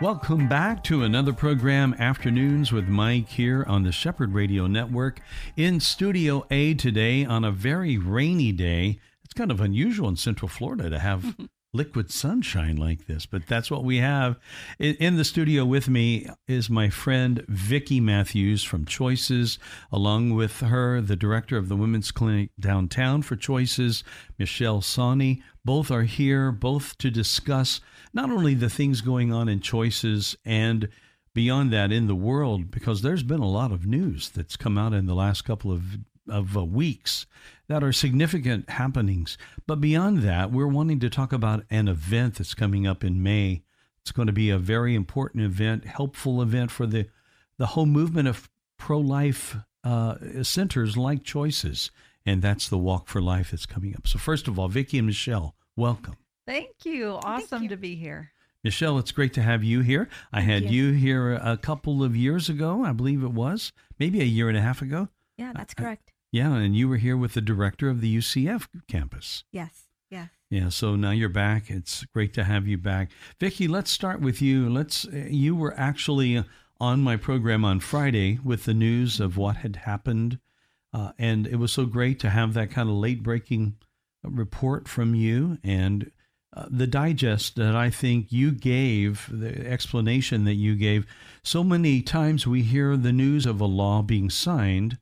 Welcome 0.00 0.48
back 0.48 0.82
to 0.84 1.04
another 1.04 1.32
program, 1.32 1.94
Afternoons 1.98 2.72
with 2.72 2.88
Mike, 2.88 3.28
here 3.28 3.64
on 3.68 3.84
the 3.84 3.92
Shepherd 3.92 4.32
Radio 4.34 4.66
Network 4.66 5.20
in 5.56 5.78
Studio 5.78 6.44
A 6.50 6.74
today 6.74 7.24
on 7.24 7.44
a 7.44 7.52
very 7.52 7.98
rainy 7.98 8.50
day. 8.50 8.98
It's 9.24 9.34
kind 9.34 9.52
of 9.52 9.60
unusual 9.60 10.08
in 10.08 10.16
Central 10.16 10.48
Florida 10.48 10.90
to 10.90 10.98
have 10.98 11.36
liquid 11.74 12.10
sunshine 12.10 12.76
like 12.76 13.06
this, 13.06 13.24
but 13.24 13.46
that's 13.46 13.70
what 13.70 13.82
we 13.82 13.96
have. 13.96 14.38
In 14.78 15.16
the 15.16 15.24
studio 15.24 15.64
with 15.64 15.88
me 15.88 16.26
is 16.46 16.68
my 16.68 16.90
friend 16.90 17.44
Vicky 17.48 17.98
Mathews 17.98 18.62
from 18.62 18.84
Choices, 18.84 19.58
along 19.90 20.34
with 20.34 20.60
her, 20.60 21.00
the 21.00 21.16
director 21.16 21.56
of 21.56 21.70
the 21.70 21.76
Women's 21.76 22.10
Clinic 22.10 22.50
downtown 22.60 23.22
for 23.22 23.36
Choices, 23.36 24.04
Michelle 24.38 24.82
Sawney. 24.82 25.42
Both 25.64 25.90
are 25.90 26.02
here, 26.02 26.52
both 26.52 26.98
to 26.98 27.10
discuss 27.10 27.80
not 28.12 28.30
only 28.30 28.52
the 28.52 28.68
things 28.68 29.00
going 29.00 29.32
on 29.32 29.48
in 29.48 29.60
Choices 29.60 30.36
and 30.44 30.90
beyond 31.32 31.72
that 31.72 31.90
in 31.90 32.06
the 32.06 32.14
world, 32.14 32.70
because 32.70 33.00
there's 33.00 33.22
been 33.22 33.40
a 33.40 33.48
lot 33.48 33.72
of 33.72 33.86
news 33.86 34.28
that's 34.28 34.56
come 34.56 34.76
out 34.76 34.92
in 34.92 35.06
the 35.06 35.14
last 35.14 35.42
couple 35.46 35.72
of 35.72 35.82
of 36.28 36.56
uh, 36.56 36.64
weeks 36.64 37.26
that 37.68 37.82
are 37.84 37.92
significant 37.92 38.68
happenings. 38.70 39.38
But 39.66 39.80
beyond 39.80 40.18
that, 40.22 40.50
we're 40.50 40.66
wanting 40.66 41.00
to 41.00 41.10
talk 41.10 41.32
about 41.32 41.64
an 41.70 41.88
event 41.88 42.36
that's 42.36 42.54
coming 42.54 42.86
up 42.86 43.02
in 43.04 43.22
May. 43.22 43.62
It's 44.02 44.12
going 44.12 44.26
to 44.26 44.32
be 44.32 44.50
a 44.50 44.58
very 44.58 44.94
important 44.94 45.44
event, 45.44 45.84
helpful 45.84 46.42
event 46.42 46.70
for 46.70 46.86
the 46.86 47.08
the 47.58 47.66
whole 47.66 47.86
movement 47.86 48.26
of 48.28 48.50
pro 48.76 48.98
life 48.98 49.56
uh, 49.84 50.42
centers 50.42 50.96
like 50.96 51.22
Choices, 51.22 51.90
and 52.26 52.42
that's 52.42 52.68
the 52.68 52.78
Walk 52.78 53.06
for 53.08 53.20
Life 53.20 53.50
that's 53.52 53.66
coming 53.66 53.94
up. 53.94 54.08
So 54.08 54.18
first 54.18 54.48
of 54.48 54.58
all, 54.58 54.68
Vicky 54.68 54.98
and 54.98 55.06
Michelle, 55.06 55.54
welcome. 55.76 56.16
Thank 56.46 56.84
you. 56.84 57.18
Awesome 57.22 57.46
Thank 57.46 57.62
you. 57.64 57.68
to 57.68 57.76
be 57.76 57.94
here. 57.94 58.32
Michelle, 58.64 58.98
it's 58.98 59.12
great 59.12 59.34
to 59.34 59.42
have 59.42 59.62
you 59.62 59.80
here. 59.80 60.08
I 60.32 60.40
had 60.40 60.64
you. 60.70 60.86
you 60.86 60.92
here 60.92 61.34
a 61.34 61.56
couple 61.56 62.02
of 62.02 62.16
years 62.16 62.48
ago, 62.48 62.84
I 62.84 62.92
believe 62.92 63.22
it 63.22 63.32
was, 63.32 63.72
maybe 63.98 64.20
a 64.20 64.24
year 64.24 64.48
and 64.48 64.56
a 64.58 64.62
half 64.62 64.82
ago. 64.82 65.08
Yeah, 65.36 65.52
that's 65.54 65.74
I- 65.78 65.82
correct. 65.82 66.11
Yeah, 66.32 66.54
and 66.54 66.74
you 66.74 66.88
were 66.88 66.96
here 66.96 67.16
with 67.16 67.34
the 67.34 67.42
director 67.42 67.90
of 67.90 68.00
the 68.00 68.16
UCF 68.16 68.66
campus. 68.88 69.44
Yes, 69.52 69.84
yes. 70.10 70.30
Yeah, 70.48 70.70
so 70.70 70.96
now 70.96 71.10
you're 71.10 71.28
back. 71.28 71.70
It's 71.70 72.04
great 72.06 72.32
to 72.34 72.44
have 72.44 72.66
you 72.66 72.78
back. 72.78 73.10
Vicky, 73.38 73.68
let's 73.68 73.90
start 73.90 74.20
with 74.20 74.40
you. 74.40 74.68
Let's 74.70 75.04
you 75.04 75.54
were 75.54 75.74
actually 75.78 76.42
on 76.80 77.02
my 77.02 77.16
program 77.16 77.64
on 77.66 77.80
Friday 77.80 78.38
with 78.42 78.64
the 78.64 78.74
news 78.74 79.20
of 79.20 79.36
what 79.36 79.56
had 79.56 79.76
happened. 79.76 80.38
Uh, 80.92 81.12
and 81.18 81.46
it 81.46 81.56
was 81.56 81.70
so 81.70 81.86
great 81.86 82.18
to 82.20 82.30
have 82.30 82.54
that 82.54 82.70
kind 82.70 82.88
of 82.88 82.96
late 82.96 83.22
breaking 83.22 83.76
report 84.22 84.88
from 84.88 85.14
you 85.14 85.58
and 85.62 86.10
uh, 86.54 86.66
the 86.70 86.86
digest 86.86 87.56
that 87.56 87.74
I 87.74 87.88
think 87.88 88.30
you 88.30 88.52
gave, 88.52 89.28
the 89.32 89.66
explanation 89.66 90.44
that 90.44 90.54
you 90.54 90.76
gave. 90.76 91.06
So 91.42 91.64
many 91.64 92.02
times 92.02 92.46
we 92.46 92.62
hear 92.62 92.96
the 92.96 93.12
news 93.12 93.46
of 93.46 93.60
a 93.60 93.66
law 93.66 94.02
being 94.02 94.28
signed 94.28 94.98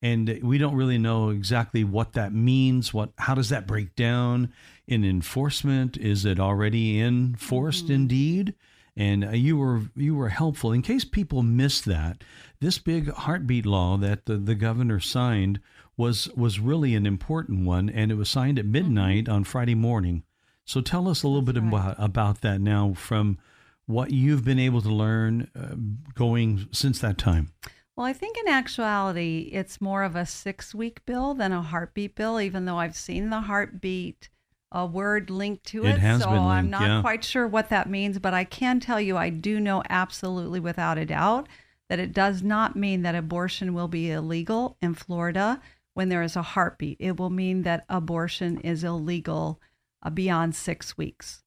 and 0.00 0.40
we 0.42 0.58
don't 0.58 0.76
really 0.76 0.98
know 0.98 1.30
exactly 1.30 1.82
what 1.82 2.12
that 2.12 2.32
means 2.32 2.94
what 2.94 3.10
how 3.18 3.34
does 3.34 3.48
that 3.48 3.66
break 3.66 3.96
down 3.96 4.52
in 4.88 5.04
enforcement? 5.04 5.96
Is 5.96 6.24
it 6.24 6.40
already 6.40 7.00
enforced 7.00 7.90
indeed? 7.90 8.54
And 8.96 9.24
uh, 9.24 9.30
you 9.30 9.56
were 9.56 9.82
you 9.94 10.14
were 10.14 10.30
helpful. 10.30 10.72
In 10.72 10.82
case 10.82 11.04
people 11.04 11.42
missed 11.42 11.84
that 11.84 12.24
this 12.60 12.78
big 12.78 13.12
heartbeat 13.12 13.66
law 13.66 13.96
that 13.98 14.26
the, 14.26 14.36
the 14.36 14.54
governor 14.54 14.98
signed 14.98 15.60
was 15.96 16.28
was 16.36 16.58
really 16.58 16.94
an 16.94 17.06
important 17.06 17.66
one 17.66 17.90
and 17.90 18.10
it 18.10 18.16
was 18.16 18.30
signed 18.30 18.58
at 18.58 18.66
midnight 18.66 19.28
on 19.28 19.44
Friday 19.44 19.74
morning. 19.74 20.24
So 20.64 20.80
tell 20.80 21.08
us 21.08 21.22
a 21.22 21.28
little 21.28 21.42
bit 21.42 21.56
right. 21.56 21.68
about 21.68 21.96
about 21.98 22.40
that 22.40 22.60
now 22.60 22.94
from 22.94 23.38
what 23.86 24.10
you've 24.10 24.44
been 24.44 24.58
able 24.58 24.82
to 24.82 24.92
learn 24.92 25.50
uh, 25.58 25.74
going 26.14 26.68
since 26.72 26.98
that 27.00 27.18
time 27.18 27.52
Well, 27.98 28.06
I 28.06 28.12
think 28.12 28.38
in 28.38 28.46
actuality, 28.46 29.50
it's 29.52 29.80
more 29.80 30.04
of 30.04 30.14
a 30.14 30.24
six 30.24 30.72
week 30.72 31.04
bill 31.04 31.34
than 31.34 31.50
a 31.50 31.60
heartbeat 31.60 32.14
bill, 32.14 32.40
even 32.40 32.64
though 32.64 32.76
I've 32.76 32.94
seen 32.94 33.30
the 33.30 33.40
heartbeat 33.40 34.28
a 34.70 34.86
word 34.86 35.30
linked 35.30 35.64
to 35.66 35.84
It 35.84 35.96
it. 36.00 36.20
so 36.20 36.30
been 36.30 36.38
I'm 36.38 36.70
not 36.70 36.82
yeah. 36.82 37.00
quite 37.00 37.24
sure 37.24 37.48
what 37.48 37.70
that 37.70 37.90
means, 37.90 38.20
but 38.20 38.34
I 38.34 38.44
can 38.44 38.78
tell 38.78 39.00
you 39.00 39.16
I 39.16 39.30
do 39.30 39.58
know 39.58 39.82
absolutely 39.90 40.60
without 40.60 40.96
a 40.96 41.06
doubt 41.06 41.48
that 41.88 41.98
it 41.98 42.12
does 42.12 42.40
not 42.40 42.76
mean 42.76 43.02
that 43.02 43.16
abortion 43.16 43.74
will 43.74 43.88
be 43.88 44.12
illegal 44.12 44.76
in 44.80 44.94
Florida 44.94 45.60
when 45.94 46.08
there 46.08 46.22
is 46.22 46.36
a 46.36 46.42
heartbeat. 46.42 46.98
It 47.00 47.18
will 47.18 47.30
mean 47.30 47.62
that 47.62 47.84
abortion 47.88 48.60
is 48.60 48.84
illegal 48.84 49.60
uh, 50.04 50.10
beyond 50.10 50.54
six 50.54 50.96
weeks. 50.96 51.42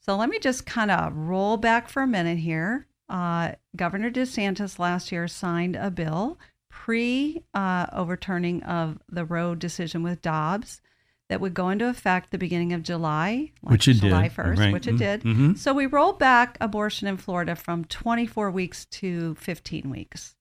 So 0.00 0.16
let 0.16 0.28
me 0.28 0.40
just 0.40 0.66
kind 0.66 0.90
of 0.90 1.14
roll 1.14 1.56
back 1.56 1.88
for 1.88 2.02
a 2.02 2.08
minute 2.08 2.38
here. 2.38 2.88
Uh, 3.08 3.52
Governor 3.76 4.10
DeSantis 4.10 4.78
last 4.78 5.12
year 5.12 5.28
signed 5.28 5.76
a 5.76 5.90
bill 5.90 6.38
pre 6.70 7.42
uh, 7.54 7.86
overturning 7.92 8.62
of 8.62 8.98
the 9.08 9.24
Roe 9.24 9.54
decision 9.54 10.02
with 10.02 10.22
Dobbs 10.22 10.80
that 11.28 11.40
would 11.40 11.54
go 11.54 11.70
into 11.70 11.88
effect 11.88 12.30
the 12.30 12.38
beginning 12.38 12.72
of 12.72 12.82
July, 12.82 13.52
like 13.62 13.72
Which 13.72 13.88
it 13.88 13.94
July 13.94 14.24
did, 14.24 14.32
1st, 14.36 14.58
right. 14.58 14.72
which 14.72 14.86
it 14.86 14.98
did. 14.98 15.22
mhm. 15.22 15.56
So 15.56 15.72
we 15.72 15.86
rolled 15.86 16.18
back 16.18 16.58
abortion 16.60 17.08
in 17.08 17.16
Florida 17.16 17.56
from 17.56 17.84
24 17.84 18.50
weeks 18.50 18.84
to 18.86 19.34
15 19.36 19.88
weeks. 19.88 20.34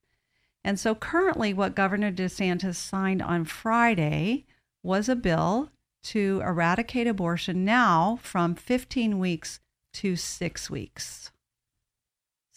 And 0.64 0.80
so 0.80 0.96
currently, 0.96 1.54
what 1.54 1.76
Governor 1.76 2.12
DeSantis 2.12 2.76
signed 2.76 3.22
on 3.22 3.46
Friday 3.46 4.46
was 4.82 5.08
a 5.10 5.16
bill 5.16 5.70
to 6.04 6.42
eradicate 6.44 7.08
abortion 7.08 7.64
now 7.64 8.20
from 8.22 8.56
15 8.56 9.20
weeks 9.20 9.60
to 9.94 10.16
six 10.16 10.70
weeks. 10.70 11.32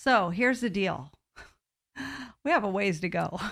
So 0.07 0.31
here's 0.31 0.61
the 0.61 0.71
deal 0.71 1.11
we 2.45 2.53
have 2.53 2.63
a 2.63 2.71
ways 2.71 3.01
to 3.01 3.09
go. 3.09 3.41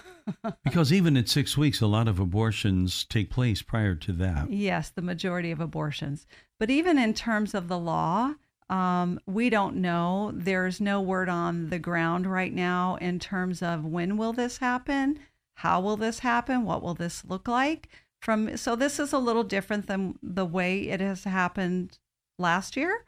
Because 0.65 0.91
even 0.91 1.19
at 1.19 1.29
six 1.29 1.59
weeks, 1.59 1.83
a 1.83 1.87
lot 1.87 2.09
of 2.09 2.19
abortions 2.19 3.05
take 3.05 3.29
place 3.29 3.61
prior 3.61 3.95
to 3.97 4.13
that. 4.13 4.51
Yes, 4.51 4.89
the 4.89 5.03
majority 5.03 5.51
of 5.51 5.61
abortions. 5.61 6.27
But 6.59 6.71
even 6.71 6.99
in 6.99 7.13
terms 7.13 7.53
of 7.53 7.69
the 7.69 7.79
law, 7.79 8.33
um, 8.71 9.21
we 9.27 9.51
don't 9.51 9.77
know. 9.77 10.33
There's 10.35 10.81
no 10.81 11.03
word 11.03 11.29
on 11.29 11.69
the 11.69 11.79
ground 11.79 12.27
right 12.27 12.53
now 12.53 12.97
in 12.97 13.19
terms 13.19 13.63
of 13.63 13.85
when 13.85 14.17
will 14.17 14.33
this 14.33 14.59
happen, 14.59 15.19
how 15.57 15.81
will 15.83 15.99
this 15.99 16.21
happen, 16.21 16.65
what 16.65 16.83
will 16.83 16.95
this 16.95 17.23
look 17.27 17.47
like. 17.47 17.91
From 18.21 18.57
so 18.57 18.75
this 18.75 18.99
is 18.99 19.13
a 19.13 19.19
little 19.19 19.45
different 19.45 19.87
than 19.87 20.19
the 20.23 20.47
way 20.47 20.89
it 20.89 21.01
has 21.01 21.25
happened 21.25 21.99
last 22.39 22.77
year. 22.77 23.05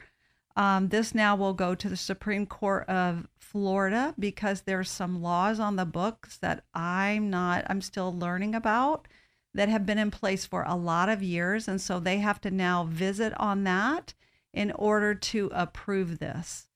Um, 0.57 0.89
this 0.89 1.13
now 1.13 1.35
will 1.35 1.53
go 1.53 1.75
to 1.75 1.87
the 1.87 1.95
Supreme 1.95 2.45
Court 2.47 2.87
of 2.89 3.27
Florida 3.51 4.13
because 4.19 4.61
there's 4.61 4.89
some 4.89 5.21
laws 5.21 5.59
on 5.59 5.75
the 5.75 5.85
books 5.85 6.37
that 6.37 6.63
I'm 6.73 7.29
not, 7.29 7.65
I'm 7.69 7.81
still 7.81 8.17
learning 8.17 8.55
about 8.55 9.07
that 9.53 9.69
have 9.69 9.85
been 9.85 9.97
in 9.97 10.11
place 10.11 10.45
for 10.45 10.63
a 10.63 10.75
lot 10.75 11.09
of 11.09 11.23
years. 11.23 11.67
And 11.67 11.81
so 11.81 11.99
they 11.99 12.17
have 12.19 12.41
to 12.41 12.51
now 12.51 12.83
visit 12.83 13.33
on 13.39 13.63
that 13.63 14.13
in 14.53 14.71
order 14.71 15.15
to 15.15 15.49
approve 15.53 16.19
this. 16.19 16.67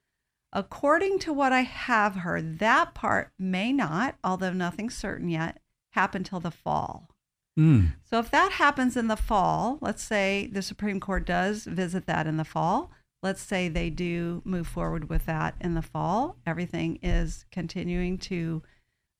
According 0.53 1.19
to 1.19 1.33
what 1.33 1.53
I 1.53 1.61
have 1.61 2.15
heard, 2.15 2.59
that 2.59 2.93
part 2.93 3.31
may 3.39 3.71
not, 3.71 4.15
although 4.23 4.53
nothing's 4.53 4.95
certain 4.95 5.29
yet, 5.29 5.61
happen 5.91 6.23
till 6.23 6.39
the 6.39 6.51
fall. 6.51 7.09
Mm. 7.57 7.93
So 8.03 8.19
if 8.19 8.31
that 8.31 8.53
happens 8.53 8.97
in 8.97 9.07
the 9.07 9.16
fall, 9.16 9.78
let's 9.81 10.03
say 10.03 10.49
the 10.51 10.61
Supreme 10.61 10.99
Court 10.99 11.25
does 11.25 11.66
visit 11.66 12.05
that 12.07 12.28
in 12.28 12.37
the 12.37 12.46
fall. 12.46 12.91
Let's 13.23 13.41
say 13.41 13.68
they 13.70 13.90
do 13.90 14.41
move 14.46 14.68
forward 14.68 15.09
with 15.09 15.26
that 15.28 15.56
in 15.62 15.76
the 15.76 15.82
fall. 15.82 16.38
Everything 16.46 16.97
is 17.03 17.46
continuing 17.52 18.18
to 18.20 18.64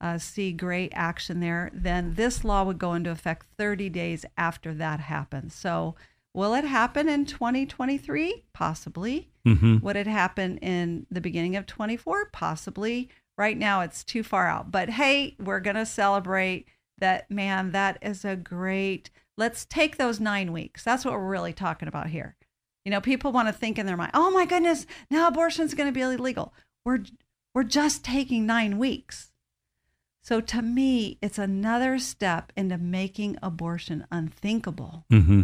uh, 0.02 0.18
see 0.18 0.52
great 0.52 0.92
action 0.96 1.40
there. 1.40 1.70
Then 1.74 2.16
this 2.16 2.44
law 2.44 2.64
would 2.64 2.80
go 2.80 2.94
into 2.96 3.12
effect 3.12 3.46
30 3.58 3.90
days 3.90 4.26
after 4.38 4.74
that 4.74 5.00
happens. 5.02 5.54
So 5.54 5.96
will 6.34 6.56
it 6.56 6.64
happen 6.66 7.08
in 7.08 7.26
2023? 7.26 8.44
Possibly. 8.54 9.30
hmm 9.46 9.78
Would 9.82 9.96
it 9.96 10.08
happen 10.08 10.58
in 10.58 11.06
the 11.12 11.22
beginning 11.22 11.56
of 11.56 11.68
24? 11.68 12.30
Possibly. 12.32 13.10
Right 13.38 13.58
now, 13.58 13.82
it's 13.82 14.04
too 14.04 14.24
far 14.24 14.48
out. 14.48 14.72
But 14.72 14.90
hey, 14.90 15.36
we're 15.40 15.60
going 15.60 15.76
to 15.76 15.86
celebrate 15.86 16.68
that. 16.98 17.30
Man, 17.30 17.72
that 17.72 17.98
is 18.02 18.26
a 18.26 18.36
great. 18.36 19.10
Let's 19.38 19.66
take 19.66 19.98
those 19.98 20.20
nine 20.20 20.52
weeks. 20.52 20.84
That's 20.84 21.06
what 21.06 21.14
we're 21.14 21.28
really 21.28 21.54
talking 21.54 21.88
about 21.88 22.10
here. 22.10 22.36
You 22.86 22.92
know, 22.92 23.02
people 23.02 23.32
want 23.32 23.48
to 23.48 23.54
think 23.54 23.78
in 23.78 23.86
their 23.86 23.98
mind, 23.98 24.12
oh 24.14 24.32
my 24.32 24.46
goodness, 24.46 24.86
now 25.10 25.28
abortion's 25.28 25.74
going 25.74 25.88
to 25.88 25.94
be 25.94 26.02
illegal. 26.02 26.54
We're, 26.84 27.04
we're 27.54 27.64
just 27.64 28.04
taking 28.04 28.46
nine 28.46 28.78
weeks. 28.78 29.32
So 30.24 30.42
to 30.42 30.62
me, 30.62 31.18
it's 31.22 31.38
another 31.38 31.98
step 32.00 32.52
into 32.56 32.78
making 32.78 33.38
abortion 33.42 34.06
unthinkable. 34.12 35.06
Mm-hmm. 35.12 35.42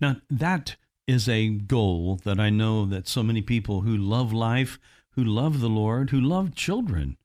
Now, 0.00 0.16
that 0.30 0.76
is 1.06 1.28
a 1.28 1.48
goal 1.48 2.20
that 2.24 2.40
I 2.40 2.50
know 2.50 2.86
that 2.86 3.08
so 3.08 3.22
many 3.22 3.42
people 3.42 3.82
who 3.82 3.96
love 3.96 4.32
life, 4.32 4.78
who 5.10 5.24
love 5.24 5.60
the 5.60 5.68
Lord, 5.68 6.10
who 6.10 6.20
love 6.20 6.54
children, 6.54 7.16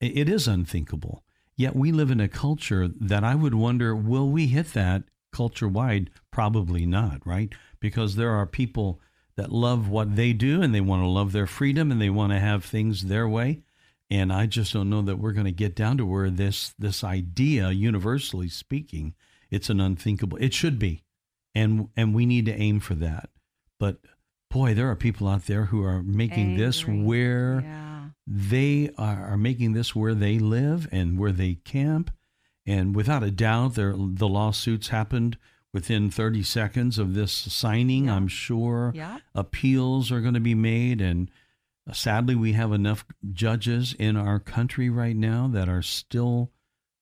it 0.00 0.28
is 0.28 0.48
unthinkable. 0.48 1.22
Yet 1.56 1.76
we 1.76 1.92
live 1.92 2.10
in 2.10 2.20
a 2.20 2.28
culture 2.28 2.88
that 2.88 3.22
I 3.22 3.34
would 3.34 3.54
wonder 3.54 3.94
will 3.94 4.28
we 4.28 4.48
hit 4.48 4.72
that 4.72 5.04
culture 5.32 5.68
wide? 5.68 6.10
Probably 6.30 6.86
not, 6.86 7.24
right? 7.26 7.52
Because 7.82 8.16
there 8.16 8.30
are 8.30 8.46
people 8.46 8.98
that 9.36 9.52
love 9.52 9.88
what 9.88 10.16
they 10.16 10.32
do 10.32 10.62
and 10.62 10.74
they 10.74 10.80
want 10.80 11.02
to 11.02 11.06
love 11.08 11.32
their 11.32 11.46
freedom 11.46 11.90
and 11.90 12.00
they 12.00 12.08
want 12.10 12.32
to 12.32 12.38
have 12.38 12.64
things 12.64 13.02
their 13.06 13.28
way. 13.28 13.60
And 14.10 14.32
I 14.32 14.46
just 14.46 14.72
don't 14.72 14.88
know 14.90 15.02
that 15.02 15.18
we're 15.18 15.32
going 15.32 15.46
to 15.46 15.52
get 15.52 15.74
down 15.74 15.96
to 15.98 16.06
where 16.06 16.30
this 16.30 16.74
this 16.78 17.02
idea, 17.02 17.70
universally 17.70 18.48
speaking, 18.48 19.14
it's 19.50 19.68
an 19.70 19.80
unthinkable. 19.80 20.36
It 20.38 20.54
should 20.54 20.78
be, 20.78 21.02
and 21.54 21.88
and 21.96 22.14
we 22.14 22.24
need 22.26 22.46
to 22.46 22.54
aim 22.54 22.80
for 22.80 22.94
that. 22.96 23.30
But 23.78 23.98
boy, 24.50 24.74
there 24.74 24.90
are 24.90 24.96
people 24.96 25.28
out 25.28 25.46
there 25.46 25.66
who 25.66 25.82
are 25.82 26.02
making 26.02 26.50
Angry. 26.50 26.64
this 26.66 26.86
where 26.86 27.60
Yeah. 27.62 28.08
they 28.26 28.90
are, 28.98 29.24
are 29.32 29.38
making 29.38 29.72
this 29.72 29.96
where 29.96 30.14
they 30.14 30.38
live 30.38 30.88
and 30.92 31.18
where 31.18 31.32
they 31.32 31.54
camp. 31.54 32.10
And 32.66 32.94
without 32.94 33.22
a 33.24 33.30
doubt, 33.30 33.74
there, 33.74 33.94
the 33.96 34.28
lawsuits 34.28 34.88
happened 34.88 35.38
within 35.72 36.10
30 36.10 36.42
seconds 36.42 36.98
of 36.98 37.14
this 37.14 37.32
signing. 37.32 38.06
Yeah. 38.06 38.16
I'm 38.16 38.28
sure 38.28 38.92
Yeah. 38.94 39.18
appeals 39.34 40.12
are 40.12 40.20
going 40.20 40.34
to 40.34 40.40
be 40.40 40.54
made. 40.54 41.00
And 41.00 41.30
uh, 41.88 41.92
sadly, 41.92 42.34
we 42.34 42.52
have 42.52 42.72
enough 42.72 43.04
judges 43.32 43.94
in 43.98 44.16
our 44.16 44.38
country 44.38 44.90
right 44.90 45.16
now 45.16 45.48
that 45.48 45.68
are 45.68 45.82
still 45.82 46.50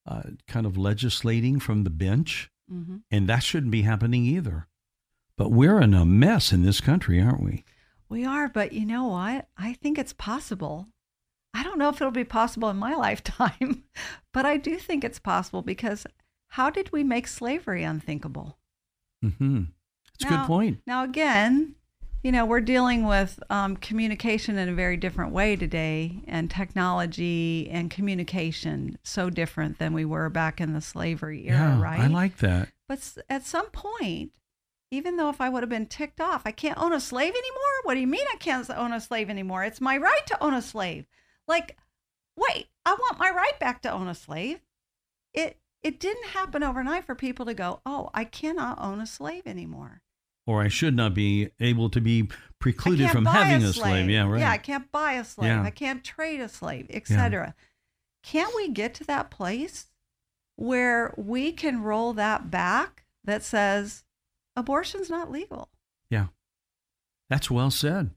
uh, 0.07 0.23
kind 0.49 0.67
of 0.67 0.77
legislating 0.79 1.61
from 1.61 1.85
the 1.85 1.91
bench. 1.91 2.51
hmm 2.69 2.99
And 3.11 3.29
that 3.29 3.43
shouldn't 3.43 3.73
be 3.73 3.83
happening 3.83 4.25
either. 4.25 4.67
But 5.37 5.51
we're 5.53 5.81
in 5.81 5.95
a 5.95 6.05
mess 6.05 6.53
in 6.53 6.63
this 6.63 6.81
country, 6.81 7.21
aren't 7.21 7.43
we? 7.43 7.65
We 8.09 8.25
are, 8.25 8.49
but 8.49 8.73
you 8.73 8.85
know 8.87 9.07
what? 9.07 9.49
I 9.57 9.73
think 9.75 9.99
it's 9.99 10.13
possible. 10.13 10.89
I 11.55 11.63
don't 11.63 11.79
know 11.79 11.89
if 11.89 11.97
it'll 12.01 12.11
be 12.13 12.25
possible 12.25 12.69
in 12.71 12.77
my 12.77 12.95
lifetime, 13.07 13.85
but 14.33 14.47
I 14.47 14.57
do 14.57 14.77
think 14.77 15.03
it's 15.05 15.19
possible 15.19 15.63
because 15.63 16.07
how 16.49 16.71
did 16.71 16.91
we 16.93 17.05
make 17.05 17.27
slavery 17.29 17.83
unthinkable? 17.85 18.59
Hmm 19.23 19.63
It's 20.15 20.25
a 20.25 20.29
good 20.29 20.45
point. 20.47 20.79
Now, 20.87 21.05
again, 21.05 21.75
you 22.23 22.33
know, 22.33 22.45
we're 22.45 22.61
dealing 22.61 23.07
with 23.07 23.43
um, 23.49 23.77
communication 23.77 24.59
in 24.59 24.69
a 24.69 24.75
very 24.75 24.97
different 24.97 25.33
way 25.33 25.57
today, 25.57 26.23
and 26.27 26.51
technology 26.51 27.69
and 27.71 27.91
communication 27.91 28.99
so 29.03 29.31
different 29.31 29.79
than 29.79 29.93
we 29.95 30.05
were 30.05 30.29
back 30.29 30.61
in 30.61 30.75
the 30.75 30.81
slavery 30.81 31.49
era, 31.49 31.77
yeah, 31.77 31.81
right? 31.81 32.01
I 32.01 32.07
like 32.09 32.39
that. 32.39 32.69
But 32.89 33.17
at 33.29 33.47
some 33.47 33.71
point, 33.71 34.33
even 34.91 35.17
though 35.17 35.31
if 35.31 35.41
I 35.41 35.49
would 35.49 35.63
have 35.63 35.71
been 35.71 35.87
ticked 35.87 36.21
off, 36.21 36.43
I 36.45 36.51
can't 36.53 36.79
own 36.79 36.93
a 36.93 37.01
slave 37.01 37.33
anymore. 37.33 37.81
What 37.85 37.95
do 37.95 38.01
you 38.01 38.07
mean 38.07 38.27
I 38.33 38.37
can't 38.37 38.69
own 38.71 38.93
a 38.93 39.01
slave 39.01 39.31
anymore? 39.31 39.65
It's 39.65 39.81
my 39.81 39.97
right 39.97 40.27
to 40.27 40.43
own 40.43 40.53
a 40.53 40.61
slave. 40.61 41.07
Like, 41.47 41.79
wait, 42.37 42.67
I 42.85 42.93
want 42.95 43.19
my 43.19 43.31
right 43.31 43.59
back 43.61 43.83
to 43.83 43.93
own 43.93 44.09
a 44.09 44.15
slave. 44.15 44.61
It 45.33 45.59
it 45.83 45.99
didn't 46.01 46.27
happen 46.29 46.63
overnight 46.63 47.05
for 47.05 47.15
people 47.15 47.47
to 47.47 47.55
go, 47.55 47.81
oh, 47.87 48.11
I 48.15 48.25
cannot 48.25 48.79
own 48.81 49.01
a 49.01 49.07
slave 49.07 49.43
anymore. 49.47 50.03
or 50.47 50.63
I 50.63 50.69
should 50.69 50.97
not 50.97 51.15
be 51.15 51.51
able 51.61 51.91
to 51.91 52.01
be 52.01 52.29
precluded 52.59 53.11
from 53.11 53.25
having 53.25 53.63
a 53.63 53.73
slave. 53.73 54.11
Yeah, 54.11 54.29
right. 54.29 54.41
Yeah, 54.41 54.51
I 54.51 54.59
can't 54.59 54.91
buy 54.91 55.13
a 55.13 55.25
slave. 55.25 55.49
Yeah. 55.49 55.63
I 55.63 55.71
can't 55.71 56.03
trade 56.03 56.41
a 56.41 56.49
slave, 56.49 56.87
etc. 56.91 57.55
Can't 58.23 58.55
we 58.57 58.69
get 58.69 58.93
to 58.95 59.05
that 59.05 59.31
place 59.31 59.87
where 60.57 61.15
we 61.17 61.53
can 61.53 61.83
roll 61.83 62.13
that 62.15 62.51
back 62.51 63.05
that 63.25 63.43
says 63.43 64.05
abortion's 64.57 65.09
not 65.09 65.31
legal? 65.31 65.69
yeah. 66.11 66.27
That's 67.29 67.51
well 67.51 67.71
said. 67.71 68.11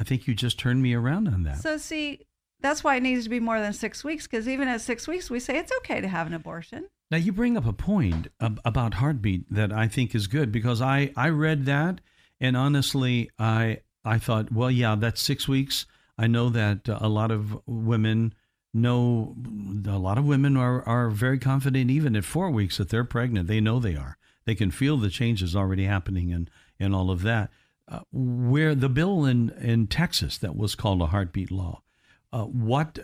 I 0.00 0.04
think 0.04 0.26
you 0.26 0.34
just 0.34 0.58
turned 0.58 0.82
me 0.82 0.94
around 0.94 1.28
on 1.28 1.42
that. 1.42 1.58
So 1.58 1.76
see, 1.76 2.20
that's 2.60 2.82
why 2.82 2.96
it 2.96 3.02
needs 3.02 3.24
to 3.24 3.30
be 3.30 3.38
more 3.38 3.60
than 3.60 3.74
six 3.74 4.02
weeks 4.02 4.26
because 4.26 4.48
even 4.48 4.66
at 4.66 4.80
six 4.80 5.06
weeks, 5.06 5.28
we 5.28 5.40
say 5.40 5.58
it's 5.58 5.72
okay 5.78 6.00
to 6.00 6.08
have 6.08 6.26
an 6.26 6.32
abortion. 6.32 6.88
Now 7.10 7.18
you 7.18 7.32
bring 7.32 7.56
up 7.56 7.66
a 7.66 7.72
point 7.72 8.28
ab- 8.40 8.60
about 8.64 8.94
heartbeat 8.94 9.52
that 9.52 9.72
I 9.72 9.88
think 9.88 10.14
is 10.14 10.26
good 10.26 10.50
because 10.50 10.80
I 10.80 11.12
I 11.16 11.28
read 11.28 11.66
that 11.66 12.00
and 12.40 12.56
honestly 12.56 13.30
I 13.38 13.78
I 14.04 14.18
thought 14.18 14.52
well 14.52 14.70
yeah 14.70 14.94
that's 14.96 15.22
6 15.22 15.46
weeks. 15.48 15.86
I 16.18 16.26
know 16.26 16.48
that 16.50 16.88
uh, 16.88 16.98
a 17.00 17.08
lot 17.08 17.30
of 17.30 17.60
women 17.66 18.34
know 18.74 19.36
a 19.86 19.98
lot 19.98 20.18
of 20.18 20.26
women 20.26 20.56
are 20.56 20.82
are 20.82 21.10
very 21.10 21.38
confident 21.38 21.90
even 21.90 22.16
at 22.16 22.24
4 22.24 22.50
weeks 22.50 22.78
that 22.78 22.88
they're 22.88 23.04
pregnant. 23.04 23.48
They 23.48 23.60
know 23.60 23.78
they 23.78 23.96
are. 23.96 24.18
They 24.44 24.54
can 24.54 24.70
feel 24.70 24.96
the 24.96 25.10
changes 25.10 25.54
already 25.54 25.84
happening 25.84 26.32
and 26.32 26.50
and 26.80 26.94
all 26.94 27.10
of 27.10 27.22
that. 27.22 27.50
Uh, 27.88 28.00
where 28.12 28.74
the 28.74 28.88
bill 28.88 29.24
in 29.24 29.50
in 29.60 29.86
Texas 29.86 30.38
that 30.38 30.56
was 30.56 30.74
called 30.74 31.00
a 31.00 31.06
heartbeat 31.06 31.52
law. 31.52 31.82
Uh, 32.32 32.44
what 32.44 32.98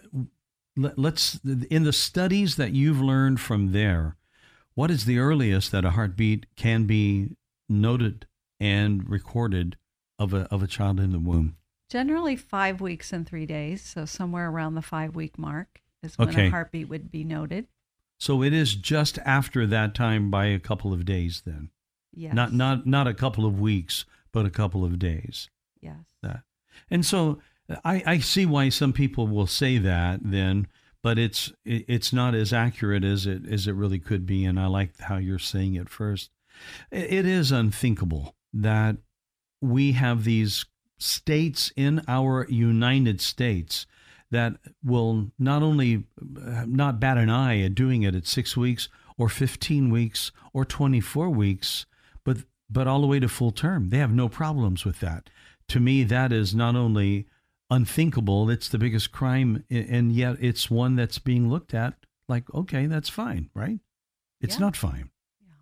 let, 0.77 0.99
let's 0.99 1.39
in 1.71 1.85
the 1.85 1.93
studies 1.93 2.57
that 2.57 2.73
you've 2.73 3.01
learned 3.01 3.41
from 3.41 3.73
there 3.73 4.17
what 4.75 4.91
is 4.91 5.05
the 5.05 5.19
earliest 5.19 5.71
that 5.73 5.85
a 5.85 5.91
heartbeat 5.91 6.47
can 6.57 6.85
be 6.85 7.29
noted 7.69 8.27
and 8.59 9.09
recorded 9.09 9.77
of 10.19 10.33
a 10.33 10.43
of 10.51 10.63
a 10.63 10.67
child 10.67 10.99
in 11.01 11.13
the 11.13 11.19
womb 11.19 11.57
Generally, 11.91 12.37
five 12.37 12.81
weeks 12.81 13.13
and 13.13 13.27
three 13.29 13.45
days. 13.45 13.83
So 13.83 14.07
somewhere 14.07 14.49
around 14.49 14.77
the 14.77 14.81
five 14.81 15.15
week 15.15 15.39
mark 15.39 15.83
is 16.03 16.17
when 16.17 16.31
Okay. 16.31 16.47
a 16.47 16.51
heartbeat 16.51 16.89
would 16.89 17.11
be 17.11 17.23
noted. 17.23 17.67
so 18.19 18.43
it 18.43 18.55
is 18.55 18.75
just 18.75 19.19
after 19.27 19.67
that 19.67 19.95
time 19.95 20.31
by 20.31 20.47
a 20.47 20.59
couple 20.59 20.93
of 20.95 21.05
days 21.05 21.43
then 21.45 21.69
Yes. 22.15 22.35
not 22.35 22.53
not 22.55 22.87
not 22.87 23.07
a 23.07 23.15
couple 23.15 23.45
of 23.45 23.61
weeks 23.61 24.05
but 24.33 24.47
a 24.47 24.51
couple 24.51 24.85
of 24.87 24.99
days 24.99 25.51
Yes. 25.83 26.05
that 26.23 26.45
and 26.91 27.05
so 27.05 27.41
I, 27.85 28.03
I 28.07 28.19
see 28.19 28.47
why 28.47 28.69
some 28.69 28.93
people 28.93 29.27
will 29.29 29.47
say 29.47 29.79
that 29.79 30.21
then 30.23 30.67
but 31.03 31.19
it's 31.19 31.53
it's 31.65 32.13
not 32.13 32.35
as 32.35 32.53
accurate 32.53 33.05
as 33.05 33.27
it 33.27 33.43
as 33.49 33.67
it 33.67 33.73
really 33.73 33.99
could 33.99 34.25
be 34.25 34.45
and 34.45 34.59
i 34.59 34.67
like 34.67 34.99
how 35.01 35.17
you're 35.17 35.39
saying 35.39 35.75
it 35.75 35.89
first. 35.89 36.31
It- 36.91 37.27
is 37.27 37.51
unthinkable 37.51 38.35
that 38.53 38.97
we 39.61 39.93
have 39.93 40.25
these 40.25 40.65
states 40.99 41.73
in 41.77 42.03
our 42.07 42.47
united 42.49 43.21
states 43.21 43.87
that 44.31 44.55
will 44.83 45.31
not 45.39 45.63
only 45.63 46.05
uh, 46.41 46.65
not 46.67 47.01
bat 47.01 47.19
an 47.19 47.31
eye 47.31 47.61
at 47.61 47.75
doing 47.75 48.03
it 48.03 48.15
at 48.15 48.27
six 48.27 48.57
weeks 48.57 48.89
or 49.19 49.29
15 49.29 49.91
weeks 49.91 50.33
or 50.53 50.65
24 50.65 51.29
weeks 51.31 51.87
but 52.25 52.39
but 52.71 52.87
all 52.87 53.03
the 53.03 53.07
way 53.07 53.21
to 53.21 53.29
full 53.29 53.51
term. 53.51 53.91
They 53.91 53.99
have 53.99 54.15
no 54.15 54.31
problems 54.31 54.87
with 54.87 55.01
that. 55.01 55.29
To 55.69 55.81
me 55.81 56.05
that 56.05 56.33
is 56.33 56.55
not 56.55 56.75
only 56.75 57.27
unthinkable 57.73 58.51
it's 58.51 58.69
the 58.69 58.79
biggest 58.79 59.13
crime 59.13 59.65
and 59.71 60.13
yet 60.13 60.37
it's 60.41 60.71
one 60.71 60.95
that's 60.97 61.19
being 61.19 61.49
looked 61.49 61.73
at 61.75 61.95
like 62.29 62.45
okay 62.55 62.87
that's 62.87 63.09
fine 63.09 63.49
right? 63.55 63.81
It's 64.41 64.57
Yeah. 64.57 64.61
not 64.67 64.77
fine. 64.77 65.11
Yeah. 65.41 65.55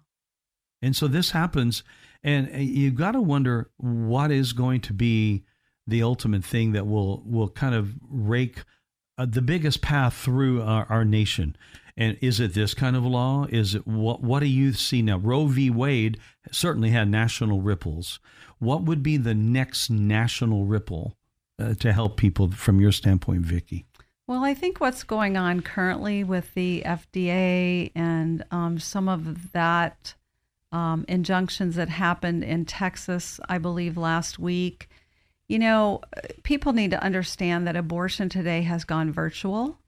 and 0.82 0.96
so 0.96 1.06
this 1.06 1.30
happens 1.30 1.82
and 2.22 2.48
you've 2.62 2.96
got 2.96 3.12
to 3.12 3.20
wonder 3.20 3.70
what 3.76 4.30
is 4.30 4.52
going 4.52 4.80
to 4.82 4.92
be 4.92 5.44
the 5.86 6.02
ultimate 6.02 6.44
thing 6.44 6.72
that 6.72 6.86
will 6.86 7.22
will 7.24 7.48
kind 7.48 7.74
of 7.74 7.94
rake 8.08 8.64
uh, 9.18 9.26
the 9.26 9.42
biggest 9.42 9.80
path 9.82 10.14
through 10.14 10.62
our, 10.62 10.86
our 10.88 11.04
nation. 11.04 11.56
And 11.96 12.16
is 12.22 12.40
it 12.40 12.54
this 12.54 12.72
kind 12.74 12.96
of 12.96 13.04
law? 13.04 13.46
Is 13.50 13.74
it 13.74 13.86
what 13.86 14.22
what 14.22 14.40
do 14.40 14.46
you 14.46 14.72
see 14.72 15.02
now? 15.02 15.18
Roe 15.18 15.46
v. 15.46 15.68
Wade 15.70 16.18
certainly 16.52 16.90
had 16.90 17.08
national 17.08 17.60
ripples. 17.60 18.18
What 18.58 18.82
would 18.84 19.02
be 19.02 19.16
the 19.16 19.34
next 19.34 19.90
national 19.90 20.64
ripple 20.66 21.16
uh, 21.60 21.74
to 21.74 21.92
help 21.92 22.16
people 22.16 22.50
from 22.50 22.80
your 22.80 22.92
standpoint 22.92 23.42
vicky 23.42 23.86
Well, 24.26 24.44
I 24.44 24.54
think 24.54 24.80
what's 24.80 25.02
going 25.02 25.36
on 25.36 25.60
currently 25.60 26.24
with 26.24 26.54
the 26.54 26.82
FDA 26.84 27.90
and 27.94 28.44
um, 28.50 28.78
some 28.78 29.08
of 29.08 29.52
that 29.52 30.14
um, 30.72 31.04
injunctions 31.08 31.76
that 31.76 31.88
happened 31.88 32.44
in 32.44 32.64
Texas, 32.64 33.40
I 33.48 33.58
believe, 33.58 33.96
last 33.96 34.38
week, 34.38 34.88
you 35.48 35.58
know, 35.58 36.00
people 36.44 36.72
need 36.72 36.92
to 36.92 37.02
understand 37.02 37.66
that 37.66 37.76
abortion 37.76 38.28
today 38.28 38.62
has 38.62 38.84
gone 38.84 39.12
virtual. 39.12 39.78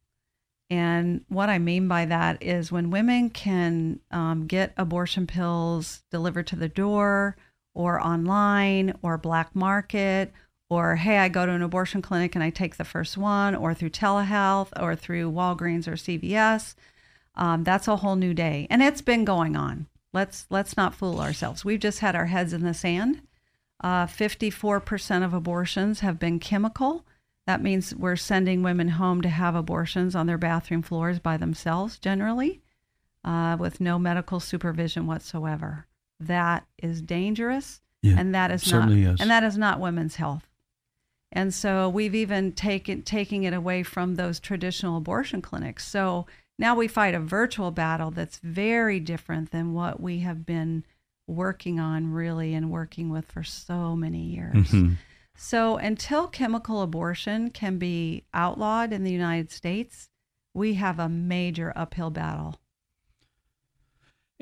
And 0.70 1.24
what 1.28 1.50
I 1.50 1.58
mean 1.58 1.86
by 1.86 2.06
that 2.06 2.42
is 2.42 2.72
when 2.72 2.90
women 2.90 3.30
can 3.30 4.00
um, 4.10 4.46
get 4.46 4.72
abortion 4.76 5.26
pills 5.26 6.02
delivered 6.10 6.46
to 6.48 6.56
the 6.56 6.68
door 6.68 7.36
or 7.74 8.00
online 8.00 8.98
or 9.02 9.18
black 9.18 9.54
market 9.54 10.32
or 10.72 10.96
hey, 10.96 11.18
I 11.18 11.28
go 11.28 11.46
to 11.46 11.52
an 11.52 11.62
abortion 11.62 12.02
clinic 12.02 12.34
and 12.34 12.42
I 12.42 12.50
take 12.50 12.76
the 12.76 12.84
first 12.84 13.16
one, 13.16 13.54
or 13.54 13.74
through 13.74 13.90
telehealth, 13.90 14.68
or 14.80 14.96
through 14.96 15.30
Walgreens 15.30 15.86
or 15.86 15.92
CVS. 15.92 16.74
Um, 17.34 17.64
that's 17.64 17.88
a 17.88 17.96
whole 17.96 18.16
new 18.16 18.34
day, 18.34 18.66
and 18.70 18.82
it's 18.82 19.00
been 19.02 19.24
going 19.24 19.56
on. 19.56 19.86
Let's 20.12 20.46
let's 20.50 20.76
not 20.76 20.94
fool 20.94 21.20
ourselves. 21.20 21.64
We've 21.64 21.80
just 21.80 22.00
had 22.00 22.14
our 22.14 22.26
heads 22.26 22.52
in 22.52 22.62
the 22.62 22.74
sand. 22.74 23.22
Uh, 23.82 24.06
54% 24.06 25.24
of 25.24 25.34
abortions 25.34 26.00
have 26.00 26.18
been 26.18 26.38
chemical. 26.38 27.04
That 27.46 27.62
means 27.62 27.92
we're 27.94 28.14
sending 28.14 28.62
women 28.62 28.88
home 28.90 29.20
to 29.22 29.28
have 29.28 29.56
abortions 29.56 30.14
on 30.14 30.26
their 30.28 30.38
bathroom 30.38 30.82
floors 30.82 31.18
by 31.18 31.36
themselves, 31.36 31.98
generally, 31.98 32.60
uh, 33.24 33.56
with 33.58 33.80
no 33.80 33.98
medical 33.98 34.38
supervision 34.38 35.06
whatsoever. 35.08 35.86
That 36.20 36.64
is 36.78 37.02
dangerous, 37.02 37.80
Yeah, 38.02 38.14
and 38.18 38.32
that 38.36 38.52
is 38.52 38.70
not 38.70 38.90
is. 38.92 39.20
and 39.20 39.30
that 39.30 39.42
is 39.42 39.58
not 39.58 39.80
women's 39.80 40.16
health. 40.16 40.46
And 41.32 41.52
so 41.54 41.88
we've 41.88 42.14
even 42.14 42.52
taken 42.52 43.02
taking 43.02 43.44
it 43.44 43.54
away 43.54 43.82
from 43.82 44.14
those 44.14 44.38
traditional 44.38 44.98
abortion 44.98 45.40
clinics. 45.40 45.88
So 45.88 46.26
now 46.58 46.76
we 46.76 46.88
fight 46.88 47.14
a 47.14 47.20
virtual 47.20 47.70
battle 47.70 48.10
that's 48.10 48.38
very 48.38 49.00
different 49.00 49.50
than 49.50 49.72
what 49.72 50.00
we 50.00 50.20
have 50.20 50.44
been 50.44 50.84
working 51.26 51.80
on 51.80 52.12
really 52.12 52.52
and 52.52 52.70
working 52.70 53.08
with 53.08 53.24
for 53.26 53.42
so 53.42 53.96
many 53.96 54.22
years. 54.22 54.68
Mhm. 54.68 54.98
So 55.34 55.76
until 55.78 56.28
chemical 56.28 56.82
abortion 56.82 57.50
can 57.50 57.78
be 57.78 58.24
outlawed 58.34 58.92
in 58.92 59.02
the 59.02 59.12
United 59.12 59.50
States, 59.50 60.10
we 60.52 60.74
have 60.74 60.98
a 60.98 61.08
major 61.08 61.72
uphill 61.74 62.10
battle. 62.10 62.60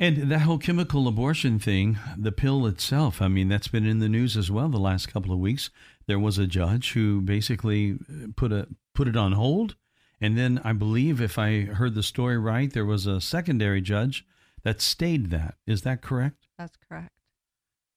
And 0.01 0.33
that 0.33 0.41
whole 0.41 0.57
chemical 0.57 1.07
abortion 1.07 1.59
thing, 1.59 1.99
the 2.17 2.33
pill 2.33 2.67
itself, 2.67 3.21
I 3.21 3.29
mean, 3.29 3.49
that's 3.49 3.69
been 3.69 3.85
in 3.85 3.99
the 3.99 4.09
news 4.09 4.35
as 4.35 4.51
well 4.51 4.71
the 4.71 4.79
last 4.79 5.13
couple 5.13 5.31
of 5.31 5.39
weeks. 5.39 5.69
There 6.07 6.19
was 6.19 6.39
a 6.39 6.47
judge 6.47 6.93
who 6.93 7.21
basically 7.21 7.99
uh, 8.09 8.29
put 8.35 8.51
a 8.51 8.67
put 8.95 9.09
it 9.09 9.17
on 9.17 9.33
hold, 9.33 9.77
and 10.19 10.39
then 10.39 10.59
I 10.65 10.73
believe 10.73 11.21
if 11.21 11.39
I 11.39 11.63
heard 11.67 11.95
the 11.95 12.03
story 12.03 12.39
right, 12.39 12.73
there 12.73 12.87
was 12.87 13.07
a 13.07 13.21
secondary 13.21 13.83
judge 13.83 14.25
that 14.63 14.81
stayed 14.81 15.29
that. 15.31 15.57
Is 15.67 15.83
that 15.83 16.01
correct? 16.01 16.49
That's 16.59 16.79
correct. 16.89 17.13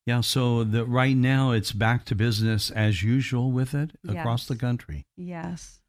Yeah, 0.06 0.20
so 0.20 0.66
the 0.66 0.84
right 0.84 1.16
now 1.16 1.52
it's 1.52 1.72
back 1.72 2.04
to 2.06 2.16
business 2.16 2.70
as 2.70 3.02
usual 3.02 3.54
with 3.54 3.74
it 3.74 3.92
across 4.06 4.46
the 4.46 4.58
country. 4.58 5.06
Yes. 5.16 5.80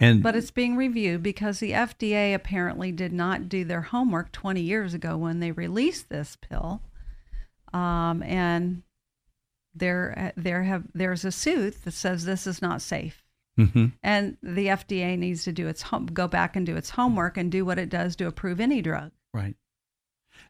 And 0.00 0.22
But 0.22 0.36
it's 0.36 0.52
being 0.52 0.76
reviewed 0.76 1.22
because 1.22 1.58
the 1.58 1.72
FDA 1.72 2.32
apparently 2.34 2.92
did 2.92 3.12
not 3.12 3.48
do 3.48 3.64
their 3.64 3.82
homework 3.82 4.30
20 4.32 4.60
years 4.60 4.94
ago 4.94 5.16
when 5.16 5.40
they 5.40 5.50
released 5.50 6.08
this 6.08 6.36
pill. 6.40 6.82
Um, 7.72 8.22
and 8.22 8.82
there, 9.74 10.32
there 10.36 10.62
have 10.62 10.84
there's 10.94 11.24
a 11.24 11.32
suit 11.32 11.84
that 11.84 11.92
says 11.92 12.24
this 12.24 12.46
is 12.46 12.62
not 12.62 12.80
safe, 12.80 13.24
Mhm. 13.58 13.92
and 14.02 14.36
the 14.42 14.68
FDA 14.68 15.16
needs 15.18 15.44
to 15.44 15.52
do 15.52 15.66
its 15.68 15.82
home, 15.82 16.06
go 16.06 16.26
back 16.28 16.56
and 16.56 16.64
do 16.64 16.76
its 16.76 16.90
homework 16.90 17.36
and 17.36 17.50
do 17.52 17.64
what 17.64 17.78
it 17.78 17.88
does 17.90 18.16
to 18.16 18.26
approve 18.26 18.60
any 18.60 18.80
drug. 18.80 19.12
Right. 19.34 19.56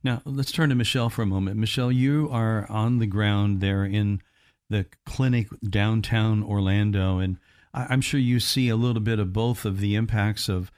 Now, 0.04 0.22
let's 0.24 0.52
turn 0.52 0.68
to 0.68 0.74
Michelle 0.74 1.10
for 1.10 1.22
a 1.22 1.26
moment. 1.26 1.58
Michelle, 1.58 1.90
you 1.90 2.28
are 2.30 2.70
on 2.70 2.98
the 2.98 3.06
ground 3.06 3.60
there 3.60 3.84
in 3.84 4.20
the 4.70 4.86
clinic 5.04 5.48
downtown 5.68 6.42
Orlando, 6.42 7.18
and 7.18 7.38
I'm 7.74 8.00
sure 8.00 8.20
you 8.20 8.40
see 8.40 8.68
a 8.68 8.76
little 8.76 9.02
bit 9.02 9.18
of 9.18 9.32
both 9.32 9.64
of 9.64 9.80
the 9.80 9.94
impacts 9.94 10.48
of 10.48 10.70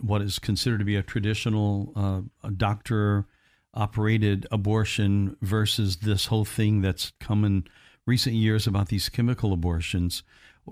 what 0.00 0.22
is 0.22 0.38
considered 0.38 0.78
to 0.78 0.84
be 0.84 0.96
a 0.96 1.02
traditional 1.02 1.92
uh, 1.96 2.50
doctor 2.56 3.26
operated 3.74 4.46
abortion 4.50 5.36
versus 5.40 5.98
this 5.98 6.26
whole 6.26 6.44
thing 6.44 6.82
that's 6.82 7.12
come 7.20 7.44
in 7.44 7.64
recent 8.06 8.34
years 8.34 8.66
about 8.66 8.88
these 8.88 9.08
chemical 9.08 9.52
abortions. 9.52 10.22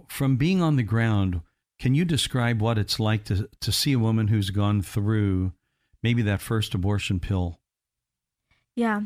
From 0.08 0.36
being 0.36 0.60
on 0.60 0.76
the 0.76 0.82
ground, 0.82 1.40
can 1.78 1.94
you 1.94 2.04
describe 2.04 2.60
what 2.60 2.78
it's 2.78 3.00
like 3.00 3.24
to, 3.24 3.48
to 3.60 3.72
see 3.72 3.92
a 3.92 3.98
woman 3.98 4.28
who's 4.28 4.50
gone 4.50 4.82
through 4.82 5.52
maybe 6.02 6.22
that 6.22 6.40
first 6.40 6.74
abortion 6.74 7.20
pill? 7.20 7.58
Yeah. 8.76 9.02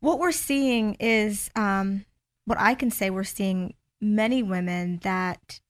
What 0.00 0.18
we're 0.18 0.32
seeing 0.32 0.94
is 1.00 1.50
um, 1.56 2.04
what 2.44 2.58
I 2.58 2.74
can 2.74 2.90
say 2.90 3.08
we're 3.08 3.24
seeing 3.24 3.74
many 4.00 4.42
women 4.42 4.98
that 5.02 5.60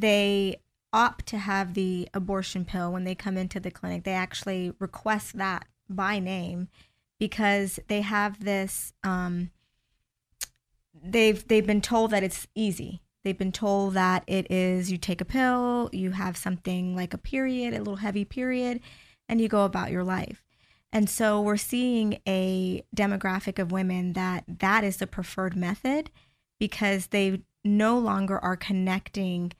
they 0.00 0.56
opt 0.92 1.26
to 1.26 1.38
have 1.38 1.74
the 1.74 2.08
abortion 2.14 2.64
pill 2.64 2.92
when 2.92 3.04
they 3.04 3.14
come 3.14 3.36
into 3.36 3.60
the 3.60 3.70
clinic. 3.70 4.04
They 4.04 4.12
actually 4.12 4.72
request 4.78 5.36
that 5.36 5.66
by 5.88 6.18
name 6.18 6.68
because 7.18 7.78
they 7.88 8.00
have 8.00 8.44
this 8.44 8.92
um, 9.04 9.50
they've 11.02 11.46
they've 11.48 11.66
been 11.66 11.80
told 11.80 12.10
that 12.10 12.22
it's 12.22 12.46
easy. 12.54 13.02
They've 13.24 13.36
been 13.36 13.52
told 13.52 13.94
that 13.94 14.22
it 14.26 14.50
is 14.50 14.92
you 14.92 14.98
take 14.98 15.20
a 15.20 15.24
pill, 15.24 15.90
you 15.92 16.12
have 16.12 16.36
something 16.36 16.94
like 16.94 17.12
a 17.12 17.18
period, 17.18 17.74
a 17.74 17.78
little 17.78 17.96
heavy 17.96 18.24
period, 18.24 18.80
and 19.28 19.40
you 19.40 19.48
go 19.48 19.64
about 19.64 19.90
your 19.90 20.04
life. 20.04 20.44
And 20.92 21.10
so 21.10 21.40
we're 21.40 21.56
seeing 21.56 22.20
a 22.26 22.84
demographic 22.94 23.58
of 23.58 23.72
women 23.72 24.12
that 24.12 24.44
that 24.60 24.84
is 24.84 24.98
the 24.98 25.06
preferred 25.06 25.56
method 25.56 26.10
because 26.58 27.08
they 27.08 27.42
no 27.64 27.98
longer 27.98 28.38
are 28.38 28.56
connecting 28.56 29.52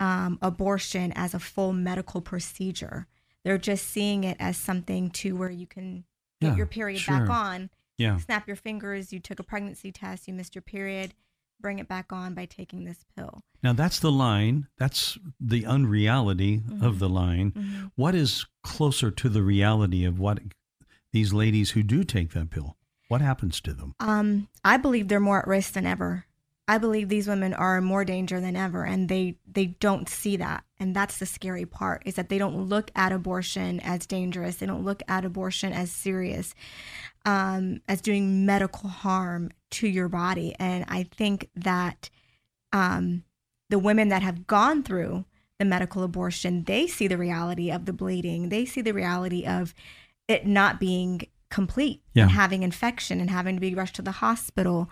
um, 0.00 0.38
abortion 0.42 1.12
as 1.14 1.34
a 1.34 1.38
full 1.38 1.72
medical 1.72 2.20
procedure. 2.20 3.06
They're 3.44 3.58
just 3.58 3.86
seeing 3.86 4.24
it 4.24 4.36
as 4.40 4.56
something 4.56 5.10
to 5.10 5.36
where 5.36 5.50
you 5.50 5.66
can 5.66 6.04
get 6.40 6.48
Yeah, 6.52 6.56
your 6.56 6.66
period 6.66 7.02
back 7.06 7.28
on, 7.28 7.70
Yeah. 7.98 8.16
snap 8.18 8.46
your 8.46 8.56
fingers, 8.56 9.12
you 9.12 9.20
took 9.20 9.38
a 9.38 9.42
pregnancy 9.42 9.92
test, 9.92 10.26
you 10.26 10.34
missed 10.34 10.54
your 10.54 10.62
period, 10.62 11.14
bring 11.60 11.78
it 11.78 11.86
back 11.88 12.12
on 12.12 12.32
by 12.34 12.46
taking 12.46 12.84
this 12.84 13.04
pill. 13.14 13.42
Now 13.62 13.74
that's 13.74 14.00
the 14.00 14.10
line. 14.10 14.66
That's 14.78 15.18
the 15.38 15.66
unreality 15.66 16.62
of 16.80 16.98
the 16.98 17.08
line. 17.10 17.52
Mhm. 17.52 17.90
What 17.94 18.14
is 18.14 18.46
closer 18.62 19.10
to 19.10 19.28
the 19.28 19.42
reality 19.42 20.04
of 20.04 20.18
what 20.18 20.40
these 21.12 21.32
ladies 21.34 21.70
who 21.72 21.82
do 21.82 22.02
take 22.04 22.30
that 22.32 22.48
pill? 22.50 22.78
What 23.08 23.20
happens 23.20 23.60
to 23.62 23.74
them? 23.74 23.94
Um, 24.00 24.48
I 24.64 24.76
believe 24.78 25.08
they're 25.08 25.20
more 25.20 25.40
at 25.40 25.46
risk 25.48 25.72
than 25.74 25.84
ever. 25.84 26.24
I 26.70 26.78
believe 26.78 27.08
these 27.08 27.26
women 27.26 27.52
are 27.52 27.78
in 27.78 27.84
more 27.84 28.04
danger 28.04 28.40
than 28.40 28.54
ever, 28.54 28.84
and 28.84 29.08
they 29.08 29.36
they 29.52 29.66
don't 29.66 30.08
see 30.08 30.36
that, 30.36 30.62
and 30.78 30.94
that's 30.94 31.18
the 31.18 31.26
scary 31.26 31.66
part 31.66 32.02
is 32.06 32.14
that 32.14 32.28
they 32.28 32.38
don't 32.38 32.68
look 32.68 32.92
at 32.94 33.10
abortion 33.12 33.80
as 33.80 34.06
dangerous. 34.06 34.56
They 34.56 34.66
don't 34.66 34.84
look 34.84 35.02
at 35.08 35.24
abortion 35.24 35.72
as 35.72 35.90
serious, 35.90 36.54
um, 37.26 37.80
as 37.88 38.00
doing 38.00 38.46
medical 38.46 38.88
harm 38.88 39.50
to 39.78 39.88
your 39.88 40.08
body. 40.08 40.54
And 40.60 40.84
I 40.88 41.02
think 41.02 41.48
that 41.56 42.08
um, 42.72 43.24
the 43.68 43.78
women 43.80 44.08
that 44.10 44.22
have 44.22 44.46
gone 44.46 44.84
through 44.84 45.24
the 45.58 45.64
medical 45.64 46.04
abortion, 46.04 46.64
they 46.64 46.86
see 46.86 47.08
the 47.08 47.18
reality 47.18 47.70
of 47.72 47.84
the 47.84 47.92
bleeding. 47.92 48.48
They 48.48 48.64
see 48.64 48.80
the 48.80 48.94
reality 48.94 49.44
of 49.44 49.74
it 50.28 50.46
not 50.46 50.78
being 50.78 51.22
complete 51.50 52.00
Yeah. 52.14 52.22
and 52.22 52.30
having 52.30 52.62
infection 52.62 53.20
and 53.20 53.28
having 53.28 53.56
to 53.56 53.60
be 53.60 53.74
rushed 53.74 53.96
to 53.96 54.02
the 54.02 54.12
hospital. 54.12 54.88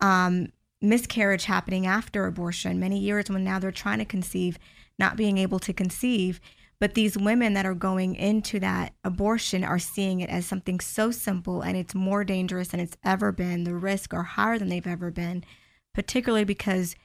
Um, 0.00 0.48
miscarriage 0.80 1.44
happening 1.44 1.86
after 1.86 2.26
abortion, 2.26 2.80
many 2.80 2.98
years 2.98 3.28
when 3.28 3.44
now 3.44 3.58
they're 3.58 3.70
trying 3.70 3.98
to 3.98 4.04
conceive, 4.04 4.58
not 4.98 5.16
being 5.16 5.38
able 5.38 5.58
to 5.60 5.72
conceive. 5.72 6.40
But 6.78 6.94
these 6.94 7.18
women 7.18 7.52
that 7.54 7.66
are 7.66 7.74
going 7.74 8.14
into 8.14 8.58
that 8.60 8.94
abortion 9.04 9.64
are 9.64 9.78
seeing 9.78 10.20
it 10.20 10.30
as 10.30 10.46
something 10.46 10.80
so 10.80 11.10
simple 11.10 11.60
and 11.60 11.76
it's 11.76 11.94
more 11.94 12.24
dangerous 12.24 12.68
than 12.68 12.80
it's 12.80 12.96
ever 13.04 13.32
been. 13.32 13.64
The 13.64 13.74
risks 13.74 14.14
are 14.14 14.22
higher 14.22 14.58
than 14.58 14.70
they've 14.70 14.86
ever 14.86 15.10
been, 15.10 15.44
particularly 15.92 16.44
because, 16.44 16.96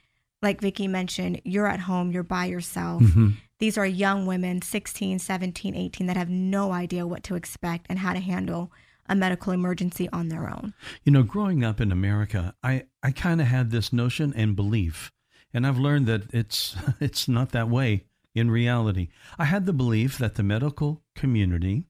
like 0.41 0.62
Vicky 0.62 0.88
mentioned, 0.88 1.41
you're 1.44 1.67
at 1.67 1.82
home, 1.82 2.12
you're 2.12 2.24
by 2.24 2.46
yourself. 2.46 3.03
Mhm. 3.03 3.34
These 3.60 3.77
are 3.77 3.86
young 3.86 4.25
women, 4.25 4.62
16, 4.62 5.20
17, 5.20 5.75
18, 5.75 6.08
that 6.08 6.17
have 6.17 6.29
no 6.29 6.72
idea 6.72 7.05
what 7.05 7.24
to 7.24 7.36
expect 7.36 7.88
and 7.89 8.00
how 8.00 8.13
to 8.13 8.20
handle 8.22 8.72
a 9.07 9.15
medical 9.15 9.53
emergency 9.53 10.09
on 10.12 10.29
their 10.29 10.50
own. 10.50 10.74
You 11.03 11.12
know, 11.12 11.24
growing 11.24 11.63
up 11.63 11.79
in 11.79 11.91
America, 11.91 12.55
I, 12.63 12.85
I 13.03 13.12
kind 13.12 13.41
of 13.41 13.47
had 13.47 13.71
this 13.71 13.93
notion 13.93 14.33
and 14.35 14.55
belief, 14.55 15.12
and 15.53 15.65
I've 15.65 15.79
learned 15.79 16.07
that 16.07 16.33
it's 16.33 16.75
it's 17.00 17.27
not 17.27 17.51
that 17.51 17.69
way 17.69 18.05
in 18.33 18.51
reality. 18.51 19.09
I 19.39 19.45
had 19.45 19.65
the 19.65 19.74
belief 19.74 20.17
that 20.17 20.35
the 20.35 20.43
medical 20.43 21.01
community 21.15 21.85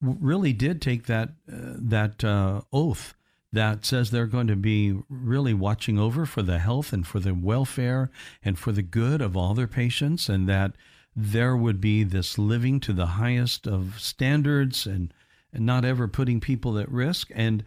really 0.00 0.52
did 0.52 0.80
take 0.82 1.06
that 1.06 1.30
uh, 1.50 1.76
that 1.76 2.24
uh, 2.24 2.62
oath 2.72 3.14
that 3.52 3.84
says 3.84 4.10
they're 4.10 4.26
going 4.26 4.46
to 4.46 4.56
be 4.56 4.96
really 5.08 5.54
watching 5.54 5.98
over 5.98 6.24
for 6.24 6.42
the 6.42 6.58
health 6.58 6.92
and 6.92 7.06
for 7.06 7.18
the 7.18 7.34
welfare 7.34 8.10
and 8.44 8.58
for 8.58 8.70
the 8.72 8.82
good 8.82 9.20
of 9.20 9.36
all 9.36 9.54
their 9.54 9.66
patients, 9.66 10.28
and 10.28 10.48
that 10.48 10.72
there 11.16 11.56
would 11.56 11.80
be 11.80 12.04
this 12.04 12.38
living 12.38 12.78
to 12.80 12.92
the 12.92 13.06
highest 13.06 13.66
of 13.66 13.98
standards 13.98 14.86
and, 14.86 15.12
and 15.52 15.66
not 15.66 15.84
ever 15.84 16.08
putting 16.08 16.40
people 16.40 16.78
at 16.78 16.90
risk. 16.90 17.30
And 17.34 17.64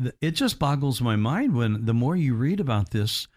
th- 0.00 0.14
it 0.20 0.30
just 0.32 0.58
boggles 0.58 1.00
my 1.00 1.16
mind 1.16 1.54
when 1.54 1.84
the 1.84 1.94
more 1.94 2.16
you 2.16 2.34
read 2.34 2.60
about 2.60 2.90
this, 2.90 3.28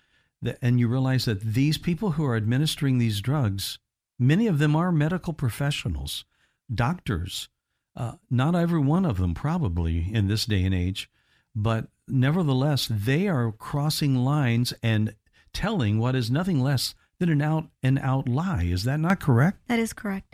that, 0.41 0.57
and 0.61 0.79
you 0.79 0.87
realize 0.87 1.25
that 1.25 1.41
these 1.41 1.77
people 1.77 2.11
who 2.11 2.25
are 2.25 2.35
administering 2.35 2.97
these 2.97 3.21
drugs, 3.21 3.79
many 4.17 4.47
of 4.47 4.59
them 4.59 4.75
are 4.75 4.91
medical 4.91 5.33
professionals, 5.33 6.25
doctors. 6.73 7.49
Uh, 7.95 8.13
not 8.29 8.55
every 8.55 8.79
one 8.79 9.05
of 9.05 9.17
them, 9.17 9.33
probably 9.33 10.07
in 10.13 10.27
this 10.27 10.45
day 10.45 10.63
and 10.63 10.73
age, 10.73 11.09
but 11.55 11.87
nevertheless, 12.07 12.87
they 12.89 13.27
are 13.27 13.51
crossing 13.51 14.15
lines 14.15 14.73
and 14.81 15.15
telling 15.53 15.99
what 15.99 16.15
is 16.15 16.31
nothing 16.31 16.61
less 16.61 16.95
than 17.19 17.29
an 17.29 17.41
out 17.41 17.65
and 17.83 17.99
out 17.99 18.29
lie. 18.29 18.63
Is 18.63 18.83
that 18.85 18.99
not 18.99 19.19
correct? 19.19 19.57
That 19.67 19.79
is 19.79 19.91
correct. 19.91 20.28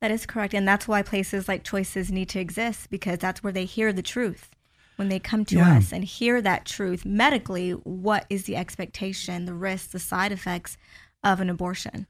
That 0.00 0.10
is 0.10 0.26
correct. 0.26 0.54
And 0.54 0.66
that's 0.68 0.86
why 0.86 1.02
places 1.02 1.48
like 1.48 1.64
Choices 1.64 2.10
need 2.12 2.28
to 2.30 2.40
exist 2.40 2.90
because 2.90 3.18
that's 3.18 3.42
where 3.42 3.52
they 3.52 3.64
hear 3.64 3.92
the 3.92 4.02
truth. 4.02 4.50
When 4.96 5.08
they 5.08 5.18
come 5.18 5.44
to 5.46 5.56
Yeah. 5.56 5.76
us 5.78 5.92
and 5.92 6.04
hear 6.04 6.40
that 6.42 6.64
truth 6.64 7.04
medically, 7.04 7.70
what 7.72 8.26
is 8.30 8.44
the 8.44 8.56
expectation, 8.56 9.44
the 9.44 9.54
risks, 9.54 9.88
the 9.92 9.98
side 9.98 10.32
effects 10.32 10.76
of 11.22 11.40
an 11.40 11.50
abortion? 11.50 12.06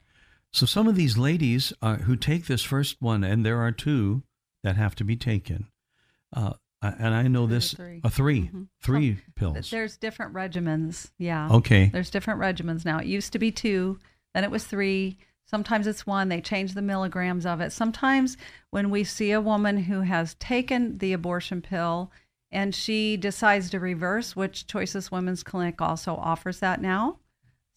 So 0.52 0.66
some 0.66 0.86
of 0.86 0.94
these 0.94 1.18
ladies 1.18 1.72
uh, 1.82 1.96
who 1.96 2.16
take 2.16 2.46
this 2.46 2.62
first 2.62 2.96
one, 3.00 3.24
and 3.24 3.44
there 3.44 3.60
are 3.60 3.72
two 3.72 4.22
that 4.62 4.76
have 4.76 4.94
to 4.96 5.04
be 5.04 5.16
taken, 5.16 5.66
uh, 6.32 6.54
and 6.80 7.14
I 7.14 7.26
know 7.26 7.46
this 7.46 7.72
three. 7.74 8.00
a 8.04 8.10
3 8.10 8.40
Mm-hmm. 8.42 8.62
three 8.82 9.18
pills. 9.34 9.70
There's 9.70 9.96
different 9.96 10.32
regimens. 10.34 11.10
Yeah. 11.18 11.48
Okay. 11.50 11.86
There's 11.92 12.10
different 12.10 12.40
regimens 12.40 12.84
now. 12.84 12.98
It 12.98 13.06
used 13.06 13.32
to 13.32 13.38
be 13.40 13.50
two, 13.50 13.98
then 14.34 14.44
it 14.44 14.50
was 14.50 14.64
three. 14.64 15.18
Sometimes 15.46 15.86
it's 15.86 16.06
one. 16.06 16.28
They 16.28 16.40
change 16.40 16.74
the 16.74 16.82
milligrams 16.82 17.46
of 17.46 17.60
it. 17.60 17.72
Sometimes 17.72 18.36
when 18.70 18.90
we 18.90 19.04
see 19.04 19.30
a 19.30 19.40
woman 19.40 19.84
who 19.84 20.00
has 20.00 20.34
taken 20.34 20.98
the 20.98 21.12
abortion 21.12 21.62
pill 21.62 22.10
and 22.50 22.74
she 22.74 23.16
decides 23.16 23.70
to 23.70 23.80
reverse, 23.80 24.34
which 24.34 24.66
Choices 24.66 25.10
Women's 25.10 25.42
Clinic 25.42 25.80
also 25.80 26.16
offers 26.16 26.60
that 26.60 26.80
now. 26.80 27.18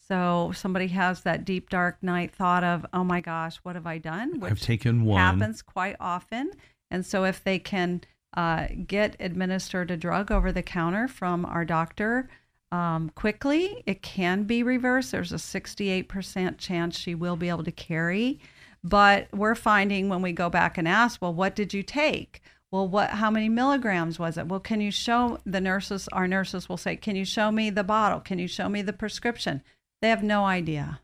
So 0.08 0.52
somebody 0.56 0.88
has 0.88 1.22
that 1.22 1.46
deep 1.46 1.70
dark 1.70 2.02
night 2.02 2.34
thought 2.34 2.64
of, 2.64 2.86
oh 2.92 3.04
my 3.04 3.22
gosh, 3.22 3.58
what 3.58 3.76
have 3.76 3.86
I 3.86 4.00
done? 4.00 4.42
I've 4.44 4.60
taken 4.60 5.06
one. 5.06 5.20
happens 5.20 5.62
quite 5.62 5.96
often. 6.00 6.52
And 6.90 7.06
so 7.06 7.24
if 7.26 7.44
they 7.44 7.60
can 7.60 8.02
uh, 8.36 8.68
get 8.88 9.16
administered 9.20 9.92
a 9.92 9.98
drug 9.98 10.32
over 10.32 10.52
the 10.52 10.64
counter 10.64 11.08
from 11.08 11.46
our 11.46 11.66
doctor 11.66 12.28
um, 12.72 13.10
quickly, 13.16 13.84
it 13.86 14.02
can 14.02 14.44
be 14.44 14.64
reversed. 14.64 15.12
There's 15.12 15.32
a 15.32 15.36
68% 15.36 16.58
chance 16.58 16.98
she 16.98 17.16
will 17.16 17.36
be 17.36 17.50
able 17.50 17.64
to 17.64 17.72
carry. 17.72 18.40
But 18.84 19.28
we're 19.34 19.56
finding 19.56 20.08
when 20.08 20.22
we 20.22 20.32
go 20.32 20.50
back 20.50 20.78
and 20.78 20.88
ask, 20.88 21.22
well, 21.22 21.34
what 21.34 21.56
did 21.56 21.74
you 21.74 21.84
take? 21.84 22.42
Well, 22.72 22.88
what? 22.88 23.10
How 23.10 23.32
many 23.32 23.50
milligrams 23.50 24.20
was 24.20 24.38
it? 24.38 24.48
Well, 24.48 24.60
can 24.60 24.80
you 24.80 24.92
show 24.92 25.40
the 25.46 25.60
nurses? 25.60 26.08
Our 26.10 26.28
nurses 26.28 26.70
will 26.70 26.78
say, 26.78 26.96
"Can 26.96 27.16
you 27.16 27.26
show 27.26 27.52
me 27.52 27.72
the 27.72 27.84
bottle? 27.84 28.20
Can 28.20 28.38
you 28.38 28.48
show 28.48 28.70
me 28.70 28.84
the 28.84 28.94
prescription?" 28.94 29.64
They 30.02 30.10
have 30.10 30.22
no 30.22 30.46
idea. 30.46 31.00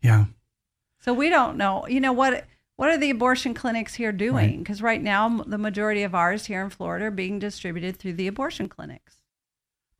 Yeah. 0.00 0.24
So 0.98 1.14
we 1.14 1.28
don't 1.28 1.56
know. 1.56 1.86
You 1.86 2.00
know 2.00 2.12
what? 2.12 2.46
What 2.74 2.90
are 2.90 2.98
the 2.98 3.10
abortion 3.10 3.54
clinics 3.54 3.94
here 3.94 4.10
doing? 4.10 4.58
Because 4.58 4.82
right. 4.82 5.00
now, 5.00 5.44
the 5.46 5.58
majority 5.58 6.02
of 6.02 6.16
ours 6.16 6.46
here 6.46 6.62
in 6.62 6.70
Florida 6.70 7.04
are 7.06 7.10
being 7.12 7.38
distributed 7.38 7.96
through 7.96 8.14
the 8.14 8.26
abortion 8.26 8.68
clinics. 8.68 9.21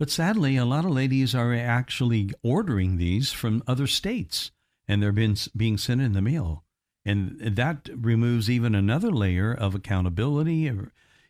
But 0.02 0.11
sadly, 0.11 0.56
a 0.56 0.64
lot 0.64 0.85
of 0.85 0.90
ladies 0.90 1.32
are 1.32 1.54
actually 1.54 2.30
ordering 2.42 2.97
these 2.97 3.30
from 3.30 3.62
other 3.68 3.87
states, 3.87 4.50
and 4.88 5.00
they're 5.00 5.12
being 5.12 5.37
being 5.56 5.78
sent 5.78 6.00
in 6.00 6.12
the 6.12 6.21
mail, 6.21 6.64
and 7.04 7.38
that 7.38 7.88
removes 7.94 8.50
even 8.50 8.75
another 8.75 9.12
layer 9.12 9.54
of 9.54 9.76
accountability. 9.76 10.66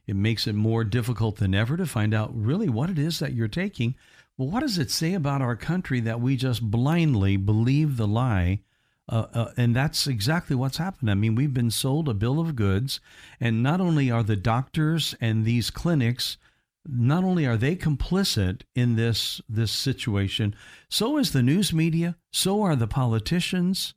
It 0.07 0.17
makes 0.17 0.47
it 0.47 0.55
more 0.55 0.85
difficult 0.85 1.37
than 1.37 1.55
ever 1.55 1.77
to 1.77 1.85
find 1.85 2.15
out 2.15 2.31
really 2.35 2.71
what 2.71 2.89
it 2.89 2.99
is 2.99 3.19
that 3.19 3.35
you're 3.35 3.47
taking. 3.47 3.95
Well, 4.39 4.49
what 4.49 4.61
does 4.61 4.79
it 4.79 4.91
say 4.91 5.13
about 5.13 5.43
our 5.43 5.55
country 5.55 6.01
that 6.01 6.23
we 6.23 6.37
just 6.37 6.71
blindly 6.71 7.37
believe 7.37 7.99
the 7.99 8.09
lie? 8.09 8.61
Uh, 9.07 9.27
uh, 9.35 9.53
and 9.59 9.77
that's 9.77 10.07
exactly 10.07 10.57
what's 10.57 10.79
happened. 10.79 11.11
I 11.11 11.15
mean, 11.15 11.35
we've 11.35 11.53
been 11.53 11.71
sold 11.71 12.09
a 12.09 12.15
bill 12.15 12.41
of 12.41 12.57
goods, 12.57 13.01
and 13.39 13.63
not 13.63 13.83
only 13.83 14.11
are 14.11 14.23
the 14.23 14.35
doctors 14.35 15.15
and 15.21 15.45
these 15.45 15.69
clinics 15.69 16.39
not 16.87 17.25
only 17.25 17.47
are 17.47 17.57
they 17.57 17.77
complicit 17.77 18.63
in 18.75 18.97
this 18.97 19.41
this 19.49 19.71
situation, 19.71 20.55
so 20.89 21.17
is 21.17 21.33
the 21.33 21.43
news 21.43 21.73
media, 21.73 22.17
so 22.33 22.63
are 22.63 22.77
the 22.77 22.87
politicians. 22.87 23.95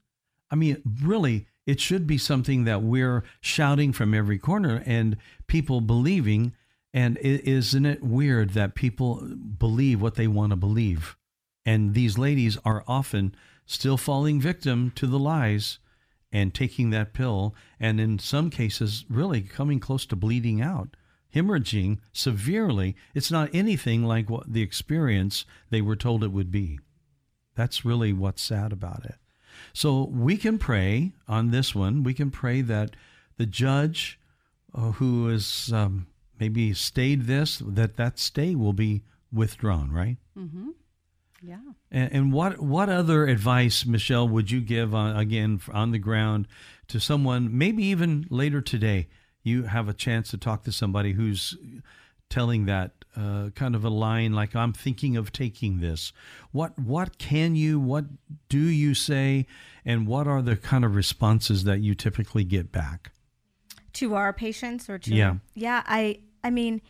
I 0.52 0.56
mean, 0.56 0.82
really, 1.02 1.48
it 1.66 1.80
should 1.80 2.06
be 2.06 2.18
something 2.18 2.66
that 2.66 2.84
we're 2.84 3.24
shouting 3.42 3.92
from 3.92 4.14
every 4.14 4.38
corner 4.38 4.84
and 4.86 5.18
people 5.48 5.82
believing. 5.82 6.54
And 6.94 7.18
isn't 7.18 7.86
it 7.86 8.04
weird 8.04 8.52
that 8.52 8.76
people 8.76 9.16
believe 9.58 10.02
what 10.02 10.16
they 10.16 10.28
want 10.28 10.52
to 10.52 10.56
believe? 10.56 11.18
And 11.66 11.94
these 11.94 12.18
ladies 12.18 12.58
are 12.64 12.86
often 12.88 13.36
still 13.66 13.98
falling 13.98 14.40
victim 14.40 14.92
to 14.96 15.08
the 15.08 15.20
lies 15.20 15.80
and 16.32 16.54
taking 16.54 16.90
that 16.92 17.14
pill, 17.14 17.56
and 17.80 18.00
in 18.00 18.20
some 18.20 18.50
cases, 18.50 19.06
really 19.10 19.42
coming 19.42 19.80
close 19.80 20.06
to 20.06 20.16
bleeding 20.16 20.62
out 20.62 20.96
hemorrhaging 21.36 22.00
severely, 22.14 22.96
it's 23.14 23.30
not 23.30 23.54
anything 23.54 24.04
like 24.04 24.30
what 24.30 24.52
the 24.52 24.62
experience 24.62 25.46
they 25.70 25.82
were 25.82 25.96
told 25.96 26.24
it 26.24 26.32
would 26.32 26.52
be. 26.52 26.80
That's 27.56 27.86
really 27.86 28.14
what's 28.14 28.42
sad 28.42 28.72
about 28.72 29.06
it. 29.06 29.16
So 29.74 30.04
we 30.06 30.38
can 30.38 30.58
pray 30.58 31.14
on 31.28 31.52
this 31.52 31.76
one. 31.76 32.04
We 32.04 32.14
can 32.14 32.32
pray 32.32 32.62
that 32.62 32.96
the 33.38 33.46
judge 33.46 34.20
uh, 34.74 34.92
who 34.92 35.28
has 35.28 35.72
um, 35.74 36.08
maybe 36.40 36.74
stayed 36.74 37.24
this, 37.24 37.62
that 37.66 37.98
that 37.98 38.20
stay 38.20 38.56
will 38.56 38.74
be 38.74 39.04
withdrawn, 39.32 39.92
right? 39.92 40.18
Mm-hmm. 40.38 40.70
Yeah. 41.42 41.60
And, 41.92 42.12
and, 42.12 42.34
what 42.34 42.60
what 42.60 42.90
other 42.90 43.28
advice, 43.28 43.86
Michelle, 43.86 44.28
would 44.28 44.50
you 44.50 44.62
give 44.62 44.96
uh, 44.96 45.14
again 45.16 45.62
on 45.72 45.92
the 45.92 46.00
ground 46.00 46.48
to 46.88 47.00
someone, 47.00 47.56
maybe 47.56 47.84
even 47.86 48.26
later 48.30 48.62
today? 48.62 49.08
You 49.46 49.64
have 49.64 49.88
a 49.88 49.94
chance 49.94 50.32
to 50.32 50.38
talk 50.38 50.64
to 50.64 50.72
somebody 50.72 51.14
who's 51.14 51.56
telling 52.30 52.66
that 52.66 52.92
uh, 53.16 53.50
kind 53.52 53.76
of 53.76 53.86
a 53.86 53.90
line 53.90 54.34
like 54.34 54.56
i'm 54.56 54.74
thinking 54.74 55.16
of 55.16 55.32
taking 55.32 55.80
this. 55.80 56.12
What 56.52 56.78
what 56.78 57.18
can 57.18 57.56
you 57.56 57.80
what 57.80 58.06
do 58.50 58.60
you 58.60 58.94
say 58.94 59.46
and 59.86 60.06
what 60.08 60.28
are 60.28 60.42
the 60.42 60.58
kind 60.58 60.84
of 60.84 60.96
responses 60.96 61.64
that 61.64 61.80
you 61.80 61.96
typically 61.96 62.44
get 62.44 62.72
back? 62.72 63.12
To 63.94 64.16
our 64.16 64.34
patients 64.34 64.90
or 64.90 64.98
to 64.98 65.14
yeah. 65.14 65.36
Yeah 65.54 65.84
i 65.86 66.20
i 66.44 66.50
mean 66.50 66.82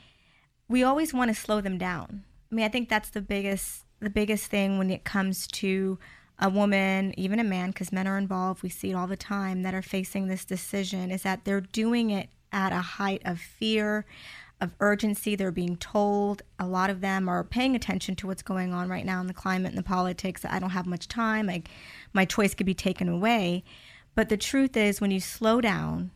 we 0.68 0.82
always 0.82 1.14
want 1.14 1.30
to 1.30 1.36
slow 1.36 1.62
them 1.62 1.78
down. 1.78 2.24
I 2.52 2.56
mean 2.56 2.66
i 2.66 2.70
think 2.70 2.90
that's 2.90 3.10
the 3.10 3.22
biggest 3.22 3.84
the 4.00 4.10
biggest 4.10 4.48
thing 4.48 4.78
when 4.78 4.90
it 4.90 5.04
comes 5.04 5.46
to 5.48 6.00
a 6.40 6.50
woman, 6.50 7.14
even 7.18 7.40
a 7.40 7.44
man, 7.44 7.70
because 7.70 7.92
men 7.92 8.08
are 8.08 8.18
involved, 8.18 8.62
we 8.62 8.70
see 8.70 8.92
it 8.92 8.94
all 8.94 9.08
the 9.08 9.16
time, 9.16 9.64
that 9.64 9.74
are 9.74 9.82
facing 9.82 10.28
this 10.28 10.44
decision, 10.44 11.12
is 11.12 11.24
that 11.24 11.46
they're 11.46 11.62
doing 11.62 12.10
it 12.10 12.30
at 12.56 12.72
a 12.72 12.82
height 12.82 13.22
of 13.26 13.40
fear, 13.40 14.06
of 14.62 14.72
urgency. 14.80 15.36
They're 15.36 15.52
being 15.52 15.76
told. 15.78 16.42
A 16.58 16.66
lot 16.66 16.90
of 16.90 17.02
them 17.02 17.30
are 17.30 17.44
paying 17.44 17.76
attention 17.76 18.16
to 18.16 18.28
what's 18.28 18.42
going 18.42 18.74
on 18.74 18.90
right 18.90 19.06
now 19.06 19.22
in 19.22 19.28
the 19.28 19.34
climate 19.34 19.70
and 19.70 19.78
the 19.78 19.84
politics. 19.84 20.46
I 20.50 20.58
don't 20.58 20.72
have 20.72 20.88
much 20.88 21.08
time. 21.08 21.46
Like 21.46 21.70
my 22.14 22.26
choice 22.26 22.56
could 22.56 22.66
be 22.66 22.74
taken 22.74 23.10
away. 23.10 23.64
But 24.16 24.30
the 24.30 24.38
truth 24.38 24.78
is, 24.78 25.02
when 25.02 25.12
you 25.12 25.20
slow 25.20 25.60
down, 25.60 26.12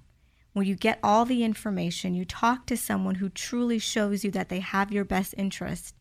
when 0.53 0.65
you 0.65 0.75
get 0.75 0.99
all 1.03 1.25
the 1.25 1.43
information, 1.43 2.15
you 2.15 2.23
talk 2.23 2.65
to 2.67 2.77
someone 2.77 3.15
who 3.15 3.29
truly 3.29 3.77
shows 3.77 4.23
you 4.23 4.31
that 4.31 4.49
they 4.49 4.61
have 4.61 4.91
your 4.91 5.05
best 5.05 5.35
interest 5.37 5.93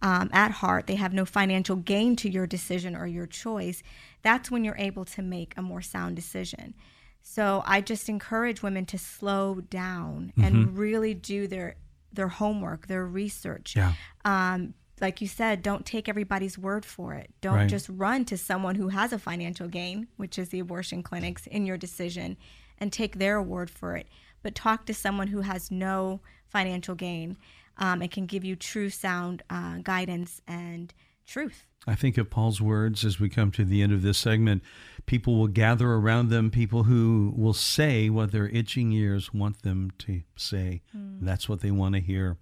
um, 0.00 0.30
at 0.32 0.50
heart, 0.50 0.86
they 0.86 0.96
have 0.96 1.12
no 1.12 1.24
financial 1.24 1.76
gain 1.76 2.16
to 2.16 2.28
your 2.28 2.46
decision 2.46 2.96
or 2.96 3.06
your 3.06 3.26
choice, 3.26 3.82
that's 4.22 4.50
when 4.50 4.64
you're 4.64 4.76
able 4.76 5.04
to 5.04 5.22
make 5.22 5.54
a 5.56 5.62
more 5.62 5.82
sound 5.82 6.16
decision. 6.16 6.74
So 7.22 7.62
I 7.66 7.80
just 7.80 8.08
encourage 8.08 8.62
women 8.62 8.84
to 8.86 8.98
slow 8.98 9.60
down 9.60 10.32
mm-hmm. 10.36 10.44
and 10.44 10.76
really 10.76 11.14
do 11.14 11.46
their 11.46 11.76
their 12.12 12.28
homework, 12.28 12.88
their 12.88 13.06
research. 13.06 13.74
Yeah. 13.74 13.94
Um, 14.24 14.74
like 15.00 15.20
you 15.20 15.26
said, 15.26 15.62
don't 15.62 15.86
take 15.86 16.08
everybody's 16.08 16.58
word 16.58 16.84
for 16.84 17.14
it. 17.14 17.30
Don't 17.40 17.54
right. 17.54 17.68
just 17.68 17.88
run 17.88 18.24
to 18.26 18.36
someone 18.36 18.74
who 18.74 18.88
has 18.88 19.12
a 19.12 19.18
financial 19.18 19.66
gain, 19.66 20.08
which 20.16 20.38
is 20.38 20.50
the 20.50 20.60
abortion 20.60 21.02
clinics, 21.02 21.46
in 21.46 21.64
your 21.64 21.78
decision 21.78 22.36
and 22.78 22.92
take 22.92 23.18
their 23.18 23.40
word 23.40 23.70
for 23.70 23.96
it. 23.96 24.08
But 24.42 24.54
talk 24.54 24.86
to 24.86 24.94
someone 24.94 25.28
who 25.28 25.42
has 25.42 25.70
no 25.70 26.20
financial 26.48 26.94
gain 26.94 27.36
um, 27.78 28.02
and 28.02 28.10
can 28.10 28.26
give 28.26 28.44
you 28.44 28.56
true, 28.56 28.90
sound 28.90 29.42
uh, 29.48 29.78
guidance 29.82 30.42
and 30.46 30.92
truth. 31.26 31.66
I 31.86 31.96
think 31.96 32.16
of 32.16 32.30
Paul's 32.30 32.60
words 32.60 33.04
as 33.04 33.18
we 33.18 33.28
come 33.28 33.50
to 33.52 33.64
the 33.64 33.82
end 33.82 33.92
of 33.92 34.02
this 34.02 34.18
segment. 34.18 34.62
People 35.04 35.36
will 35.36 35.48
gather 35.48 35.90
around 35.90 36.28
them, 36.28 36.50
people 36.50 36.84
who 36.84 37.34
will 37.36 37.54
say 37.54 38.08
what 38.08 38.30
their 38.30 38.48
itching 38.48 38.92
ears 38.92 39.34
want 39.34 39.62
them 39.62 39.90
to 39.98 40.22
say. 40.36 40.82
Mm. 40.96 41.18
That's 41.22 41.48
what 41.48 41.60
they 41.60 41.72
want 41.72 41.96
to 41.96 42.00
hear. 42.00 42.36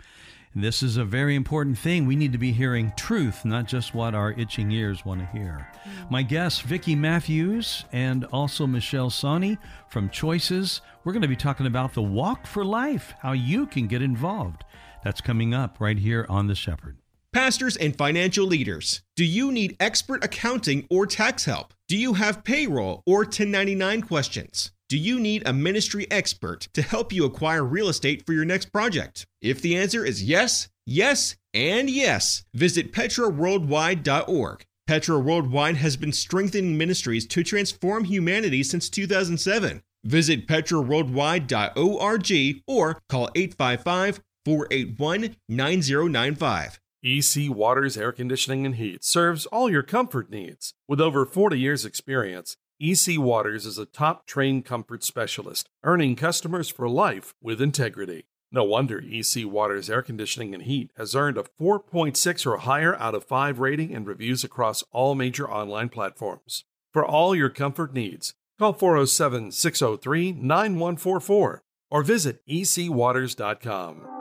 And 0.52 0.62
this 0.62 0.82
is 0.82 0.98
a 0.98 1.04
very 1.04 1.36
important 1.36 1.78
thing. 1.78 2.06
We 2.06 2.16
need 2.16 2.32
to 2.32 2.38
be 2.38 2.52
hearing 2.52 2.92
truth, 2.98 3.44
not 3.46 3.66
just 3.66 3.94
what 3.94 4.14
our 4.14 4.32
itching 4.32 4.72
ears 4.72 5.06
want 5.06 5.20
to 5.20 5.26
hear. 5.26 5.70
Mm. 5.84 6.10
My 6.10 6.22
guests, 6.22 6.60
Vicky 6.60 6.94
Mathews 6.94 7.86
and 7.92 8.26
also 8.26 8.66
Michelle 8.66 9.10
Sawney 9.10 9.56
from 9.88 10.10
Choices. 10.10 10.82
We're 11.04 11.12
going 11.12 11.22
to 11.22 11.28
be 11.28 11.36
talking 11.36 11.66
about 11.66 11.94
the 11.94 12.02
Walk 12.02 12.46
for 12.46 12.62
Life, 12.62 13.14
how 13.20 13.32
you 13.32 13.66
can 13.66 13.86
get 13.86 14.02
involved. 14.02 14.64
That's 15.02 15.22
coming 15.22 15.54
up 15.54 15.76
right 15.80 15.98
here 15.98 16.26
on 16.28 16.46
The 16.46 16.54
Shepherd. 16.54 16.99
Pastors 17.32 17.76
and 17.76 17.96
financial 17.96 18.44
leaders, 18.44 19.02
do 19.14 19.24
you 19.24 19.52
need 19.52 19.76
expert 19.78 20.24
accounting 20.24 20.84
or 20.90 21.06
tax 21.06 21.44
help? 21.44 21.72
Do 21.86 21.96
you 21.96 22.14
have 22.14 22.42
payroll 22.42 23.04
or 23.06 23.18
1099 23.18 24.02
questions? 24.02 24.72
Do 24.88 24.98
you 24.98 25.20
need 25.20 25.46
a 25.46 25.52
ministry 25.52 26.10
expert 26.10 26.66
to 26.74 26.82
help 26.82 27.12
you 27.12 27.24
acquire 27.24 27.62
real 27.62 27.88
estate 27.88 28.26
for 28.26 28.32
your 28.32 28.44
next 28.44 28.72
project? 28.72 29.28
If 29.40 29.62
the 29.62 29.76
answer 29.76 30.04
is 30.04 30.24
yes, 30.24 30.70
yes, 30.86 31.36
and 31.54 31.88
yes, 31.88 32.42
visit 32.52 32.92
petraworldwide.org. 32.92 34.66
Petra 34.88 35.20
Worldwide 35.20 35.76
has 35.76 35.96
been 35.96 36.12
strengthening 36.12 36.76
ministries 36.76 37.28
to 37.28 37.44
transform 37.44 38.02
humanity 38.02 38.64
since 38.64 38.90
2007. 38.90 39.84
Visit 40.02 40.48
petraworldwide.org 40.48 42.62
or 42.66 42.98
call 43.08 43.30
855 43.36 44.20
481 44.44 45.36
9095. 45.48 46.80
EC 47.02 47.48
Waters 47.48 47.96
Air 47.96 48.12
Conditioning 48.12 48.66
and 48.66 48.74
Heat 48.74 49.02
serves 49.02 49.46
all 49.46 49.70
your 49.70 49.82
comfort 49.82 50.30
needs. 50.30 50.74
With 50.86 51.00
over 51.00 51.24
40 51.24 51.58
years' 51.58 51.86
experience, 51.86 52.58
EC 52.78 53.18
Waters 53.18 53.64
is 53.64 53.78
a 53.78 53.86
top 53.86 54.26
trained 54.26 54.66
comfort 54.66 55.02
specialist, 55.02 55.70
earning 55.82 56.14
customers 56.14 56.68
for 56.68 56.88
life 56.90 57.34
with 57.42 57.62
integrity. 57.62 58.26
No 58.52 58.64
wonder 58.64 59.02
EC 59.02 59.46
Waters 59.46 59.88
Air 59.88 60.02
Conditioning 60.02 60.52
and 60.52 60.64
Heat 60.64 60.90
has 60.98 61.14
earned 61.14 61.38
a 61.38 61.44
4.6 61.58 62.46
or 62.46 62.58
higher 62.58 62.94
out 62.96 63.14
of 63.14 63.24
5 63.24 63.60
rating 63.60 63.94
and 63.94 64.06
reviews 64.06 64.44
across 64.44 64.84
all 64.92 65.14
major 65.14 65.50
online 65.50 65.88
platforms. 65.88 66.64
For 66.92 67.04
all 67.04 67.34
your 67.34 67.50
comfort 67.50 67.94
needs, 67.94 68.34
call 68.58 68.74
407 68.74 69.52
603 69.52 70.32
9144 70.32 71.62
or 71.90 72.02
visit 72.02 72.46
ecwaters.com. 72.46 74.19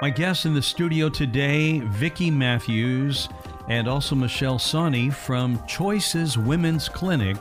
My 0.00 0.08
guests 0.08 0.46
in 0.46 0.54
the 0.54 0.62
studio 0.62 1.10
today, 1.10 1.80
Vicky 1.80 2.30
Mathews 2.30 3.28
and 3.68 3.86
also 3.86 4.14
Michelle 4.14 4.58
Sawney 4.58 5.10
from 5.10 5.62
Choices 5.66 6.38
Women's 6.38 6.88
Clinic. 6.88 7.36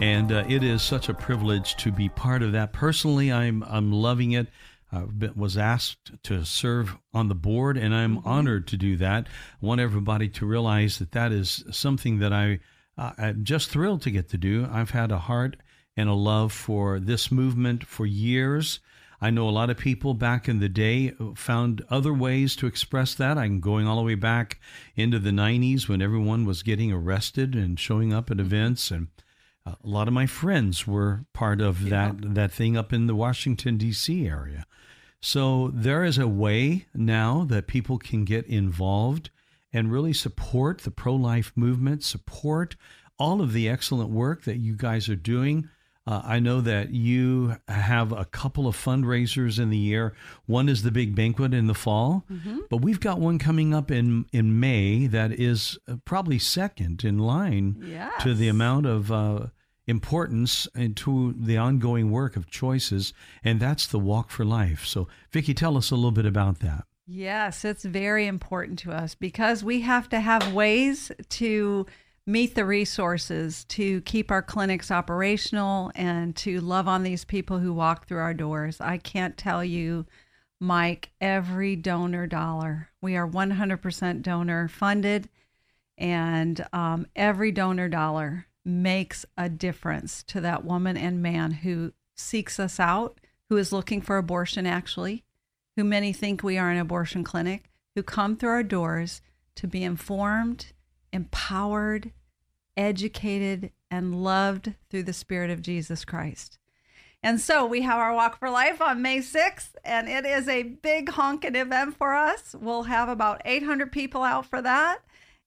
And 0.00 0.30
uh, 0.30 0.44
it 0.46 0.62
is 0.62 0.82
such 0.82 1.08
a 1.08 1.14
privilege 1.14 1.76
to 1.76 1.90
be 1.90 2.10
part 2.10 2.42
of 2.42 2.52
that. 2.52 2.74
Personally, 2.74 3.32
I'm 3.32 3.62
I'm 3.62 3.90
loving 3.90 4.32
it. 4.32 4.48
I 4.92 5.04
was 5.34 5.56
asked 5.56 6.12
to 6.24 6.44
serve 6.44 6.94
on 7.14 7.28
the 7.28 7.34
board, 7.34 7.78
and 7.78 7.94
I'm 7.94 8.18
mm-hmm. 8.18 8.28
honored 8.28 8.66
to 8.68 8.76
do 8.76 8.96
that. 8.98 9.26
I 9.26 9.66
want 9.66 9.80
everybody 9.80 10.28
to 10.28 10.44
realize 10.46 10.98
that 10.98 11.12
that 11.12 11.32
is 11.32 11.64
something 11.70 12.18
that 12.18 12.34
I, 12.34 12.60
uh, 12.98 13.12
I'm 13.16 13.44
just 13.44 13.70
thrilled 13.70 14.02
to 14.02 14.10
get 14.10 14.28
to 14.28 14.38
do. 14.38 14.68
I've 14.70 14.90
had 14.90 15.10
a 15.10 15.18
heart 15.18 15.56
and 15.96 16.10
a 16.10 16.14
love 16.14 16.52
for 16.52 17.00
this 17.00 17.32
movement 17.32 17.86
for 17.86 18.04
years. 18.04 18.80
I 19.24 19.30
know 19.30 19.48
a 19.48 19.50
lot 19.50 19.70
of 19.70 19.78
people 19.78 20.12
back 20.12 20.50
in 20.50 20.60
the 20.60 20.68
day 20.68 21.14
found 21.34 21.82
other 21.88 22.12
ways 22.12 22.54
to 22.56 22.66
express 22.66 23.14
that. 23.14 23.38
I'm 23.38 23.58
going 23.58 23.86
all 23.86 23.96
the 23.96 24.02
way 24.02 24.16
back 24.16 24.60
into 24.96 25.18
the 25.18 25.30
90s 25.30 25.88
when 25.88 26.02
everyone 26.02 26.44
was 26.44 26.62
getting 26.62 26.92
arrested 26.92 27.54
and 27.54 27.80
showing 27.80 28.12
up 28.12 28.30
at 28.30 28.36
mm-hmm. 28.36 28.44
events 28.44 28.90
and 28.90 29.08
uh, 29.64 29.76
a 29.82 29.88
lot 29.88 30.08
of 30.08 30.12
my 30.12 30.26
friends 30.26 30.86
were 30.86 31.24
part 31.32 31.62
of 31.62 31.80
yeah. 31.80 31.88
that 31.88 32.34
that 32.34 32.52
thing 32.52 32.76
up 32.76 32.92
in 32.92 33.06
the 33.06 33.14
Washington 33.14 33.78
D.C. 33.78 34.26
area. 34.26 34.66
So 35.22 35.70
there 35.72 36.04
is 36.04 36.18
a 36.18 36.28
way 36.28 36.84
now 36.94 37.46
that 37.48 37.66
people 37.66 37.96
can 37.96 38.26
get 38.26 38.44
involved 38.44 39.30
and 39.72 39.90
really 39.90 40.12
support 40.12 40.80
the 40.80 40.90
pro-life 40.90 41.50
movement, 41.56 42.04
support 42.04 42.76
all 43.18 43.40
of 43.40 43.54
the 43.54 43.70
excellent 43.70 44.10
work 44.10 44.44
that 44.44 44.58
you 44.58 44.76
guys 44.76 45.08
are 45.08 45.16
doing. 45.16 45.70
Uh, 46.06 46.20
I 46.22 46.38
know 46.38 46.60
that 46.60 46.90
you 46.90 47.56
have 47.66 48.12
a 48.12 48.26
couple 48.26 48.66
of 48.66 48.76
fundraisers 48.76 49.58
in 49.58 49.70
the 49.70 49.78
year. 49.78 50.14
One 50.44 50.68
is 50.68 50.82
the 50.82 50.90
big 50.90 51.14
banquet 51.14 51.54
in 51.54 51.66
the 51.66 51.74
fall, 51.74 52.24
mm-hmm. 52.30 52.58
but 52.68 52.82
we've 52.82 53.00
got 53.00 53.20
one 53.20 53.38
coming 53.38 53.72
up 53.72 53.90
in 53.90 54.26
in 54.32 54.60
May 54.60 55.06
that 55.06 55.32
is 55.32 55.78
uh, 55.88 55.96
probably 56.04 56.38
second 56.38 57.04
in 57.04 57.18
line 57.18 57.82
yes. 57.86 58.22
to 58.22 58.34
the 58.34 58.48
amount 58.48 58.84
of 58.84 59.10
uh, 59.10 59.46
importance 59.86 60.68
and 60.74 60.94
to 60.98 61.34
the 61.38 61.56
ongoing 61.56 62.10
work 62.10 62.36
of 62.36 62.50
choices, 62.50 63.14
and 63.42 63.58
that's 63.58 63.86
the 63.86 63.98
Walk 63.98 64.30
for 64.30 64.44
Life. 64.44 64.84
So, 64.84 65.08
Vicky, 65.32 65.54
tell 65.54 65.76
us 65.76 65.90
a 65.90 65.94
little 65.94 66.10
bit 66.10 66.26
about 66.26 66.60
that. 66.60 66.84
Yes, 67.06 67.64
it's 67.64 67.84
very 67.84 68.26
important 68.26 68.78
to 68.80 68.92
us 68.92 69.14
because 69.14 69.62
we 69.62 69.80
have 69.82 70.08
to 70.08 70.20
have 70.20 70.54
ways 70.54 71.12
to 71.30 71.86
meet 72.26 72.54
the 72.54 72.64
resources 72.64 73.64
to 73.64 74.00
keep 74.02 74.30
our 74.30 74.42
clinics 74.42 74.90
operational 74.90 75.92
and 75.94 76.34
to 76.36 76.60
love 76.60 76.88
on 76.88 77.02
these 77.02 77.24
people 77.24 77.58
who 77.58 77.72
walk 77.72 78.06
through 78.06 78.18
our 78.18 78.34
doors. 78.34 78.80
I 78.80 78.96
can't 78.96 79.36
tell 79.36 79.62
you, 79.62 80.06
Mike, 80.58 81.10
every 81.20 81.76
donor 81.76 82.26
dollar. 82.26 82.88
We 83.02 83.16
are 83.16 83.28
100% 83.28 84.22
donor 84.22 84.68
funded, 84.68 85.28
and 85.98 86.66
um, 86.72 87.06
every 87.14 87.52
donor 87.52 87.88
dollar 87.88 88.46
makes 88.64 89.26
a 89.36 89.50
difference 89.50 90.22
to 90.22 90.40
that 90.40 90.64
woman 90.64 90.96
and 90.96 91.22
man 91.22 91.50
who 91.50 91.92
seeks 92.14 92.58
us 92.58 92.80
out, 92.80 93.18
who 93.50 93.58
is 93.58 93.72
looking 93.72 94.00
for 94.00 94.16
abortion, 94.16 94.66
actually, 94.66 95.24
who 95.76 95.84
many 95.84 96.14
think 96.14 96.42
we 96.42 96.56
are 96.56 96.70
an 96.70 96.78
abortion 96.78 97.22
clinic, 97.22 97.70
who 97.94 98.02
come 98.02 98.36
through 98.36 98.48
our 98.48 98.62
doors 98.62 99.20
to 99.56 99.66
be 99.66 99.84
informed 99.84 100.72
empowered, 101.14 102.12
educated, 102.76 103.70
and 103.90 104.22
loved 104.22 104.74
through 104.90 105.04
the 105.04 105.12
Spirit 105.12 105.50
of 105.50 105.62
Jesus 105.62 106.04
Christ. 106.04 106.58
And 107.22 107.40
so 107.40 107.64
we 107.64 107.82
have 107.82 107.98
our 107.98 108.12
Walk 108.12 108.38
for 108.38 108.50
Life 108.50 108.82
on 108.82 109.00
May 109.00 109.20
6th, 109.20 109.70
and 109.82 110.10
it 110.10 110.26
is 110.26 110.46
a 110.48 110.64
big 110.64 111.08
honking 111.08 111.54
event 111.54 111.96
for 111.96 112.14
us. 112.14 112.54
We'll 112.60 112.82
have 112.82 113.08
about 113.08 113.40
800 113.46 113.90
people 113.90 114.22
out 114.22 114.44
for 114.44 114.60
that. 114.60 114.98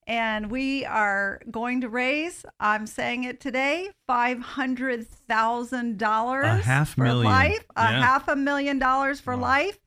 And 0.08 0.50
we 0.50 0.86
are 0.86 1.42
going 1.52 1.82
to 1.82 1.90
raise, 1.90 2.46
I'm 2.62 2.88
saying 2.88 3.26
it 3.26 3.42
today, 3.42 3.90
$500,000 4.10 6.44
a 6.44 6.58
half 6.64 6.96
for 6.96 7.04
million. 7.04 7.26
life, 7.26 7.66
a 7.76 7.86
half 7.86 8.30
a 8.30 8.38
million 8.38 8.80
dollars 8.80 9.20
for 9.20 9.36
wow. 9.36 9.42
life 9.42 9.78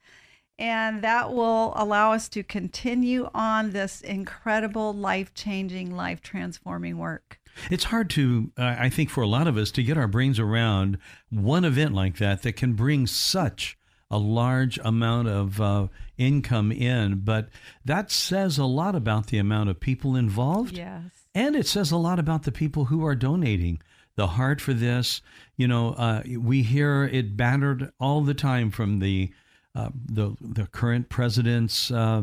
and 0.61 1.03
that 1.03 1.33
will 1.33 1.73
allow 1.75 2.13
us 2.13 2.29
to 2.29 2.43
continue 2.43 3.31
on 3.35 3.71
this 3.71 4.03
incredible 4.03 4.93
life 4.93 5.33
changing, 5.35 5.97
life 5.97 6.21
transforming 6.21 6.99
work. 6.99 7.41
It's 7.71 7.85
hard 7.85 8.11
to, 8.11 8.53
uh, 8.57 8.77
I 8.79 8.91
think, 8.91 9.11
for 9.11 9.23
a 9.23 9.27
lot 9.27 9.49
of 9.49 9.57
us 9.57 9.71
to 9.73 9.83
get 9.83 9.97
our 9.97 10.07
brains 10.07 10.39
around 10.39 10.99
one 11.31 11.65
event 11.65 11.95
like 11.95 12.19
that 12.19 12.43
that 12.43 12.53
can 12.53 12.75
bring 12.75 13.07
such 13.07 13.77
a 14.11 14.19
large 14.19 14.79
amount 14.85 15.29
of 15.29 15.61
uh, 15.61 15.89
income 16.19 16.71
in. 16.73 17.21
But 17.25 17.49
that 17.85 18.11
says 18.11 18.59
a 18.59 18.65
lot 18.65 18.95
about 18.95 19.29
the 19.29 19.39
amount 19.39 19.71
of 19.71 19.81
people 19.81 20.15
involved. 20.15 20.77
Yes. 20.77 21.03
And 21.35 21.57
it 21.57 21.67
says 21.67 21.91
a 21.91 21.97
lot 21.97 22.19
about 22.19 22.43
the 22.43 22.53
people 22.53 22.87
who 22.87 23.05
are 23.05 23.15
donating. 23.15 23.81
The 24.17 24.27
heart 24.27 24.61
for 24.61 24.75
this, 24.75 25.23
you 25.57 25.67
know, 25.67 25.91
uh, 25.93 26.23
we 26.37 26.63
hear 26.63 27.05
it 27.05 27.37
battered 27.37 27.93
all 27.99 28.21
the 28.21 28.35
time 28.35 28.71
from 28.71 28.99
the 28.99 29.33
uh, 29.75 29.91
the 30.05 30.37
the 30.41 30.67
current 30.67 31.09
president's 31.09 31.91
uh, 31.91 32.23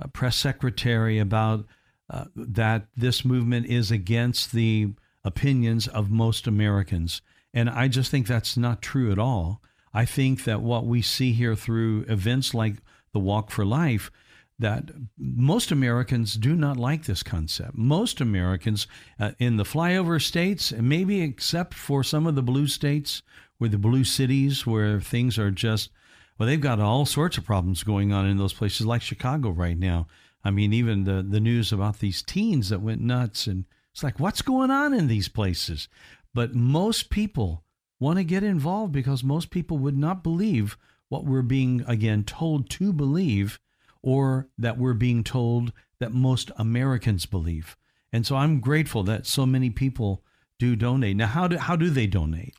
uh, 0.00 0.06
press 0.12 0.36
secretary 0.36 1.18
about 1.18 1.66
uh, 2.10 2.24
that 2.34 2.86
this 2.96 3.24
movement 3.24 3.66
is 3.66 3.90
against 3.90 4.52
the 4.52 4.88
opinions 5.24 5.88
of 5.88 6.10
most 6.10 6.46
Americans, 6.46 7.20
and 7.52 7.68
I 7.68 7.88
just 7.88 8.10
think 8.10 8.26
that's 8.26 8.56
not 8.56 8.82
true 8.82 9.10
at 9.12 9.18
all. 9.18 9.60
I 9.92 10.04
think 10.04 10.44
that 10.44 10.60
what 10.60 10.86
we 10.86 11.02
see 11.02 11.32
here 11.32 11.56
through 11.56 12.04
events 12.08 12.54
like 12.54 12.76
the 13.12 13.18
Walk 13.18 13.50
for 13.50 13.64
Life 13.64 14.10
that 14.58 14.90
most 15.16 15.70
Americans 15.70 16.34
do 16.34 16.54
not 16.56 16.76
like 16.76 17.04
this 17.04 17.22
concept. 17.22 17.76
Most 17.76 18.20
Americans 18.20 18.88
uh, 19.20 19.30
in 19.38 19.56
the 19.56 19.64
flyover 19.64 20.20
states, 20.20 20.72
maybe 20.72 21.20
except 21.20 21.74
for 21.74 22.02
some 22.02 22.26
of 22.26 22.34
the 22.34 22.42
blue 22.42 22.66
states, 22.66 23.22
where 23.58 23.70
the 23.70 23.78
blue 23.78 24.04
cities, 24.04 24.66
where 24.66 25.00
things 25.00 25.38
are 25.38 25.50
just 25.50 25.90
well, 26.38 26.46
they've 26.46 26.60
got 26.60 26.80
all 26.80 27.04
sorts 27.04 27.36
of 27.36 27.44
problems 27.44 27.82
going 27.82 28.12
on 28.12 28.26
in 28.26 28.38
those 28.38 28.52
places, 28.52 28.86
like 28.86 29.02
Chicago 29.02 29.50
right 29.50 29.78
now. 29.78 30.06
I 30.44 30.50
mean, 30.50 30.72
even 30.72 31.04
the 31.04 31.22
the 31.28 31.40
news 31.40 31.72
about 31.72 31.98
these 31.98 32.22
teens 32.22 32.68
that 32.68 32.80
went 32.80 33.00
nuts, 33.00 33.46
and 33.46 33.64
it's 33.92 34.02
like, 34.02 34.20
what's 34.20 34.42
going 34.42 34.70
on 34.70 34.94
in 34.94 35.08
these 35.08 35.28
places? 35.28 35.88
But 36.32 36.54
most 36.54 37.10
people 37.10 37.64
want 37.98 38.18
to 38.18 38.24
get 38.24 38.44
involved 38.44 38.92
because 38.92 39.24
most 39.24 39.50
people 39.50 39.78
would 39.78 39.98
not 39.98 40.22
believe 40.22 40.78
what 41.08 41.24
we're 41.24 41.42
being 41.42 41.82
again 41.88 42.22
told 42.22 42.70
to 42.70 42.92
believe, 42.92 43.58
or 44.02 44.48
that 44.56 44.78
we're 44.78 44.94
being 44.94 45.24
told 45.24 45.72
that 45.98 46.12
most 46.12 46.52
Americans 46.56 47.26
believe. 47.26 47.76
And 48.12 48.24
so 48.24 48.36
I'm 48.36 48.60
grateful 48.60 49.02
that 49.04 49.26
so 49.26 49.44
many 49.44 49.70
people 49.70 50.22
do 50.58 50.76
donate. 50.76 51.16
Now, 51.16 51.26
how 51.26 51.48
do 51.48 51.56
how 51.56 51.74
do 51.74 51.90
they 51.90 52.06
donate? 52.06 52.54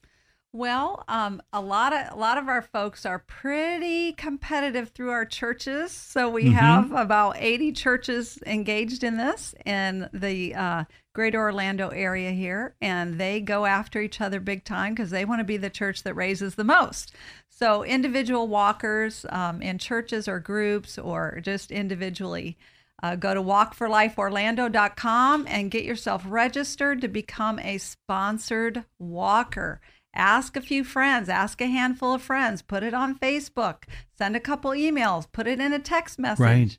Well, 0.51 1.03
um, 1.07 1.43
a 1.53 1.61
lot 1.61 1.93
of 1.93 2.11
a 2.11 2.17
lot 2.17 2.39
of 2.39 2.47
our 2.47 2.63
folks 2.63 3.05
are 3.05 3.19
pretty 3.19 4.13
competitive 4.13 4.89
through 4.89 5.11
our 5.11 5.25
churches. 5.25 5.91
So 5.91 6.27
we 6.27 6.45
mm-hmm. 6.45 6.53
have 6.53 6.91
about 6.91 7.35
80 7.37 7.71
churches 7.73 8.39
engaged 8.47 9.03
in 9.03 9.17
this 9.17 9.53
in 9.63 10.09
the 10.11 10.55
uh, 10.55 10.85
Greater 11.13 11.39
Orlando 11.39 11.89
area 11.89 12.31
here, 12.31 12.75
and 12.81 13.19
they 13.19 13.41
go 13.41 13.65
after 13.65 14.01
each 14.01 14.21
other 14.21 14.39
big 14.39 14.63
time 14.63 14.95
because 14.95 15.11
they 15.11 15.23
want 15.23 15.39
to 15.39 15.45
be 15.45 15.57
the 15.57 15.69
church 15.69 16.01
that 16.01 16.15
raises 16.15 16.55
the 16.55 16.63
most. 16.63 17.13
So 17.49 17.83
individual 17.83 18.47
walkers 18.47 19.27
um, 19.29 19.61
in 19.61 19.77
churches 19.77 20.27
or 20.27 20.39
groups 20.39 20.97
or 20.97 21.41
just 21.43 21.69
individually. 21.69 22.57
Uh, 23.01 23.15
go 23.15 23.33
to 23.33 23.41
walkforlifeorlando.com 23.41 25.45
and 25.47 25.71
get 25.71 25.85
yourself 25.85 26.21
registered 26.27 26.99
to 26.99 27.07
become 27.07 27.57
a 27.59 27.77
sponsored 27.77 28.83
walker. 28.97 29.79
Ask 30.19 30.57
a 30.57 30.61
few 30.61 30.83
friends, 30.83 31.29
ask 31.29 31.61
a 31.61 31.67
handful 31.67 32.13
of 32.13 32.21
friends, 32.21 32.61
put 32.61 32.83
it 32.83 32.93
on 32.93 33.17
Facebook, 33.17 33.85
send 34.17 34.35
a 34.35 34.39
couple 34.41 34.71
emails, 34.71 35.31
put 35.31 35.47
it 35.47 35.61
in 35.61 35.71
a 35.71 35.79
text 35.79 36.19
message. 36.19 36.39
Right. 36.39 36.77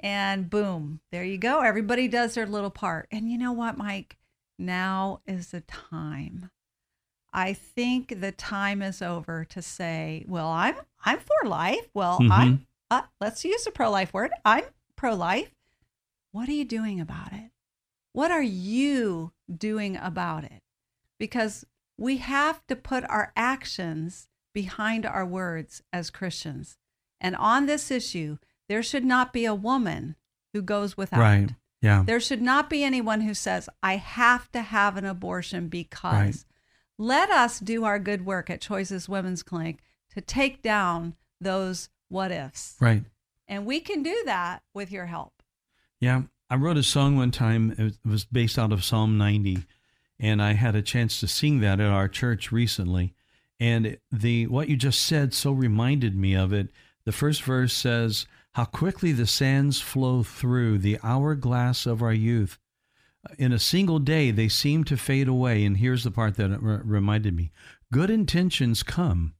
And 0.00 0.50
boom, 0.50 1.00
there 1.12 1.22
you 1.22 1.38
go. 1.38 1.60
Everybody 1.60 2.08
does 2.08 2.34
their 2.34 2.44
little 2.44 2.70
part. 2.70 3.06
And 3.12 3.30
you 3.30 3.38
know 3.38 3.52
what, 3.52 3.78
Mike? 3.78 4.16
Now 4.58 5.20
is 5.28 5.52
the 5.52 5.60
time. 5.60 6.50
I 7.32 7.52
think 7.52 8.20
the 8.20 8.32
time 8.32 8.82
is 8.82 9.00
over 9.00 9.44
to 9.44 9.62
say, 9.62 10.24
well, 10.26 10.48
I'm 10.48 10.74
I'm 11.04 11.20
for 11.20 11.48
life. 11.48 11.88
Well, 11.94 12.18
mm-hmm. 12.18 12.32
I'm 12.32 12.66
uh, 12.90 13.02
let's 13.20 13.44
use 13.44 13.62
the 13.62 13.70
pro-life 13.70 14.12
word. 14.12 14.32
I'm 14.44 14.64
pro-life. 14.96 15.54
What 16.32 16.48
are 16.48 16.52
you 16.52 16.64
doing 16.64 17.00
about 17.00 17.32
it? 17.32 17.52
What 18.12 18.32
are 18.32 18.42
you 18.42 19.32
doing 19.56 19.96
about 19.96 20.42
it? 20.42 20.62
because 21.22 21.64
we 22.02 22.16
have 22.16 22.66
to 22.66 22.74
put 22.74 23.08
our 23.08 23.32
actions 23.36 24.26
behind 24.52 25.06
our 25.06 25.24
words 25.24 25.82
as 25.92 26.10
Christians. 26.10 26.76
And 27.20 27.36
on 27.36 27.66
this 27.66 27.92
issue, 27.92 28.38
there 28.68 28.82
should 28.82 29.04
not 29.04 29.32
be 29.32 29.44
a 29.44 29.54
woman 29.54 30.16
who 30.52 30.62
goes 30.62 30.96
without. 30.96 31.20
Right. 31.20 31.50
Yeah. 31.80 32.02
There 32.04 32.18
should 32.18 32.42
not 32.42 32.68
be 32.68 32.82
anyone 32.82 33.20
who 33.20 33.34
says, 33.34 33.68
I 33.84 33.96
have 33.96 34.50
to 34.50 34.62
have 34.62 34.96
an 34.96 35.04
abortion 35.04 35.68
because. 35.68 36.12
Right. 36.12 36.44
Let 36.98 37.30
us 37.30 37.60
do 37.60 37.84
our 37.84 37.98
good 37.98 38.26
work 38.26 38.50
at 38.50 38.60
Choices 38.60 39.08
Women's 39.08 39.44
Clinic 39.44 39.78
to 40.14 40.20
take 40.20 40.60
down 40.60 41.14
those 41.40 41.88
what 42.08 42.32
ifs. 42.32 42.76
Right. 42.80 43.04
And 43.46 43.64
we 43.64 43.78
can 43.78 44.02
do 44.02 44.22
that 44.26 44.62
with 44.74 44.90
your 44.90 45.06
help. 45.06 45.42
Yeah. 46.00 46.22
I 46.50 46.56
wrote 46.56 46.76
a 46.76 46.82
song 46.82 47.16
one 47.16 47.30
time. 47.30 47.74
It 47.78 47.96
was 48.04 48.24
based 48.24 48.58
out 48.58 48.72
of 48.72 48.84
Psalm 48.84 49.16
90, 49.18 49.64
and 50.22 50.40
I 50.40 50.52
had 50.52 50.76
a 50.76 50.82
chance 50.82 51.18
to 51.20 51.26
sing 51.26 51.60
that 51.60 51.80
at 51.80 51.90
our 51.90 52.08
church 52.08 52.52
recently. 52.52 53.12
And 53.58 53.98
the 54.10 54.46
what 54.46 54.68
you 54.68 54.76
just 54.76 55.02
said 55.02 55.34
so 55.34 55.50
reminded 55.50 56.16
me 56.16 56.34
of 56.34 56.52
it. 56.52 56.70
The 57.04 57.12
first 57.12 57.42
verse 57.42 57.74
says, 57.74 58.26
"How 58.54 58.64
quickly 58.64 59.10
the 59.10 59.26
sands 59.26 59.80
flow 59.80 60.22
through 60.22 60.78
the 60.78 60.98
hourglass 61.02 61.86
of 61.86 62.02
our 62.02 62.12
youth. 62.14 62.58
In 63.38 63.52
a 63.52 63.58
single 63.58 63.98
day 63.98 64.30
they 64.30 64.48
seem 64.48 64.84
to 64.84 64.96
fade 64.96 65.28
away." 65.28 65.64
And 65.64 65.76
here's 65.76 66.04
the 66.04 66.10
part 66.12 66.36
that 66.36 66.52
r- 66.52 66.82
reminded 66.84 67.34
me: 67.34 67.50
Good 67.92 68.08
intentions 68.08 68.84
come, 68.84 69.34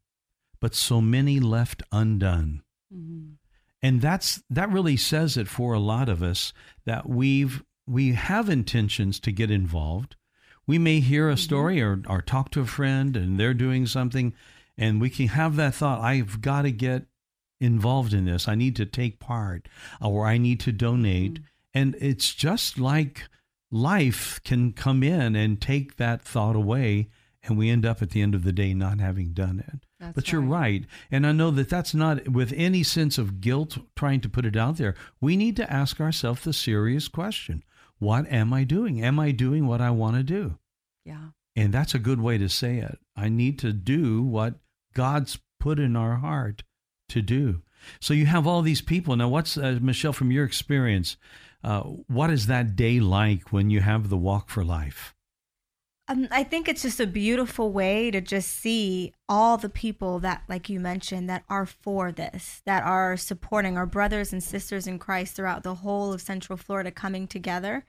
but 0.61 0.75
so 0.75 1.01
many 1.01 1.38
left 1.38 1.83
undone. 1.92 2.62
Mm-hmm. 2.92 3.35
And 3.83 4.01
that's 4.01 4.42
that 4.51 4.71
really 4.71 4.97
says 4.97 5.37
it 5.37 5.49
for 5.49 5.75
a 5.75 5.81
lot 5.81 6.09
of 6.09 6.23
us 6.23 6.53
that 6.87 7.09
we've 7.09 7.62
we 7.87 8.12
have 8.12 8.49
intentions 8.49 9.21
to 9.21 9.33
get 9.33 9.51
involved. 9.51 10.16
We 10.66 10.79
may 10.79 11.01
hear 11.01 11.29
a 11.29 11.37
story 11.37 11.83
or, 11.83 12.03
or 12.09 12.22
talk 12.22 12.51
to 12.53 12.61
a 12.61 12.66
friend 12.66 13.16
and 13.16 13.38
they're 13.38 13.55
doing 13.55 13.87
something 13.87 14.33
and 14.79 15.01
we 15.01 15.11
can 15.11 15.29
have 15.29 15.57
that 15.57 15.75
thought, 15.75 16.01
I've 16.01 16.40
got 16.40 16.62
to 16.62 16.70
get 16.70 17.05
involved 17.61 18.14
in 18.14 18.25
this. 18.25 18.48
I 18.48 18.55
need 18.55 18.77
to 18.77 18.87
take 18.87 19.20
part 19.20 19.68
or 20.01 20.27
I 20.27 20.38
need 20.38 20.61
to 20.61 20.72
donate. 20.72 21.35
Mm-hmm. 21.35 21.44
And 21.75 21.96
it's 22.01 22.35
just 22.35 22.79
like 22.79 23.25
life 23.70 24.40
can 24.44 24.72
come 24.72 25.03
in 25.03 25.37
and 25.37 25.61
take 25.61 25.96
that 25.96 26.22
thought 26.22 26.57
away 26.57 27.09
and 27.44 27.59
we 27.59 27.70
end 27.70 27.85
up 27.85 28.03
at 28.03 28.11
the 28.11 28.22
end 28.22 28.35
of 28.35 28.44
the 28.44 28.53
day 28.53 28.72
not 28.72 29.01
having 29.01 29.33
done 29.33 29.64
it. 29.66 29.87
That's 29.98 30.14
but 30.14 30.33
you're 30.33 30.40
right. 30.40 30.85
And 31.11 31.27
I 31.27 31.33
know 31.33 31.51
that 31.51 31.68
that's 31.68 31.94
not 31.94 32.29
with 32.29 32.53
any 32.57 32.83
sense 32.83 33.18
of 33.18 33.40
guilt 33.40 33.79
trying 33.96 34.20
to 34.20 34.29
put 34.29 34.46
it 34.46 34.57
out 34.57 34.77
there. 34.77 34.94
We 35.20 35.37
need 35.37 35.57
to 35.57 35.72
ask 35.72 36.01
ourselves 36.01 36.42
the 36.42 36.53
serious 36.53 37.09
question 37.09 37.64
What 38.02 38.26
am 38.32 38.52
I 38.52 38.64
doing? 38.64 39.00
Am 39.00 39.20
I 39.20 39.30
doing 39.30 39.68
what 39.68 39.80
I 39.80 39.90
want 39.90 40.16
to 40.16 40.24
do? 40.24 40.58
Yeah. 41.04 41.28
And 41.54 41.72
that's 41.72 41.94
a 41.94 42.00
good 42.00 42.20
way 42.20 42.36
to 42.36 42.48
say 42.48 42.78
it. 42.78 42.98
I 43.14 43.28
need 43.28 43.60
to 43.60 43.72
do 43.72 44.24
what 44.24 44.56
God's 44.92 45.38
put 45.60 45.78
in 45.78 45.94
our 45.94 46.16
heart 46.16 46.64
to 47.10 47.22
do. 47.22 47.62
So 48.00 48.12
you 48.12 48.26
have 48.26 48.44
all 48.44 48.60
these 48.60 48.80
people. 48.80 49.14
Now, 49.14 49.28
what's, 49.28 49.56
uh, 49.56 49.78
Michelle, 49.80 50.12
from 50.12 50.32
your 50.32 50.44
experience, 50.44 51.16
uh, 51.62 51.82
what 51.82 52.30
is 52.30 52.48
that 52.48 52.74
day 52.74 52.98
like 52.98 53.52
when 53.52 53.70
you 53.70 53.80
have 53.82 54.08
the 54.08 54.16
walk 54.16 54.50
for 54.50 54.64
life? 54.64 55.14
Um, 56.12 56.29
I 56.31 56.44
think 56.44 56.68
it's 56.68 56.83
just 56.83 57.01
a 57.01 57.07
beautiful 57.07 57.72
way 57.72 58.11
to 58.11 58.20
just 58.20 58.51
see 58.51 59.14
all 59.31 59.57
the 59.57 59.70
people 59.70 60.18
that, 60.18 60.42
like 60.46 60.68
you 60.68 60.79
mentioned, 60.79 61.31
that 61.31 61.42
are 61.48 61.64
for 61.64 62.12
this, 62.12 62.61
that 62.66 62.83
are 62.83 63.16
supporting 63.16 63.79
our 63.79 63.87
brothers 63.87 64.31
and 64.31 64.42
sisters 64.42 64.87
in 64.87 64.98
Christ 64.98 65.35
throughout 65.35 65.62
the 65.62 65.77
whole 65.77 66.12
of 66.12 66.20
Central 66.20 66.59
Florida 66.59 66.90
coming 66.90 67.27
together 67.27 67.87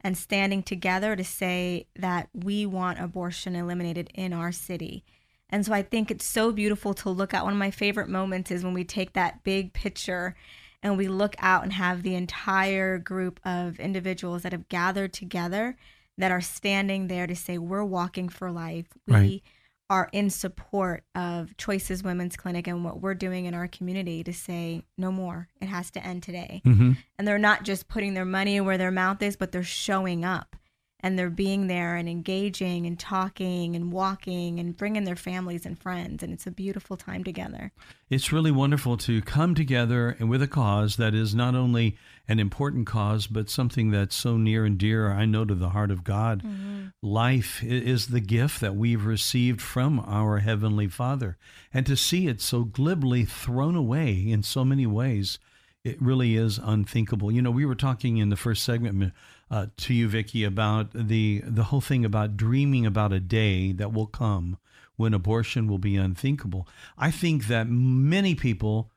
and 0.00 0.18
standing 0.18 0.64
together 0.64 1.14
to 1.14 1.22
say 1.22 1.86
that 1.94 2.28
we 2.34 2.66
want 2.66 2.98
abortion 2.98 3.54
eliminated 3.54 4.10
in 4.14 4.32
our 4.32 4.50
city. 4.50 5.04
And 5.48 5.64
so 5.64 5.72
I 5.72 5.82
think 5.82 6.10
it's 6.10 6.24
so 6.24 6.50
beautiful 6.50 6.92
to 6.94 7.10
look 7.10 7.32
at. 7.32 7.44
One 7.44 7.52
of 7.52 7.58
my 7.58 7.70
favorite 7.70 8.08
moments 8.08 8.50
is 8.50 8.64
when 8.64 8.74
we 8.74 8.82
take 8.82 9.12
that 9.12 9.44
big 9.44 9.72
picture 9.74 10.34
and 10.82 10.98
we 10.98 11.06
look 11.06 11.36
out 11.38 11.62
and 11.62 11.74
have 11.74 12.02
the 12.02 12.16
entire 12.16 12.98
group 12.98 13.38
of 13.44 13.78
individuals 13.78 14.42
that 14.42 14.52
have 14.52 14.68
gathered 14.68 15.12
together 15.12 15.76
that 16.20 16.30
are 16.30 16.40
standing 16.40 17.08
there 17.08 17.26
to 17.26 17.34
say 17.34 17.58
we're 17.58 17.84
walking 17.84 18.28
for 18.28 18.50
life. 18.50 18.86
We 19.06 19.14
Right. 19.14 19.42
are 19.88 20.08
in 20.12 20.30
support 20.30 21.02
of 21.14 21.56
Choices 21.56 22.02
Women's 22.04 22.36
Clinic 22.36 22.66
and 22.68 22.84
what 22.84 23.00
we're 23.00 23.14
doing 23.14 23.46
in 23.46 23.54
our 23.54 23.66
community 23.66 24.22
to 24.24 24.32
say 24.32 24.84
no 24.96 25.10
more. 25.10 25.48
It 25.60 25.66
has 25.66 25.90
to 25.92 26.06
end 26.06 26.22
today. 26.22 26.62
Mm-hmm. 26.64 26.92
And 27.18 27.26
they're 27.28 27.38
not 27.38 27.64
just 27.64 27.88
putting 27.88 28.14
their 28.14 28.24
money 28.24 28.60
where 28.60 28.78
their 28.78 28.92
mouth 28.92 29.20
is, 29.22 29.36
but 29.36 29.50
they're 29.50 29.62
showing 29.64 30.24
up 30.24 30.56
and 31.02 31.18
they're 31.18 31.30
being 31.30 31.66
there 31.66 31.96
and 31.96 32.08
engaging 32.08 32.86
and 32.86 32.98
talking 32.98 33.74
and 33.74 33.92
walking 33.92 34.58
and 34.58 34.76
bringing 34.76 35.04
their 35.04 35.16
families 35.16 35.66
and 35.66 35.78
friends. 35.78 36.22
And 36.22 36.32
it's 36.32 36.46
a 36.46 36.50
beautiful 36.50 36.96
time 36.96 37.24
together. 37.24 37.72
It's 38.08 38.32
really 38.32 38.50
wonderful 38.50 38.96
to 38.98 39.22
come 39.22 39.54
together 39.54 40.16
and 40.18 40.28
with 40.28 40.42
a 40.42 40.48
cause 40.48 40.96
that 40.96 41.14
is 41.14 41.34
not 41.34 41.54
only 41.54 41.96
an 42.28 42.38
important 42.38 42.86
cause, 42.86 43.26
but 43.26 43.50
something 43.50 43.90
that's 43.90 44.14
so 44.14 44.36
near 44.36 44.64
and 44.64 44.78
dear, 44.78 45.10
I 45.10 45.24
know, 45.24 45.44
to 45.44 45.54
the 45.54 45.70
heart 45.70 45.90
of 45.90 46.04
God. 46.04 46.42
Mm-hmm. 46.42 46.86
Life 47.02 47.62
is 47.62 48.08
the 48.08 48.20
gift 48.20 48.60
that 48.60 48.76
we've 48.76 49.04
received 49.04 49.60
from 49.60 50.00
our 50.00 50.38
Heavenly 50.38 50.88
Father. 50.88 51.36
And 51.72 51.86
to 51.86 51.96
see 51.96 52.26
it 52.28 52.40
so 52.40 52.64
glibly 52.64 53.24
thrown 53.24 53.74
away 53.74 54.12
in 54.12 54.42
so 54.42 54.64
many 54.64 54.86
ways, 54.86 55.38
it 55.82 56.00
really 56.00 56.36
is 56.36 56.58
unthinkable. 56.62 57.32
You 57.32 57.42
know, 57.42 57.50
we 57.50 57.64
were 57.64 57.74
talking 57.74 58.18
in 58.18 58.28
the 58.28 58.36
first 58.36 58.62
segment 58.64 59.12
uh, 59.50 59.66
to 59.78 59.94
you, 59.94 60.08
Vicky, 60.08 60.44
about 60.44 60.90
the 60.92 61.42
the 61.46 61.64
whole 61.64 61.80
thing 61.80 62.04
about 62.04 62.36
dreaming 62.36 62.86
about 62.86 63.12
a 63.12 63.20
day 63.20 63.72
that 63.72 63.92
will 63.92 64.06
come 64.06 64.58
when 64.96 65.12
abortion 65.14 65.66
will 65.66 65.78
be 65.78 65.96
unthinkable. 65.96 66.68
I 66.98 67.10
think 67.10 67.46
that 67.48 67.66
many 67.68 68.34
people 68.34 68.90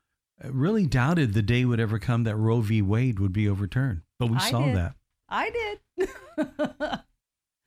uh, 0.44 0.50
really 0.52 0.86
doubted 0.86 1.32
the 1.34 1.42
day 1.42 1.64
would 1.64 1.80
ever 1.80 1.98
come 1.98 2.24
that 2.24 2.36
Roe 2.36 2.60
v. 2.60 2.82
Wade 2.82 3.18
would 3.20 3.32
be 3.32 3.48
overturned, 3.48 4.02
but 4.18 4.28
we 4.30 4.36
I 4.36 4.50
saw 4.50 4.64
did. 4.66 4.76
that. 4.76 4.94
I 5.28 5.50
did. 5.50 6.08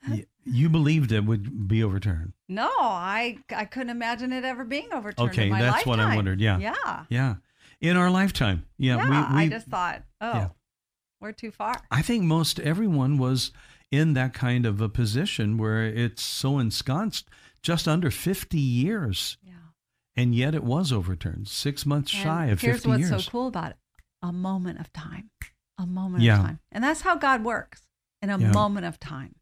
Y- 0.09 0.25
You 0.49 0.69
believed 0.69 1.11
it 1.11 1.25
would 1.25 1.67
be 1.67 1.83
overturned. 1.83 2.31
no, 2.47 2.69
I 2.79 3.37
I 3.53 3.65
couldn't 3.65 3.89
imagine 3.89 4.31
it 4.31 4.45
ever 4.45 4.63
being 4.63 4.87
overturned. 4.93 5.29
Okay, 5.31 5.43
in 5.43 5.49
my 5.49 5.61
that's 5.61 5.85
what 5.85 5.99
I 5.99 6.15
wondered. 6.15 6.39
Yeah. 6.39 6.57
Yeah. 6.57 7.03
Yeah, 7.09 7.35
in 7.81 7.97
our 7.97 8.09
lifetime. 8.09 8.65
Yeah, 8.77 8.95
Yeah. 8.95 9.03
we, 9.29 9.35
we 9.35 9.41
I 9.43 9.49
just 9.49 9.67
thought, 9.67 10.03
oh, 10.21 10.31
Yeah. 10.33 10.47
We're 11.19 11.31
too 11.31 11.51
far. 11.51 11.81
I 11.91 12.01
think 12.01 12.23
most 12.23 12.59
everyone 12.59 13.17
was 13.17 13.51
in 13.91 14.13
that 14.13 14.33
kind 14.33 14.65
of 14.65 14.81
a 14.81 14.89
position 14.89 15.57
where 15.57 15.85
it's 15.85 16.21
so 16.21 16.59
ensconced, 16.59 17.29
just 17.61 17.87
under 17.87 18.11
50 18.11 18.57
years, 18.59 19.37
Yeah. 19.41 19.53
and 20.15 20.35
yet 20.35 20.53
it 20.53 20.63
was 20.63 20.91
overturned, 20.91 21.47
six 21.47 21.85
months 21.85 22.11
shy 22.11 22.43
And 22.43 22.53
of 22.53 22.61
here's 22.61 22.77
50 22.77 22.89
what's 22.89 23.09
years. 23.09 23.25
so 23.25 23.31
cool 23.31 23.47
about 23.47 23.71
it: 23.71 23.77
a 24.21 24.31
moment 24.31 24.79
of 24.79 24.91
time, 24.93 25.29
a 25.77 25.85
moment 25.85 26.23
Yeah. 26.23 26.39
of 26.39 26.45
time, 26.45 26.59
and 26.71 26.83
that's 26.83 27.01
how 27.01 27.15
God 27.15 27.43
works 27.43 27.87
in 28.21 28.29
a 28.29 28.37
Yeah. 28.37 28.51
moment 28.51 28.85
of 28.85 28.99
time. 28.99 29.35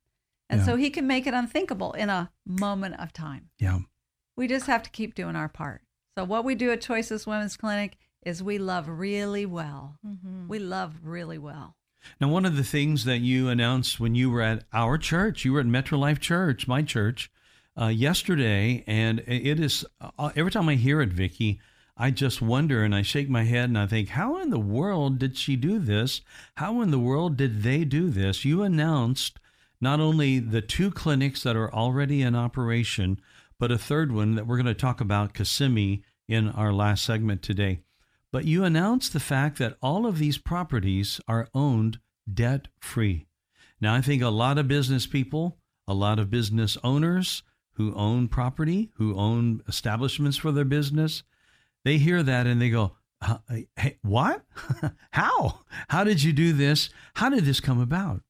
And 0.49 0.59
Yeah. 0.59 0.65
so 0.65 0.75
He 0.75 0.89
can 0.91 1.07
make 1.07 1.25
it 1.25 1.33
unthinkable 1.33 1.93
in 1.93 2.09
a 2.09 2.31
moment 2.45 2.95
of 2.99 3.11
time. 3.13 3.49
Yeah. 3.57 3.79
We 4.37 4.47
just 4.47 4.67
have 4.67 4.83
to 4.83 4.89
keep 4.91 5.15
doing 5.15 5.35
our 5.35 5.49
part. 5.49 5.81
So 6.17 6.23
what 6.23 6.45
we 6.45 6.53
do 6.55 6.71
at 6.71 6.81
Choices 6.81 7.25
Women's 7.25 7.57
Clinic 7.57 7.97
is 8.25 8.43
we 8.43 8.57
love 8.57 8.89
really 8.89 9.45
well. 9.45 9.97
We 10.47 10.59
love 10.59 10.95
really 11.03 11.37
well. 11.37 11.75
Now, 12.19 12.27
one 12.27 12.45
of 12.45 12.55
the 12.55 12.63
things 12.63 13.05
that 13.05 13.19
you 13.19 13.49
announced 13.49 13.99
when 13.99 14.15
you 14.15 14.29
were 14.29 14.41
at 14.41 14.63
our 14.73 14.97
church, 14.97 15.45
you 15.45 15.53
were 15.53 15.59
at 15.61 15.65
Metro 15.65 15.97
Life 15.97 16.19
Church, 16.19 16.67
my 16.67 16.81
church, 16.81 17.31
uh, 17.79 17.87
yesterday, 17.87 18.83
and 18.87 19.19
it 19.27 19.59
is 19.59 19.85
uh, 19.99 20.31
every 20.35 20.51
time 20.51 20.69
I 20.69 20.75
hear 20.75 21.01
it, 21.01 21.09
Vicky, 21.09 21.59
I 21.97 22.11
just 22.11 22.41
wonder 22.41 22.83
and 22.83 22.93
I 22.93 23.01
shake 23.01 23.29
my 23.29 23.43
head 23.43 23.69
and 23.69 23.77
I 23.77 23.87
think, 23.87 24.09
how 24.09 24.37
in 24.41 24.49
the 24.49 24.59
world 24.59 25.17
did 25.17 25.37
she 25.37 25.55
do 25.55 25.79
this? 25.79 26.21
How 26.55 26.81
in 26.81 26.91
the 26.91 26.99
world 26.99 27.37
did 27.37 27.63
they 27.63 27.85
do 27.85 28.09
this? 28.09 28.43
You 28.43 28.63
announced 28.63 29.39
not 29.79 29.99
only 29.99 30.39
the 30.39 30.61
two 30.61 30.91
clinics 30.91 31.43
that 31.43 31.55
are 31.55 31.73
already 31.73 32.21
in 32.21 32.35
operation, 32.35 33.19
but 33.59 33.71
a 33.71 33.77
third 33.77 34.11
one 34.11 34.35
that 34.35 34.45
we're 34.45 34.57
going 34.57 34.65
to 34.65 34.73
talk 34.73 34.99
about, 34.99 35.33
Kissimmee, 35.33 36.03
in 36.27 36.49
our 36.49 36.73
last 36.73 37.03
segment 37.03 37.41
today. 37.41 37.79
But 38.35 38.43
you 38.43 38.65
announced 38.65 39.13
the 39.13 39.21
fact 39.21 39.59
that 39.59 39.77
all 39.81 40.05
of 40.05 40.19
these 40.19 40.37
properties 40.37 41.21
are 41.25 41.47
owned 41.53 41.99
debt 42.29 42.67
free. 42.81 43.27
Now, 43.79 43.93
I 43.93 44.01
think 44.01 44.21
a 44.21 44.27
lot 44.27 44.57
of 44.57 44.67
business 44.67 45.07
people, 45.07 45.57
a 45.87 45.93
lot 45.93 46.19
of 46.19 46.29
business 46.29 46.77
owners 46.83 47.43
who 47.75 47.95
own 47.95 48.27
property, 48.27 48.91
who 48.97 49.15
own 49.15 49.61
establishments 49.69 50.35
for 50.35 50.51
their 50.51 50.65
business, 50.65 51.23
they 51.85 51.97
hear 51.97 52.21
that 52.23 52.45
and 52.45 52.61
they 52.61 52.69
go, 52.69 52.97
"Uh, 53.21 53.37
hey, 53.77 53.99
what? 54.01 54.43
How? 55.11 55.61
How 55.87 56.03
did 56.03 56.21
you 56.21 56.33
do 56.33 56.51
this? 56.51 56.89
How 57.13 57.29
did 57.29 57.45
this 57.45 57.61
come 57.61 57.79
about? 57.79 58.21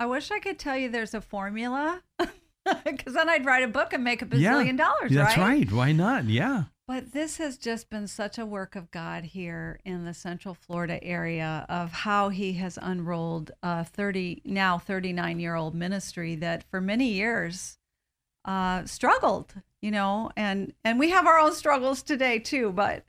I 0.00 0.06
wish 0.06 0.32
I 0.32 0.40
could 0.40 0.58
tell 0.58 0.76
you 0.76 0.88
there's 0.88 1.14
a 1.14 1.20
formula 1.20 2.02
because 2.84 3.14
then 3.14 3.28
I'd 3.28 3.46
write 3.46 3.62
a 3.62 3.68
book 3.68 3.92
and 3.92 4.02
make 4.02 4.22
a 4.22 4.26
Yeah, 4.36 4.54
bazillion 4.54 4.76
dollars, 4.76 5.12
That's 5.12 5.36
right? 5.36 5.58
right. 5.60 5.72
Why 5.72 5.92
not? 5.92 6.24
Yeah. 6.24 6.64
But 6.88 7.10
this 7.10 7.38
has 7.38 7.58
just 7.58 7.90
been 7.90 8.06
such 8.06 8.38
a 8.38 8.46
work 8.46 8.76
of 8.76 8.92
God 8.92 9.24
here 9.24 9.80
in 9.84 10.04
the 10.04 10.14
Central 10.14 10.54
Florida 10.54 11.02
area 11.02 11.66
of 11.68 11.90
how 11.90 12.28
He 12.28 12.52
has 12.54 12.78
unrolled 12.80 13.50
a 13.60 13.84
30, 13.84 14.42
now 14.44 14.78
39 14.78 15.40
year 15.40 15.56
old 15.56 15.74
ministry 15.74 16.36
that 16.36 16.62
for 16.70 16.80
many 16.80 17.08
years 17.08 17.78
uh, 18.44 18.84
struggled, 18.84 19.54
you 19.82 19.90
know, 19.90 20.30
and 20.36 20.74
and 20.84 21.00
we 21.00 21.10
have 21.10 21.26
our 21.26 21.40
own 21.40 21.52
struggles 21.52 22.02
today 22.04 22.38
too, 22.38 22.70
but 22.70 23.04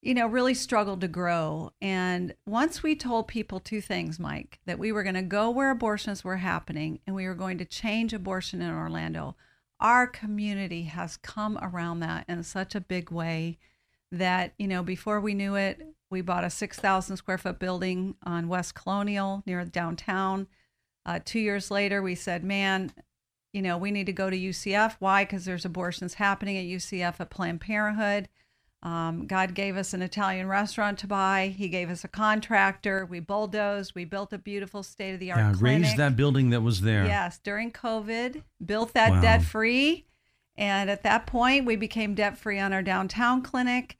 you 0.00 0.14
know, 0.14 0.28
really 0.28 0.54
struggled 0.54 1.00
to 1.00 1.08
grow. 1.08 1.72
And 1.82 2.34
once 2.46 2.84
we 2.84 2.94
told 2.94 3.26
people 3.26 3.58
two 3.58 3.80
things, 3.80 4.20
Mike, 4.20 4.60
that 4.64 4.78
we 4.78 4.92
were 4.92 5.02
going 5.02 5.16
to 5.16 5.22
go 5.22 5.50
where 5.50 5.70
abortions 5.70 6.22
were 6.22 6.36
happening 6.36 7.00
and 7.04 7.16
we 7.16 7.26
were 7.26 7.34
going 7.34 7.58
to 7.58 7.64
change 7.64 8.12
abortion 8.12 8.62
in 8.62 8.70
Orlando, 8.70 9.34
our 9.80 10.06
community 10.06 10.84
has 10.84 11.16
come 11.16 11.58
around 11.62 12.00
that 12.00 12.24
in 12.28 12.42
such 12.42 12.74
a 12.74 12.80
big 12.80 13.10
way 13.10 13.58
that, 14.10 14.54
you 14.58 14.66
know, 14.66 14.82
before 14.82 15.20
we 15.20 15.34
knew 15.34 15.54
it, 15.54 15.82
we 16.10 16.20
bought 16.20 16.44
a 16.44 16.50
6,000 16.50 17.16
square 17.16 17.38
foot 17.38 17.58
building 17.58 18.16
on 18.24 18.48
West 18.48 18.74
Colonial 18.74 19.42
near 19.46 19.64
downtown. 19.64 20.46
Uh, 21.04 21.20
two 21.24 21.38
years 21.38 21.70
later, 21.70 22.02
we 22.02 22.14
said, 22.14 22.42
man, 22.42 22.92
you 23.52 23.62
know, 23.62 23.76
we 23.76 23.90
need 23.90 24.06
to 24.06 24.12
go 24.12 24.30
to 24.30 24.36
UCF. 24.36 24.96
Why? 24.98 25.24
Because 25.24 25.44
there's 25.44 25.64
abortions 25.64 26.14
happening 26.14 26.56
at 26.56 26.64
UCF 26.64 27.20
at 27.20 27.30
Planned 27.30 27.60
Parenthood. 27.60 28.28
Um, 28.82 29.26
God 29.26 29.54
gave 29.54 29.76
us 29.76 29.92
an 29.92 30.02
Italian 30.02 30.46
restaurant 30.46 30.98
to 31.00 31.08
buy. 31.08 31.52
He 31.56 31.68
gave 31.68 31.90
us 31.90 32.04
a 32.04 32.08
contractor. 32.08 33.04
We 33.04 33.18
bulldozed. 33.18 33.94
We 33.96 34.04
built 34.04 34.32
a 34.32 34.38
beautiful 34.38 34.82
state 34.84 35.14
of 35.14 35.20
the 35.20 35.32
art 35.32 35.40
Yeah, 35.40 35.52
clinic. 35.58 35.82
raised 35.86 35.96
that 35.96 36.14
building 36.16 36.50
that 36.50 36.60
was 36.60 36.82
there. 36.82 37.04
Yes, 37.04 37.38
during 37.42 37.72
COVID, 37.72 38.42
built 38.64 38.94
that 38.94 39.10
Wow. 39.10 39.20
debt 39.20 39.42
free. 39.42 40.06
And 40.56 40.90
at 40.90 41.02
that 41.02 41.26
point, 41.26 41.66
we 41.66 41.76
became 41.76 42.14
debt 42.14 42.38
free 42.38 42.58
on 42.60 42.72
our 42.72 42.82
downtown 42.82 43.42
clinic. 43.42 43.96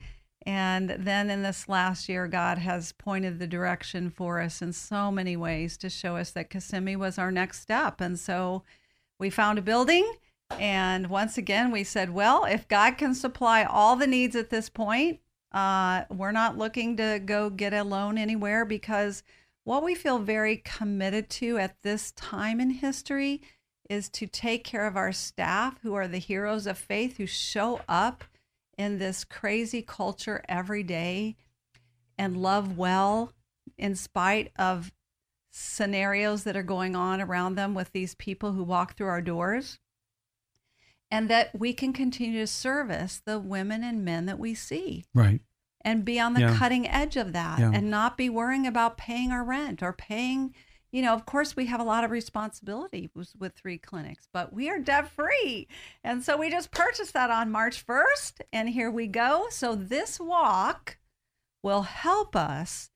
And 0.47 0.91
then 0.91 1.29
in 1.29 1.43
this 1.43 1.69
last 1.69 2.09
year, 2.09 2.27
God 2.29 2.59
has 2.59 2.93
pointed 2.93 3.39
the 3.39 3.47
direction 3.47 4.11
for 4.11 4.41
us 4.41 4.63
in 4.63 4.73
so 4.73 5.11
many 5.11 5.37
ways 5.37 5.77
to 5.79 5.91
show 5.91 6.17
us 6.17 6.31
that 6.31 6.51
Kissimmee 6.51 6.97
was 6.97 7.19
our 7.19 7.31
next 7.33 7.61
step. 7.61 8.01
And 8.01 8.19
so 8.19 8.63
we 9.19 9.29
found 9.29 9.59
a 9.59 9.63
building. 9.63 10.11
And 10.59 11.09
once 11.09 11.39
again, 11.39 11.71
we 11.71 11.85
said, 11.85 12.11
well, 12.11 12.45
if 12.45 12.67
God 12.69 12.97
can 12.99 13.15
supply 13.15 13.65
all 13.65 13.97
the 13.97 14.07
needs 14.07 14.35
at 14.35 14.51
this 14.51 14.69
point, 14.69 15.21
uh, 15.53 16.05
we're 16.11 16.33
not 16.33 16.59
looking 16.59 16.97
to 16.97 17.21
go 17.25 17.51
get 17.51 17.73
a 17.73 17.85
loan 17.85 18.19
anywhere 18.19 18.65
because 18.65 19.23
what 19.65 19.83
we 19.83 19.95
feel 19.95 20.19
very 20.19 20.57
committed 20.59 21.31
to 21.31 21.59
at 21.59 21.81
this 21.83 22.13
time 22.13 22.61
in 22.61 22.71
history 22.71 23.43
is 23.89 24.09
to 24.11 24.27
take 24.27 24.65
care 24.65 24.87
of 24.87 24.97
our 24.97 25.13
staff 25.13 25.79
who 25.83 25.95
are 25.95 26.09
the 26.09 26.19
heroes 26.19 26.67
of 26.67 26.77
faith 26.77 27.17
who 27.17 27.27
show 27.27 27.81
up 27.89 28.25
in 28.77 28.99
this 28.99 29.25
crazy 29.25 29.83
culture 29.83 30.43
every 30.49 30.83
day 30.83 31.37
and 32.19 32.37
love 32.37 32.77
well 32.77 33.33
in 33.77 33.95
spite 33.95 34.53
of 34.59 34.93
scenarios 35.51 36.45
that 36.45 36.57
are 36.57 36.63
going 36.63 36.95
on 36.95 37.21
around 37.21 37.55
them 37.55 37.75
with 37.75 37.91
these 37.93 38.15
people 38.15 38.53
who 38.53 38.63
walk 38.63 38.97
through 38.97 39.09
our 39.09 39.23
doors 39.23 39.79
and 41.11 41.29
that 41.31 41.59
we 41.59 41.73
can 41.73 41.93
continue 41.93 42.41
to 42.41 42.47
service 42.47 43.21
the 43.25 43.39
women 43.39 43.83
and 43.83 44.05
men 44.05 44.27
that 44.27 44.39
we 44.39 44.55
see 44.55 45.05
Right. 45.15 45.41
and 45.85 46.05
be 46.05 46.19
on 46.21 46.35
the 46.35 46.41
Yeah. 46.41 46.57
cutting 46.57 46.87
edge 46.89 47.17
of 47.17 47.33
that 47.33 47.59
Yeah. 47.59 47.71
and 47.73 47.91
not 47.91 48.17
be 48.17 48.29
worrying 48.29 48.67
about 48.67 48.99
paying 48.99 49.31
our 49.33 49.45
rent 49.45 49.83
or 49.83 49.93
paying 49.93 50.55
you 50.91 51.03
know 51.03 51.13
of 51.13 51.27
course 51.27 51.55
we 51.55 51.67
have 51.67 51.81
a 51.81 51.85
lot 51.85 52.03
of 52.05 52.11
responsibility 52.11 53.11
with, 53.15 53.33
with 53.39 53.55
three 53.55 53.77
clinics 53.79 54.27
but 54.33 54.53
we 54.55 54.71
are 54.71 54.79
debt 54.79 55.09
free 55.11 55.69
and 56.03 56.25
so 56.25 56.37
we 56.37 56.49
just 56.51 56.71
purchased 56.71 57.13
that 57.13 57.31
on 57.31 57.51
march 57.51 57.85
1st 57.87 58.41
and 58.55 58.71
here 58.71 58.91
we 58.91 59.07
go 59.07 59.47
so 59.51 59.75
this 59.75 60.19
walk 60.19 60.97
will 61.63 61.83
help 61.83 62.35
us 62.35 62.91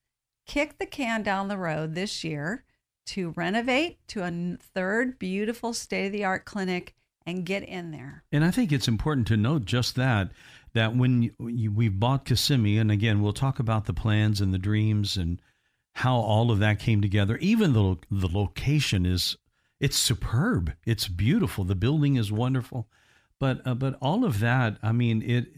kick 0.46 0.78
the 0.78 0.86
can 0.86 1.22
down 1.22 1.48
the 1.48 1.58
road 1.58 1.94
this 1.94 2.24
year 2.24 2.64
to 3.04 3.30
renovate 3.36 3.98
to 4.08 4.22
a 4.22 4.56
third 4.58 5.18
beautiful 5.18 5.74
state 5.74 6.06
of 6.06 6.12
the 6.12 6.24
art 6.24 6.44
clinic 6.46 6.94
and 7.26 7.44
get 7.46 7.62
in 7.62 7.90
there 7.90 8.24
And 8.32 8.44
I 8.44 8.50
think 8.50 8.72
it's 8.72 8.88
important 8.88 9.26
to 9.28 9.36
note 9.36 9.64
just 9.64 9.96
that 9.96 10.30
that 10.74 10.96
when 10.96 11.22
you, 11.22 11.32
you, 11.40 11.70
we 11.70 11.88
bought 11.90 12.24
Kissimmee, 12.24 12.78
and 12.78 12.90
again, 12.90 13.20
we'll 13.20 13.34
talk 13.34 13.58
about 13.58 13.84
the 13.84 13.92
plans 13.92 14.40
and 14.40 14.54
the 14.54 14.58
dreams 14.58 15.18
and 15.18 15.38
how 15.96 16.16
all 16.16 16.50
of 16.50 16.60
that 16.60 16.78
came 16.78 17.02
together. 17.02 17.36
Even 17.38 17.74
the 17.74 17.96
the 18.10 18.28
location 18.28 19.04
is 19.04 19.36
it's 19.80 19.98
superb. 19.98 20.72
It's 20.86 21.08
beautiful. 21.08 21.64
The 21.64 21.74
building 21.74 22.16
is 22.16 22.32
wonderful, 22.32 22.88
but 23.38 23.60
uh, 23.66 23.74
but 23.74 23.98
all 24.00 24.24
of 24.24 24.40
that, 24.40 24.78
I 24.82 24.92
mean, 24.92 25.20
it 25.22 25.56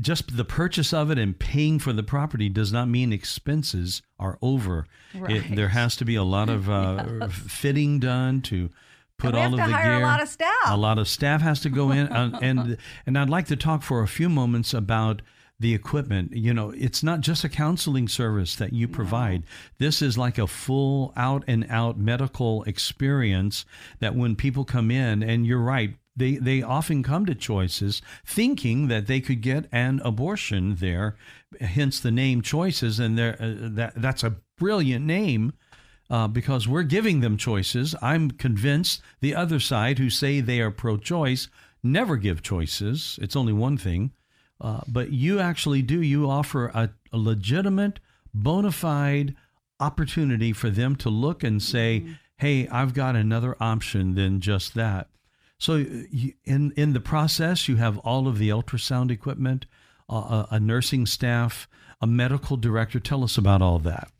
just 0.00 0.36
the 0.36 0.44
purchase 0.44 0.92
of 0.92 1.10
it 1.10 1.18
and 1.18 1.36
paying 1.36 1.80
for 1.80 1.92
the 1.92 2.04
property 2.04 2.48
does 2.48 2.72
not 2.72 2.86
mean 2.88 3.12
expenses 3.12 4.00
are 4.18 4.38
over. 4.40 4.86
Right. 5.12 5.36
It, 5.50 5.56
there 5.56 5.68
has 5.70 5.96
to 5.96 6.04
be 6.04 6.14
a 6.14 6.22
lot 6.22 6.48
of 6.48 6.70
uh, 6.70 7.04
Yes. 7.20 7.32
fitting 7.32 7.98
done 7.98 8.40
to 8.42 8.70
put 9.18 9.34
all 9.34 9.42
have 9.42 9.52
of 9.52 9.58
to 9.58 9.66
the 9.66 9.72
hire 9.72 9.94
a 9.94 9.98
gear. 9.98 10.06
lot 10.06 10.22
of 10.22 10.28
staff. 10.28 10.54
A 10.66 10.76
lot 10.76 10.98
of 10.98 11.08
staff 11.08 11.40
has 11.42 11.60
to 11.60 11.68
go 11.68 11.90
in, 11.90 12.06
and, 12.08 12.36
and 12.40 12.76
and 13.06 13.18
I'd 13.18 13.30
like 13.30 13.46
to 13.46 13.56
talk 13.56 13.82
for 13.82 14.02
a 14.02 14.08
few 14.08 14.28
moments 14.28 14.72
about 14.72 15.22
the 15.60 15.74
equipment. 15.74 16.32
You 16.32 16.54
know, 16.54 16.70
it's 16.70 17.02
not 17.02 17.20
just 17.20 17.42
a 17.44 17.48
counseling 17.48 18.06
service 18.08 18.54
that 18.56 18.72
you 18.72 18.86
provide. 18.86 19.42
This 19.78 20.00
is 20.00 20.16
like 20.16 20.38
a 20.38 20.46
full 20.46 21.12
out 21.16 21.42
and 21.48 21.66
out 21.68 21.98
medical 21.98 22.62
experience 22.64 23.64
that 23.98 24.14
when 24.14 24.36
people 24.36 24.64
come 24.64 24.90
in, 24.90 25.22
and 25.22 25.44
you're 25.46 25.58
right, 25.58 25.96
they, 26.14 26.36
they 26.36 26.62
often 26.62 27.02
come 27.02 27.26
to 27.26 27.34
choices 27.34 28.02
thinking 28.24 28.88
that 28.88 29.06
they 29.06 29.20
could 29.20 29.40
get 29.40 29.66
an 29.72 30.00
abortion 30.04 30.76
there, 30.76 31.16
hence 31.60 32.00
the 32.00 32.10
name 32.10 32.42
choices. 32.42 32.98
And 32.98 33.16
there, 33.16 33.36
uh, 33.40 33.68
that, 33.74 33.92
that's 33.96 34.24
a 34.24 34.36
brilliant 34.58 35.04
name 35.04 35.52
uh, 36.10 36.28
because 36.28 36.66
we're 36.66 36.82
giving 36.82 37.20
them 37.20 37.36
choices. 37.36 37.94
I'm 38.00 38.30
convinced 38.30 39.02
the 39.20 39.34
other 39.34 39.60
side, 39.60 39.98
who 39.98 40.10
say 40.10 40.40
they 40.40 40.60
are 40.60 40.70
pro 40.70 40.96
choice, 40.96 41.48
never 41.82 42.16
give 42.16 42.42
choices. 42.42 43.18
It's 43.20 43.36
only 43.36 43.52
one 43.52 43.76
thing. 43.76 44.12
Uh, 44.60 44.80
but 44.88 45.12
you 45.12 45.38
actually 45.38 45.82
do. 45.82 46.02
You 46.02 46.28
offer 46.28 46.66
a, 46.68 46.90
a 47.12 47.18
legitimate, 47.18 48.00
bona 48.34 48.72
fide 48.72 49.36
opportunity 49.78 50.52
for 50.52 50.70
them 50.70 50.96
to 50.96 51.08
look 51.08 51.44
and 51.44 51.62
say, 51.62 52.04
hey, 52.36 52.66
I've 52.68 52.94
got 52.94 53.14
another 53.14 53.56
option 53.60 54.14
than 54.14 54.40
just 54.40 54.74
that. 54.74 55.08
So 55.58 55.76
you, 55.76 56.34
in 56.44 56.72
in 56.76 56.92
the 56.92 57.00
process, 57.00 57.68
you 57.68 57.76
have 57.76 57.98
all 57.98 58.28
of 58.28 58.38
the 58.38 58.48
ultrasound 58.48 59.10
equipment, 59.10 59.66
uh, 60.08 60.14
a, 60.14 60.48
a 60.52 60.60
nursing 60.60 61.06
staff, 61.06 61.68
a 62.00 62.06
medical 62.06 62.56
director. 62.56 63.00
Tell 63.00 63.24
us 63.24 63.36
about 63.36 63.62
all 63.62 63.78
that. 63.80 64.10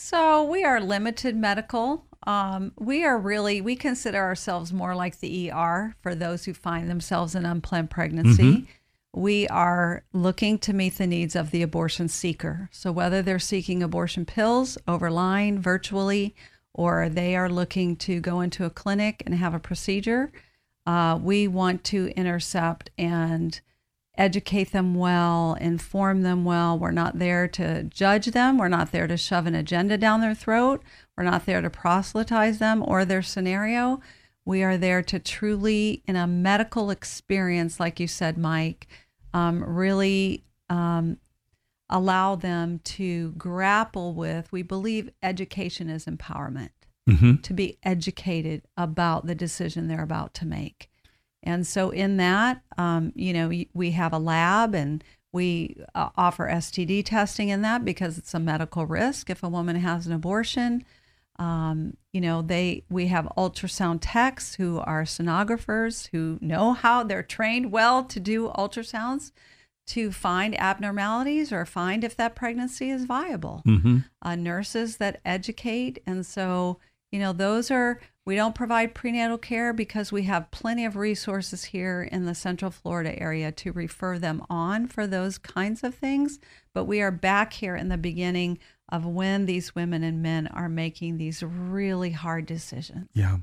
So 0.00 0.44
we 0.44 0.62
are 0.62 0.80
limited 0.80 1.34
medical. 1.34 2.04
Um, 2.24 2.70
we 2.78 3.04
are 3.04 3.18
really 3.18 3.60
we 3.60 3.74
consider 3.74 4.18
ourselves 4.18 4.72
more 4.72 4.94
like 4.94 5.18
the 5.18 5.50
ER 5.50 5.96
for 6.00 6.14
those 6.14 6.44
who 6.44 6.54
find 6.54 6.88
themselves 6.88 7.34
in 7.34 7.44
unplanned 7.44 7.90
pregnancy. 7.90 8.68
We 9.12 9.48
are 9.48 10.04
looking 10.12 10.58
to 10.60 10.72
meet 10.72 10.98
the 10.98 11.08
needs 11.08 11.34
of 11.34 11.50
the 11.50 11.62
abortion 11.62 12.08
seeker. 12.08 12.68
So 12.70 12.92
whether 12.92 13.22
they're 13.22 13.40
seeking 13.40 13.82
abortion 13.82 14.24
pills 14.24 14.78
over 14.86 15.10
line, 15.10 15.58
virtually, 15.58 16.36
or 16.72 17.08
they 17.08 17.34
are 17.34 17.50
looking 17.50 17.96
to 17.96 18.20
go 18.20 18.40
into 18.40 18.64
a 18.64 18.70
clinic 18.70 19.24
and 19.26 19.34
have 19.34 19.52
a 19.52 19.58
procedure, 19.58 20.30
uh, 20.86 21.18
we 21.20 21.48
want 21.48 21.82
to 21.84 22.12
intercept 22.16 22.90
and 22.96 23.60
educate 24.18 24.72
them 24.72 24.94
well, 24.94 25.56
inform 25.60 26.22
them 26.22 26.44
well. 26.44 26.78
We're 26.78 26.90
not 26.90 27.18
there 27.18 27.48
to 27.48 27.84
judge 27.84 28.26
them. 28.26 28.58
We're 28.58 28.68
not 28.68 28.92
there 28.92 29.06
to 29.06 29.16
shove 29.16 29.46
an 29.46 29.54
agenda 29.54 29.96
down 29.96 30.20
their 30.20 30.34
throat. 30.34 30.82
We're 31.16 31.24
not 31.24 31.46
there 31.46 31.62
to 31.62 31.70
proselytize 31.70 32.58
them 32.58 32.84
or 32.86 33.04
their 33.04 33.22
scenario. 33.22 34.00
We 34.44 34.62
are 34.62 34.76
there 34.76 35.02
to 35.04 35.18
truly, 35.18 36.02
in 36.06 36.16
a 36.16 36.26
medical 36.26 36.90
experience, 36.90 37.78
like 37.78 38.00
you 38.00 38.06
said, 38.06 38.36
Mike, 38.36 38.86
um, 39.32 39.62
really 39.62 40.44
um, 40.68 41.18
allow 41.88 42.34
them 42.34 42.80
to 42.84 43.32
grapple 43.32 44.14
with. 44.14 44.50
We 44.50 44.62
believe 44.62 45.10
education 45.22 45.88
is 45.88 46.04
empowerment 46.04 46.70
Mm-hmm. 47.08 47.36
to 47.36 47.54
be 47.54 47.78
educated 47.84 48.64
about 48.76 49.26
the 49.26 49.34
decision 49.34 49.88
they're 49.88 50.02
about 50.02 50.34
to 50.34 50.44
make. 50.44 50.87
And 51.42 51.66
so, 51.66 51.90
in 51.90 52.16
that, 52.16 52.62
um, 52.76 53.12
you 53.14 53.32
know, 53.32 53.50
we 53.74 53.90
have 53.92 54.12
a 54.12 54.18
lab 54.18 54.74
and 54.74 55.02
we 55.32 55.76
uh, 55.94 56.08
offer 56.16 56.48
STD 56.48 57.04
testing 57.04 57.48
in 57.48 57.62
that 57.62 57.84
because 57.84 58.18
it's 58.18 58.34
a 58.34 58.40
medical 58.40 58.86
risk 58.86 59.30
if 59.30 59.42
a 59.42 59.48
woman 59.48 59.76
has 59.76 60.06
an 60.06 60.12
abortion. 60.12 60.84
Um, 61.38 61.96
you 62.12 62.20
know, 62.20 62.42
they 62.42 62.82
we 62.90 63.06
have 63.06 63.28
ultrasound 63.36 63.98
techs 64.00 64.56
who 64.56 64.78
are 64.80 65.04
sonographers 65.04 66.08
who 66.10 66.38
know 66.40 66.72
how 66.72 67.04
they're 67.04 67.22
trained 67.22 67.70
well 67.70 68.02
to 68.04 68.18
do 68.18 68.48
ultrasounds 68.58 69.30
to 69.88 70.10
find 70.12 70.58
abnormalities 70.60 71.52
or 71.52 71.64
find 71.64 72.04
if 72.04 72.16
that 72.16 72.34
pregnancy 72.34 72.90
is 72.90 73.04
viable 73.04 73.62
Mm-hmm. 73.66 73.98
uh, 74.22 74.34
nurses 74.34 74.96
that 74.98 75.20
educate. 75.24 76.02
And 76.06 76.26
so, 76.26 76.78
you 77.10 77.18
know, 77.18 77.32
those 77.32 77.70
are, 77.70 78.00
we 78.28 78.36
don't 78.36 78.54
provide 78.54 78.94
prenatal 78.94 79.38
care 79.38 79.72
because 79.72 80.12
we 80.12 80.24
have 80.24 80.50
plenty 80.50 80.84
of 80.84 80.96
resources 80.96 81.64
here 81.64 82.02
in 82.02 82.26
the 82.26 82.34
Central 82.34 82.70
Florida 82.70 83.18
area 83.18 83.50
to 83.52 83.72
refer 83.72 84.18
them 84.18 84.44
on 84.50 84.86
for 84.86 85.06
those 85.06 85.38
kinds 85.38 85.82
of 85.82 85.94
things. 85.94 86.38
But 86.74 86.84
we 86.84 87.00
are 87.00 87.10
back 87.10 87.54
here 87.54 87.74
in 87.74 87.88
the 87.88 87.96
beginning 87.96 88.58
of 88.90 89.06
when 89.06 89.46
these 89.46 89.74
women 89.74 90.04
and 90.04 90.20
men 90.20 90.46
are 90.48 90.68
making 90.68 91.16
these 91.16 91.42
really 91.42 92.10
hard 92.10 92.44
decisions. 92.44 93.08
Yeah. 93.14 93.38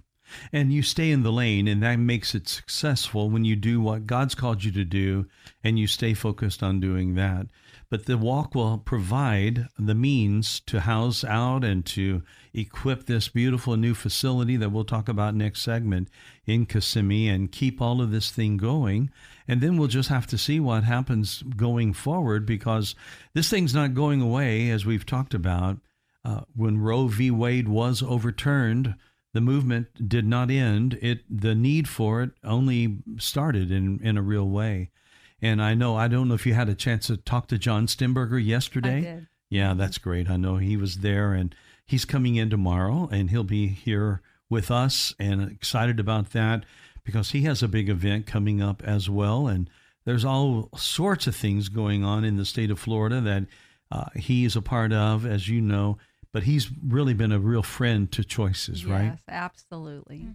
And 0.53 0.71
you 0.71 0.83
stay 0.83 1.09
in 1.09 1.23
the 1.23 1.31
lane, 1.31 1.67
and 1.67 1.81
that 1.81 1.95
makes 1.95 2.35
it 2.35 2.47
successful 2.47 3.31
when 3.31 3.43
you 3.43 3.55
do 3.55 3.81
what 3.81 4.05
God's 4.05 4.35
called 4.35 4.63
you 4.63 4.71
to 4.73 4.85
do 4.85 5.25
and 5.63 5.79
you 5.79 5.87
stay 5.87 6.13
focused 6.13 6.61
on 6.61 6.79
doing 6.79 7.15
that. 7.15 7.47
But 7.95 8.07
the 8.07 8.17
walk 8.17 8.53
will 8.55 8.77
provide 8.77 9.69
the 9.79 9.95
means 9.95 10.59
to 10.65 10.81
house 10.81 11.23
out 11.23 11.63
and 11.63 11.85
to 11.85 12.23
equip 12.53 13.05
this 13.05 13.29
beautiful 13.29 13.77
new 13.77 13.93
facility 13.93 14.57
that 14.57 14.69
we'll 14.69 14.83
talk 14.83 15.07
about 15.07 15.33
next 15.33 15.61
segment 15.61 16.09
in 16.45 16.65
Kissimmee 16.65 17.29
and 17.29 17.49
keep 17.49 17.81
all 17.81 18.01
of 18.01 18.11
this 18.11 18.31
thing 18.31 18.57
going. 18.57 19.11
And 19.47 19.61
then 19.61 19.77
we'll 19.77 19.87
just 19.87 20.09
have 20.09 20.27
to 20.27 20.37
see 20.37 20.59
what 20.59 20.83
happens 20.83 21.41
going 21.55 21.93
forward 21.93 22.45
because 22.45 22.95
this 23.33 23.49
thing's 23.49 23.73
not 23.73 23.93
going 23.93 24.21
away, 24.21 24.69
as 24.71 24.85
we've 24.85 25.05
talked 25.05 25.33
about. 25.33 25.77
Uh, 26.25 26.41
when 26.53 26.79
Roe 26.81 27.07
v. 27.07 27.31
Wade 27.31 27.69
was 27.69 28.03
overturned, 28.03 28.95
the 29.31 29.39
movement 29.39 30.09
did 30.09 30.27
not 30.27 30.51
end. 30.51 30.99
It 31.01 31.21
the 31.29 31.55
need 31.55 31.87
for 31.87 32.21
it 32.23 32.31
only 32.43 32.97
started 33.19 33.71
in 33.71 34.01
in 34.03 34.17
a 34.17 34.21
real 34.21 34.49
way. 34.49 34.89
And 35.41 35.61
I 35.61 35.73
know 35.73 35.95
I 35.95 36.07
don't 36.07 36.27
know 36.27 36.33
if 36.33 36.45
you 36.45 36.53
had 36.53 36.69
a 36.69 36.75
chance 36.75 37.07
to 37.07 37.17
talk 37.17 37.47
to 37.47 37.57
John 37.57 37.87
Stemberger 37.87 38.43
yesterday. 38.43 38.97
I 38.97 39.01
did. 39.01 39.27
Yeah, 39.49 39.73
that's 39.73 39.97
great. 39.97 40.29
I 40.29 40.37
know 40.37 40.57
he 40.57 40.77
was 40.77 40.97
there 40.97 41.33
and 41.33 41.53
he's 41.85 42.05
coming 42.05 42.35
in 42.35 42.49
tomorrow 42.49 43.07
and 43.11 43.29
he'll 43.29 43.43
be 43.43 43.67
here 43.67 44.21
with 44.49 44.71
us 44.71 45.13
and 45.19 45.51
excited 45.51 45.99
about 45.99 46.31
that 46.31 46.63
because 47.03 47.31
he 47.31 47.41
has 47.43 47.61
a 47.61 47.67
big 47.67 47.89
event 47.89 48.25
coming 48.25 48.61
up 48.61 48.81
as 48.83 49.09
well 49.09 49.47
and 49.47 49.69
there's 50.05 50.25
all 50.25 50.69
sorts 50.77 51.25
of 51.25 51.35
things 51.35 51.69
going 51.69 52.03
on 52.03 52.23
in 52.23 52.37
the 52.37 52.45
state 52.45 52.71
of 52.71 52.79
Florida 52.79 53.21
that 53.21 53.45
uh, 53.91 54.05
he 54.15 54.45
is 54.45 54.55
a 54.55 54.61
part 54.61 54.93
of, 54.93 55.25
as 55.25 55.49
you 55.49 55.61
know 55.61 55.97
but 56.35 56.43
he's 56.43 56.69
really 56.85 57.13
been 57.13 57.31
a 57.31 57.39
real 57.39 57.63
friend 57.63 58.11
to 58.11 58.21
choices, 58.21 58.81
yes, 58.81 58.91
right? 58.91 59.05
Yes, 59.05 59.19
absolutely. 59.29 60.27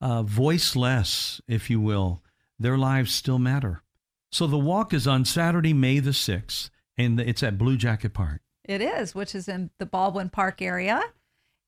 uh, 0.04 0.22
voiceless, 0.22 1.40
if 1.48 1.70
you 1.70 1.80
will, 1.80 2.22
their 2.60 2.78
lives 2.78 3.14
still 3.14 3.40
matter. 3.40 3.82
So 4.34 4.48
the 4.48 4.58
walk 4.58 4.94
is 4.94 5.08
on 5.08 5.24
Saturday, 5.24 5.74
May 5.74 6.00
the 6.00 6.12
6th, 6.12 6.70
and 6.98 7.20
it's 7.22 7.42
at 7.42 7.58
Blue 7.58 7.78
Jacket 7.78 8.14
Park. 8.14 8.42
It 8.66 8.82
is, 8.82 9.16
which 9.16 9.34
is 9.34 9.48
in 9.48 9.70
the 9.80 9.86
Baldwin 9.86 10.30
Park 10.30 10.62
area. 10.62 11.02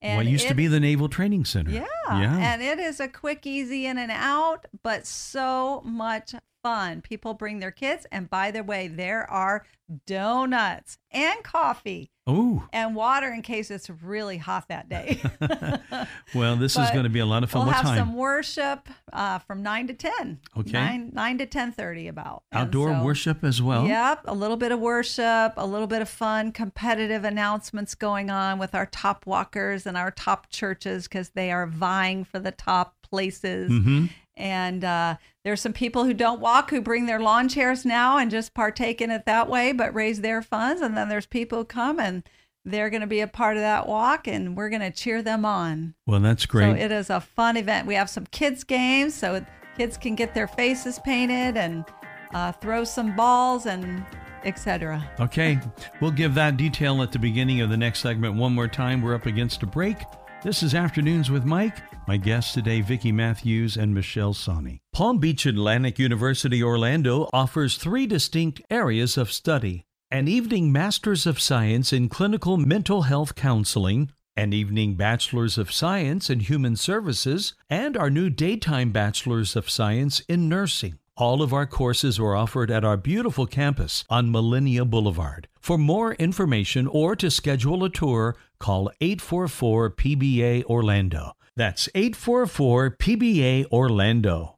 And 0.01 0.17
what 0.17 0.25
used 0.25 0.49
to 0.49 0.53
be 0.53 0.67
the 0.67 0.81
Naval 0.81 1.07
Training 1.07 1.45
Center. 1.45 1.71
Yeah. 1.71 1.85
Yeah. 2.09 2.37
And 2.37 2.61
it 2.61 2.77
is 2.77 2.99
a 2.99 3.07
quick, 3.07 3.47
easy 3.47 3.85
in 3.85 3.97
and 3.97 4.11
out, 4.11 4.65
but 4.83 5.07
so 5.07 5.81
much 5.85 6.35
fun. 6.61 7.01
People 7.01 7.33
bring 7.33 7.59
their 7.59 7.71
kids. 7.71 8.05
And 8.11 8.29
by 8.29 8.51
the 8.51 8.63
way, 8.63 8.87
there 8.89 9.29
are 9.31 9.65
donuts 10.05 10.97
and 11.11 11.41
coffee 11.43 12.11
oh, 12.27 12.67
and 12.73 12.95
water 12.95 13.27
in 13.27 13.41
case 13.41 13.69
it's 13.71 13.89
really 13.89 14.37
hot 14.37 14.67
that 14.69 14.89
day. 14.89 15.21
well, 16.35 16.55
this 16.55 16.77
is 16.77 16.89
going 16.91 17.03
to 17.03 17.09
be 17.09 17.19
a 17.19 17.25
lot 17.25 17.43
of 17.43 17.51
fun. 17.51 17.61
we'll 17.61 17.67
what 17.67 17.75
have 17.75 17.85
time? 17.85 17.97
some 17.97 18.15
worship 18.15 18.89
uh, 19.13 19.39
from 19.39 19.61
9 19.63 19.87
to 19.87 19.93
10. 19.93 20.39
Okay. 20.57 20.71
9, 20.71 21.11
9 21.13 21.37
to 21.39 21.45
10.30 21.45 22.09
about. 22.09 22.43
Outdoor 22.51 22.93
so- 22.93 23.03
worship 23.03 23.43
as 23.43 23.61
well. 23.61 23.85
Yep, 23.85 24.21
a 24.25 24.33
little 24.33 24.57
bit 24.57 24.71
of 24.71 24.79
worship, 24.79 25.53
a 25.57 25.65
little 25.65 25.87
bit 25.87 26.01
of 26.01 26.09
fun, 26.09 26.51
competitive 26.51 27.23
announcements 27.23 27.95
going 27.95 28.29
on 28.29 28.59
with 28.59 28.73
our 28.75 28.85
top 28.87 29.25
walkers 29.25 29.85
and 29.85 29.95
our 29.97 30.11
top 30.11 30.49
churches 30.49 31.03
because 31.07 31.29
they 31.29 31.51
are 31.51 31.67
vying 31.67 32.23
for 32.23 32.39
the 32.39 32.51
top 32.51 32.95
places. 33.01 33.69
hmm 33.71 34.05
And 34.37 34.83
uh, 34.83 35.15
there's 35.43 35.61
some 35.61 35.73
people 35.73 36.03
who 36.03 36.13
don't 36.13 36.41
walk 36.41 36.69
who 36.69 36.81
bring 36.81 37.05
their 37.05 37.19
lawn 37.19 37.47
chairs 37.47 37.85
now 37.85 38.17
and 38.17 38.29
just 38.29 38.53
partake 38.53 39.01
in 39.01 39.11
it 39.11 39.25
that 39.25 39.49
way, 39.49 39.71
but 39.71 39.93
raise 39.93 40.21
their 40.21 40.41
funds. 40.41 40.81
And 40.81 40.97
then 40.97 41.09
there's 41.09 41.25
people 41.25 41.59
who 41.59 41.65
come 41.65 41.99
and 41.99 42.23
they're 42.65 42.89
going 42.89 43.01
to 43.01 43.07
be 43.07 43.19
a 43.19 43.27
part 43.27 43.57
of 43.57 43.61
that 43.61 43.87
walk, 43.87 44.27
and 44.27 44.57
we're 44.57 44.69
going 44.69 44.81
to 44.81 44.91
cheer 44.91 45.21
them 45.21 45.45
on. 45.45 45.93
Well, 46.07 46.19
that's 46.19 46.47
great. 46.47 46.63
So 46.63 46.83
it 46.83 46.91
is 46.91 47.11
a 47.11 47.21
fun 47.21 47.57
event. 47.57 47.87
We 47.87 47.93
have 47.93 48.09
some 48.09 48.25
kids 48.31 48.63
games, 48.63 49.13
so 49.13 49.45
kids 49.77 49.97
can 49.97 50.15
get 50.15 50.33
their 50.33 50.47
faces 50.47 50.99
painted 50.99 51.57
and 51.57 51.85
uh, 52.33 52.51
throw 52.53 52.83
some 52.83 53.15
balls 53.15 53.67
and 53.67 54.03
etc. 54.43 55.07
Okay, 55.19 55.59
we'll 56.01 56.11
give 56.11 56.33
that 56.35 56.57
detail 56.57 57.01
at 57.01 57.11
the 57.11 57.19
beginning 57.19 57.61
of 57.61 57.69
the 57.69 57.77
next 57.77 57.99
segment 57.99 58.35
one 58.35 58.53
more 58.53 58.67
time. 58.67 59.01
We're 59.01 59.15
up 59.15 59.25
against 59.25 59.63
a 59.63 59.67
break. 59.67 59.97
This 60.45 60.61
is 60.61 60.75
Afternoons 60.75 61.31
with 61.31 61.43
Mike. 61.43 61.81
My 62.07 62.17
guests 62.17 62.53
today, 62.53 62.81
Vicky 62.81 63.11
Mathews 63.11 63.77
and 63.77 63.95
Michelle 63.95 64.35
Sawney. 64.35 64.79
Palm 64.93 65.17
Beach 65.17 65.47
Atlantic 65.47 65.97
University 65.97 66.61
Orlando 66.61 67.27
offers 67.33 67.77
three 67.77 68.05
distinct 68.05 68.61
areas 68.69 69.17
of 69.17 69.31
study 69.31 69.87
an 70.11 70.27
evening 70.27 70.71
Master's 70.71 71.25
of 71.25 71.39
Science 71.39 71.91
in 71.91 72.09
Clinical 72.09 72.57
Mental 72.57 73.01
Health 73.01 73.33
Counseling, 73.33 74.11
an 74.35 74.53
evening 74.53 74.93
Bachelor's 74.93 75.57
of 75.57 75.71
Science 75.71 76.29
in 76.29 76.41
Human 76.41 76.75
Services, 76.75 77.55
and 77.67 77.97
our 77.97 78.11
new 78.11 78.29
daytime 78.29 78.91
Bachelor's 78.91 79.55
of 79.55 79.67
Science 79.67 80.19
in 80.29 80.47
Nursing. 80.47 80.99
All 81.17 81.41
of 81.41 81.53
our 81.53 81.65
courses 81.65 82.19
are 82.19 82.35
offered 82.35 82.69
at 82.69 82.83
our 82.83 82.97
beautiful 82.97 83.45
campus 83.45 84.03
on 84.09 84.29
Millennia 84.29 84.83
Boulevard. 84.83 85.47
For 85.61 85.77
more 85.77 86.13
information 86.15 86.87
or 86.87 87.15
to 87.15 87.31
schedule 87.31 87.85
a 87.85 87.89
tour, 87.89 88.35
call 88.59 88.91
844 88.99 89.91
PBA 89.91 90.65
Orlando. 90.65 91.31
That's 91.55 91.87
844 91.95 92.97
PBA 92.97 93.71
Orlando. 93.71 94.57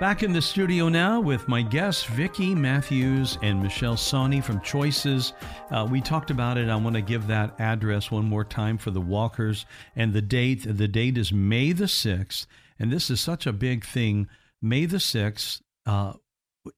Back 0.00 0.24
in 0.24 0.32
the 0.32 0.42
studio 0.42 0.88
now 0.88 1.20
with 1.20 1.46
my 1.46 1.62
guests, 1.62 2.02
Vicky 2.02 2.52
Mathews 2.52 3.38
and 3.42 3.62
Michelle 3.62 3.96
Sawney 3.96 4.40
from 4.40 4.60
Choices. 4.62 5.34
Uh, 5.70 5.86
we 5.88 6.00
talked 6.00 6.32
about 6.32 6.58
it. 6.58 6.68
I 6.68 6.74
want 6.74 6.96
to 6.96 7.02
give 7.02 7.28
that 7.28 7.54
address 7.60 8.10
one 8.10 8.24
more 8.24 8.44
time 8.44 8.76
for 8.76 8.90
the 8.90 9.00
walkers 9.00 9.66
and 9.94 10.12
the 10.12 10.22
date. 10.22 10.64
The 10.66 10.88
date 10.88 11.16
is 11.16 11.32
May 11.32 11.70
the 11.70 11.84
6th. 11.84 12.46
And 12.80 12.90
this 12.90 13.10
is 13.10 13.20
such 13.20 13.46
a 13.46 13.52
big 13.52 13.84
thing. 13.84 14.26
May 14.62 14.86
the 14.86 14.96
6th, 14.96 15.60
uh, 15.86 16.14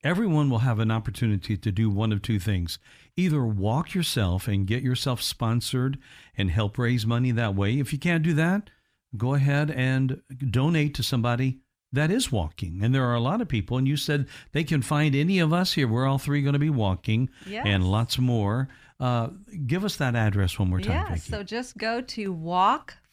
everyone 0.04 0.50
will 0.50 0.58
have 0.60 0.78
an 0.78 0.90
opportunity 0.90 1.56
to 1.56 1.72
do 1.72 1.88
one 1.90 2.12
of 2.12 2.22
two 2.22 2.38
things 2.38 2.78
either 3.16 3.44
walk 3.44 3.94
yourself 3.94 4.48
and 4.48 4.66
get 4.66 4.82
yourself 4.82 5.20
sponsored 5.20 5.98
and 6.36 6.50
help 6.50 6.78
raise 6.78 7.04
money 7.06 7.30
that 7.30 7.54
way. 7.54 7.78
If 7.78 7.92
you 7.92 7.98
can't 7.98 8.22
do 8.22 8.32
that, 8.34 8.70
go 9.16 9.34
ahead 9.34 9.70
and 9.70 10.20
donate 10.50 10.94
to 10.94 11.02
somebody 11.02 11.58
that 11.92 12.10
is 12.10 12.32
walking. 12.32 12.82
And 12.82 12.94
there 12.94 13.04
are 13.04 13.14
a 13.14 13.20
lot 13.20 13.42
of 13.42 13.48
people, 13.48 13.76
and 13.76 13.86
you 13.86 13.98
said 13.98 14.26
they 14.52 14.64
can 14.64 14.80
find 14.80 15.14
any 15.14 15.40
of 15.40 15.52
us 15.52 15.74
here. 15.74 15.86
We're 15.86 16.06
all 16.06 16.16
three 16.16 16.40
going 16.40 16.54
to 16.54 16.58
be 16.58 16.70
walking 16.70 17.28
Yes. 17.46 17.64
and 17.66 17.84
lots 17.86 18.18
more. 18.18 18.68
Uh, 18.98 19.28
give 19.66 19.84
us 19.84 19.96
that 19.96 20.14
address 20.16 20.58
one 20.58 20.70
more 20.70 20.80
time, 20.80 20.92
Yeah, 20.92 21.08
Vicky. 21.08 21.20
so 21.20 21.42
just 21.42 21.76
go 21.76 22.00
to 22.00 22.32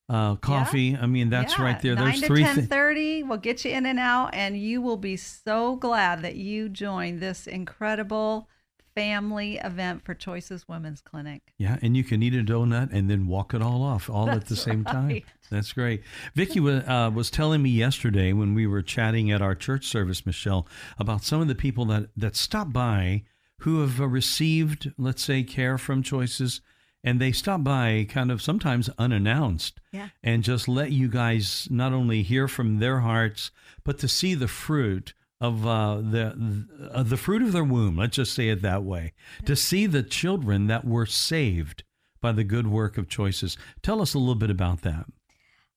uh, 0.09 0.35
coffee. 0.37 0.95
I 0.95 1.05
mean, 1.05 1.29
that's 1.29 1.57
Yeah, 1.57 1.63
right 1.65 1.81
there. 1.81 1.95
There's 1.95 2.25
three 2.25 2.43
ten 2.43 2.55
things. 2.55 2.67
thirty. 2.69 3.23
We'll 3.23 3.37
get 3.39 3.65
you 3.65 3.71
in 3.71 3.85
and 3.85 3.99
out, 3.99 4.33
and 4.33 4.57
you 4.57 4.81
will 4.81 4.95
be 4.97 5.17
so 5.17 5.75
glad 5.75 6.21
that 6.21 6.37
you 6.37 6.69
joined 6.69 7.19
this 7.19 7.45
incredible 7.45 8.47
family 8.95 9.57
event 9.57 10.05
for 10.05 10.13
Choices 10.15 10.65
Women's 10.67 11.01
Clinic. 11.01 11.41
Yeah, 11.57 11.77
and 11.81 11.97
you 11.97 12.05
can 12.05 12.23
eat 12.23 12.33
a 12.35 12.41
donut 12.41 12.89
and 12.93 13.09
then 13.09 13.27
walk 13.27 13.53
it 13.53 13.61
all 13.61 13.83
off 13.83 14.09
all 14.09 14.29
at 14.29 14.45
the 14.45 14.55
That's 14.55 14.61
same 14.63 14.85
time. 14.85 15.23
That's 15.49 15.71
great. 15.73 16.03
Vicky 16.35 16.59
wa- 16.59 16.83
uh, 16.87 17.09
was 17.09 17.29
telling 17.31 17.61
me 17.61 17.69
yesterday 17.69 18.33
when 18.33 18.53
we 18.53 18.67
were 18.67 18.81
chatting 18.81 19.31
at 19.31 19.41
our 19.41 19.55
church 19.55 19.85
service, 19.85 20.25
Michelle, 20.25 20.67
about 20.99 21.23
some 21.23 21.41
of 21.41 21.47
the 21.47 21.55
people 21.55 21.85
that 21.85 22.09
that 22.17 22.35
stop 22.35 22.73
by 22.73 23.23
who 23.61 23.81
have 23.81 23.99
uh, 24.01 24.07
received, 24.07 24.91
let's 24.97 25.23
say, 25.23 25.43
care 25.43 25.77
from 25.77 26.03
Choices, 26.03 26.61
and 27.03 27.19
they 27.19 27.31
stop 27.31 27.63
by 27.63 28.05
kind 28.09 28.29
of 28.31 28.41
sometimes 28.41 28.89
unannounced, 28.99 29.79
Yeah. 29.91 30.09
and 30.21 30.43
just 30.43 30.67
let 30.67 30.91
you 30.91 31.07
guys 31.07 31.67
not 31.71 31.93
only 31.93 32.21
hear 32.23 32.47
from 32.47 32.79
their 32.79 32.99
hearts, 32.99 33.51
but 33.83 33.97
to 33.99 34.07
see 34.07 34.35
the 34.35 34.47
fruit 34.47 35.13
of 35.39 35.65
uh, 35.65 35.97
the 35.97 36.65
uh, 36.91 37.03
the 37.03 37.15
fruit 37.17 37.41
of 37.41 37.51
their 37.53 37.63
womb. 37.63 37.95
Let's 37.97 38.17
just 38.17 38.33
say 38.33 38.49
it 38.49 38.61
that 38.63 38.83
way. 38.83 39.13
To 39.45 39.55
see 39.55 39.85
the 39.85 40.03
children 40.03 40.67
that 40.67 40.83
were 40.85 41.05
saved 41.05 41.83
by 42.19 42.31
the 42.31 42.43
good 42.43 42.67
work 42.67 42.97
of 42.97 43.07
choices. 43.07 43.57
Tell 43.83 44.01
us 44.01 44.13
a 44.15 44.19
little 44.19 44.33
bit 44.35 44.49
about 44.49 44.81
that. 44.81 45.05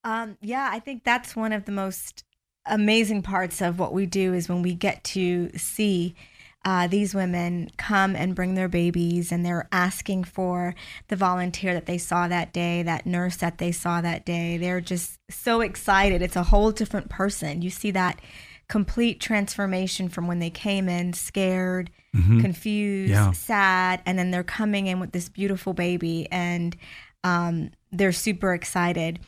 Um, 0.05 0.38
yeah, 0.40 0.68
I 0.72 0.78
think 0.78 1.05
that's 1.05 1.36
one 1.36 1.53
of 1.53 1.64
the 1.64 1.72
most 1.72 2.24
amazing 2.66 3.22
parts 3.22 3.61
of 3.61 3.78
what 3.78 3.92
we 3.92 4.07
do 4.07 4.32
is 4.34 4.48
when 4.48 4.62
we 4.62 4.74
get 4.74 5.03
to 5.05 5.51
see 5.57 6.14
uh, 6.64 6.86
these 6.86 7.14
women 7.14 7.70
come 7.78 8.14
and 8.14 8.34
bring 8.34 8.55
their 8.55 8.68
babies 8.68 9.32
and 9.32 9.44
they're 9.46 9.66
asking 9.72 10.24
for 10.24 10.74
the 11.09 11.16
volunteer 11.16 11.72
that 11.72 11.86
they 11.86 11.96
saw 11.96 12.28
that 12.28 12.53
day, 12.53 12.82
that 12.82 13.07
nurse 13.07 13.36
that 13.36 13.57
they 13.59 13.72
saw 13.72 14.01
that 14.03 14.26
day. 14.26 14.59
They're 14.59 14.82
just 14.82 15.18
so 15.30 15.62
excited. 15.62 16.20
It's 16.20 16.36
a 16.36 16.42
whole 16.44 16.70
different 16.70 17.09
person. 17.09 17.62
You 17.62 17.70
see 17.70 17.90
that 17.92 18.20
complete 18.68 19.20
transformation 19.20 20.09
from 20.11 20.26
when 20.26 20.38
they 20.38 20.51
came 20.51 20.88
in 20.88 21.12
scared, 21.14 21.90
confused, 22.12 23.11
Yeah. 23.11 23.32
sad, 23.32 24.03
and 24.05 24.18
then 24.18 24.30
they're 24.30 24.42
coming 24.44 24.86
in 24.86 25.01
with 25.01 25.12
this 25.12 25.28
beautiful 25.28 25.72
baby 25.72 26.28
and 26.30 26.76
um, 27.24 27.70
they're 27.90 28.12
super 28.12 28.53
excited. 28.55 29.18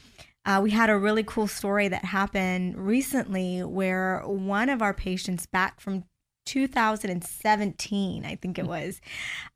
Uh, 0.45 0.61
we 0.63 0.71
had 0.71 0.91
a 0.91 0.99
really 0.99 1.23
cool 1.23 1.47
story 1.47 1.89
that 1.89 2.05
happened 2.05 2.77
recently 2.77 3.63
where 3.63 4.23
one 4.27 4.69
of 4.69 4.83
our 4.83 4.93
patients 4.93 5.47
back 5.47 5.81
from 5.81 6.05
2017, 6.47 8.25
I 8.25 8.35
think 8.37 8.59
it 8.59 8.67
was, 8.67 9.01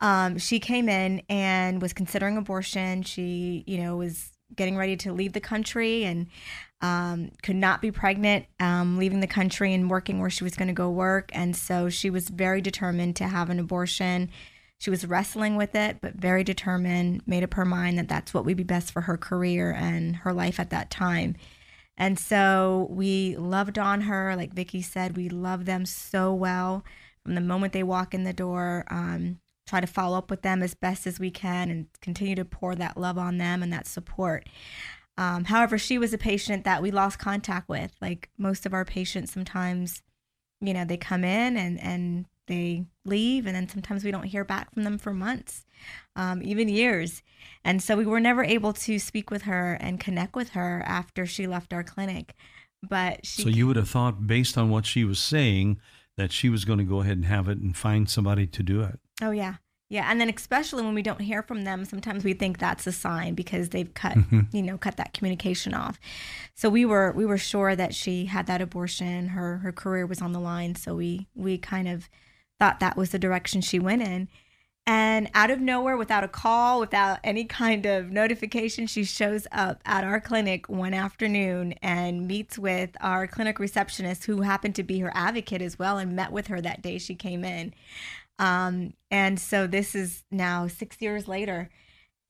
um, 0.00 0.38
she 0.38 0.60
came 0.60 0.88
in 0.88 1.22
and 1.28 1.82
was 1.82 1.92
considering 1.92 2.36
abortion. 2.36 3.02
She, 3.02 3.64
you 3.66 3.78
know, 3.78 3.96
was 3.96 4.30
getting 4.54 4.76
ready 4.76 4.96
to 4.96 5.12
leave 5.12 5.32
the 5.32 5.40
country 5.40 6.04
and 6.04 6.28
um, 6.80 7.32
could 7.42 7.56
not 7.56 7.82
be 7.82 7.90
pregnant, 7.90 8.46
um, 8.60 8.98
leaving 8.98 9.20
the 9.20 9.26
country 9.26 9.74
and 9.74 9.90
working 9.90 10.20
where 10.20 10.30
she 10.30 10.44
was 10.44 10.54
going 10.54 10.68
to 10.68 10.74
go 10.74 10.90
work. 10.90 11.30
And 11.32 11.56
so 11.56 11.88
she 11.88 12.10
was 12.10 12.28
very 12.28 12.60
determined 12.60 13.16
to 13.16 13.24
have 13.24 13.50
an 13.50 13.58
abortion. 13.58 14.30
She 14.78 14.90
was 14.90 15.06
wrestling 15.06 15.56
with 15.56 15.74
it, 15.74 15.98
but 16.00 16.14
very 16.14 16.44
determined, 16.44 17.22
made 17.26 17.42
up 17.42 17.54
her 17.54 17.64
mind 17.64 17.98
that 17.98 18.08
that's 18.08 18.34
what 18.34 18.44
would 18.44 18.56
be 18.56 18.62
best 18.62 18.92
for 18.92 19.02
her 19.02 19.16
career 19.16 19.72
and 19.72 20.16
her 20.16 20.32
life 20.32 20.60
at 20.60 20.70
that 20.70 20.90
time. 20.90 21.36
And 21.96 22.18
so 22.18 22.86
we 22.90 23.36
loved 23.36 23.78
on 23.78 24.02
her. 24.02 24.36
Like 24.36 24.52
Vicky 24.52 24.82
said, 24.82 25.16
we 25.16 25.28
love 25.28 25.64
them 25.64 25.86
so 25.86 26.32
well 26.32 26.84
from 27.24 27.34
the 27.34 27.40
moment 27.40 27.72
they 27.72 27.82
walk 27.82 28.12
in 28.12 28.24
the 28.24 28.32
door. 28.32 28.84
Um, 28.90 29.38
try 29.66 29.80
to 29.80 29.86
follow 29.86 30.18
up 30.18 30.30
with 30.30 30.42
them 30.42 30.62
as 30.62 30.74
best 30.74 31.06
as 31.06 31.18
we 31.18 31.30
can 31.30 31.70
and 31.70 31.86
continue 32.00 32.34
to 32.36 32.44
pour 32.44 32.74
that 32.74 32.96
love 32.96 33.18
on 33.18 33.38
them 33.38 33.62
and 33.62 33.72
that 33.72 33.86
support. 33.86 34.48
Um, 35.18 35.44
however, 35.44 35.78
she 35.78 35.98
was 35.98 36.12
a 36.12 36.18
patient 36.18 36.64
that 36.64 36.82
we 36.82 36.90
lost 36.90 37.18
contact 37.18 37.68
with. 37.68 37.92
Like 38.00 38.28
most 38.36 38.66
of 38.66 38.74
our 38.74 38.84
patients, 38.84 39.32
sometimes, 39.32 40.02
you 40.60 40.74
know, 40.74 40.84
they 40.84 40.98
come 40.98 41.24
in 41.24 41.56
and, 41.56 41.80
and 41.80 42.26
they 42.46 42.86
leave, 43.04 43.46
and 43.46 43.54
then 43.54 43.68
sometimes 43.68 44.04
we 44.04 44.10
don't 44.10 44.24
hear 44.24 44.44
back 44.44 44.72
from 44.72 44.84
them 44.84 44.98
for 44.98 45.12
months, 45.12 45.64
um, 46.14 46.42
even 46.42 46.68
years. 46.68 47.22
And 47.64 47.82
so 47.82 47.96
we 47.96 48.06
were 48.06 48.20
never 48.20 48.44
able 48.44 48.72
to 48.72 48.98
speak 48.98 49.30
with 49.30 49.42
her 49.42 49.74
and 49.74 50.00
connect 50.00 50.34
with 50.36 50.50
her 50.50 50.82
after 50.86 51.26
she 51.26 51.46
left 51.46 51.72
our 51.72 51.84
clinic. 51.84 52.34
But 52.82 53.26
she 53.26 53.42
So 53.42 53.48
you 53.48 53.66
would 53.66 53.76
have 53.76 53.90
thought, 53.90 54.26
based 54.26 54.56
on 54.56 54.70
what 54.70 54.86
she 54.86 55.04
was 55.04 55.18
saying, 55.18 55.80
that 56.16 56.32
she 56.32 56.48
was 56.48 56.64
going 56.64 56.78
to 56.78 56.84
go 56.84 57.00
ahead 57.00 57.16
and 57.16 57.26
have 57.26 57.48
it 57.48 57.58
and 57.58 57.76
find 57.76 58.08
somebody 58.08 58.46
to 58.46 58.62
do 58.62 58.82
it. 58.82 58.98
Oh 59.22 59.30
yeah. 59.30 59.56
Yeah, 59.88 60.10
and 60.10 60.20
then 60.20 60.28
especially 60.28 60.82
when 60.82 60.94
we 60.94 61.02
don't 61.02 61.20
hear 61.20 61.42
from 61.44 61.62
them, 61.62 61.84
sometimes 61.84 62.24
we 62.24 62.32
think 62.32 62.58
that's 62.58 62.88
a 62.88 62.92
sign 62.92 63.34
because 63.34 63.68
they've 63.68 63.92
cut, 63.94 64.16
you 64.52 64.62
know, 64.62 64.76
cut 64.76 64.96
that 64.96 65.12
communication 65.12 65.74
off. 65.74 66.00
So 66.54 66.68
we 66.68 66.84
were 66.84 67.12
we 67.12 67.24
were 67.24 67.38
sure 67.38 67.76
that 67.76 67.94
she 67.94 68.26
had 68.26 68.46
that 68.46 68.60
abortion, 68.60 69.28
her 69.28 69.58
her 69.58 69.70
career 69.70 70.04
was 70.04 70.20
on 70.20 70.32
the 70.32 70.40
line, 70.40 70.74
so 70.74 70.96
we 70.96 71.28
we 71.36 71.56
kind 71.56 71.86
of 71.86 72.08
thought 72.58 72.80
that 72.80 72.96
was 72.96 73.10
the 73.10 73.18
direction 73.18 73.60
she 73.60 73.78
went 73.78 74.02
in. 74.02 74.28
And 74.88 75.28
out 75.34 75.50
of 75.50 75.60
nowhere, 75.60 75.96
without 75.96 76.22
a 76.22 76.28
call, 76.28 76.78
without 76.78 77.18
any 77.24 77.44
kind 77.44 77.86
of 77.86 78.12
notification, 78.12 78.86
she 78.86 79.02
shows 79.02 79.48
up 79.50 79.80
at 79.84 80.04
our 80.04 80.20
clinic 80.20 80.68
one 80.68 80.94
afternoon 80.94 81.72
and 81.82 82.28
meets 82.28 82.56
with 82.56 82.90
our 83.00 83.26
clinic 83.26 83.58
receptionist, 83.58 84.26
who 84.26 84.42
happened 84.42 84.76
to 84.76 84.84
be 84.84 85.00
her 85.00 85.10
advocate 85.12 85.60
as 85.60 85.76
well, 85.76 85.98
and 85.98 86.14
met 86.14 86.30
with 86.30 86.46
her 86.46 86.60
that 86.60 86.82
day 86.82 86.98
she 86.98 87.16
came 87.16 87.44
in. 87.44 87.74
Um, 88.38 88.92
and 89.10 89.40
so 89.40 89.66
this 89.66 89.96
is 89.96 90.22
now 90.30 90.68
six 90.68 90.98
years 91.00 91.26
later. 91.26 91.68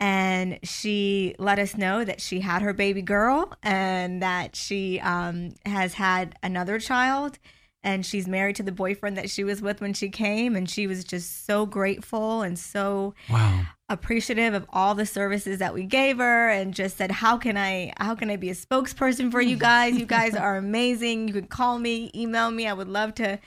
And 0.00 0.58
she 0.62 1.34
let 1.38 1.58
us 1.58 1.76
know 1.76 2.04
that 2.04 2.22
she 2.22 2.40
had 2.40 2.62
her 2.62 2.72
baby 2.72 3.02
girl 3.02 3.52
and 3.62 4.22
that 4.22 4.56
she 4.56 4.98
um, 5.00 5.54
has 5.66 5.94
had 5.94 6.38
another 6.42 6.78
child 6.78 7.38
and 7.86 8.04
she's 8.04 8.26
married 8.26 8.56
to 8.56 8.62
the 8.64 8.72
boyfriend 8.72 9.16
that 9.16 9.30
she 9.30 9.44
was 9.44 9.62
with 9.62 9.80
when 9.80 9.94
she 9.94 10.08
came. 10.10 10.56
And 10.56 10.68
she 10.68 10.86
was 10.88 11.04
just 11.04 11.46
so 11.46 11.64
grateful 11.64 12.42
and 12.42 12.58
so 12.58 13.14
Wow. 13.30 13.64
appreciative 13.88 14.52
of 14.54 14.66
all 14.70 14.96
the 14.96 15.06
services 15.06 15.60
that 15.60 15.72
we 15.72 15.84
gave 15.84 16.18
her 16.18 16.48
and 16.50 16.74
just 16.74 16.96
said 16.96 17.12
how 17.12 17.36
can 17.38 17.56
i 17.56 17.92
how 17.98 18.16
can 18.16 18.28
i 18.30 18.34
be 18.36 18.50
a 18.50 18.54
spokesperson 18.54 19.30
for 19.30 19.40
you 19.40 19.56
guys 19.70 19.96
you 19.96 20.04
guys 20.04 20.34
are 20.34 20.56
amazing 20.56 21.28
you 21.28 21.34
can 21.34 21.46
call 21.46 21.78
me 21.78 22.10
email 22.12 22.50
me 22.50 22.66
i 22.66 22.72
would 22.72 22.88
love 22.88 23.14
to 23.14 23.38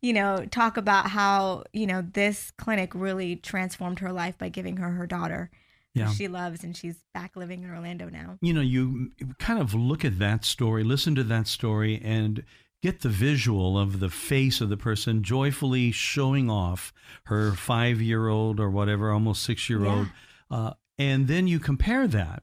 you 0.00 0.12
know 0.12 0.44
talk 0.50 0.76
about 0.76 1.08
how 1.10 1.62
you 1.72 1.86
know 1.86 2.02
this 2.12 2.50
clinic 2.58 2.90
really 2.92 3.36
transformed 3.36 4.00
her 4.00 4.12
life 4.12 4.36
by 4.36 4.48
giving 4.48 4.76
her 4.78 4.90
her 4.90 5.06
daughter 5.06 5.48
Yeah. 5.94 6.08
she 6.10 6.26
loves 6.26 6.64
and 6.64 6.76
she's 6.76 6.98
back 7.14 7.36
living 7.36 7.62
in 7.62 7.70
orlando 7.70 8.08
now 8.08 8.38
You 8.42 8.52
know, 8.52 8.60
you 8.74 9.12
kind 9.38 9.60
of 9.60 9.74
look 9.74 10.04
at 10.04 10.18
that 10.18 10.44
story, 10.44 10.82
listen 10.82 11.14
to 11.14 11.22
that 11.24 11.46
story, 11.46 12.00
and 12.02 12.42
get 12.84 13.00
the 13.00 13.08
visual 13.08 13.78
of 13.78 13.98
the 13.98 14.10
face 14.10 14.60
of 14.60 14.68
the 14.68 14.76
person 14.76 15.22
joyfully 15.22 15.90
showing 15.90 16.50
off 16.50 16.92
her 17.24 17.52
five 17.52 17.98
year 17.98 18.28
old 18.28 18.60
or 18.60 18.68
whatever, 18.68 19.10
almost 19.10 19.42
six 19.42 19.70
year 19.70 19.86
old. 19.86 20.06
Uh, 20.50 20.74
and 20.98 21.26
then 21.26 21.48
you 21.48 21.58
compare 21.58 22.06
that. 22.06 22.42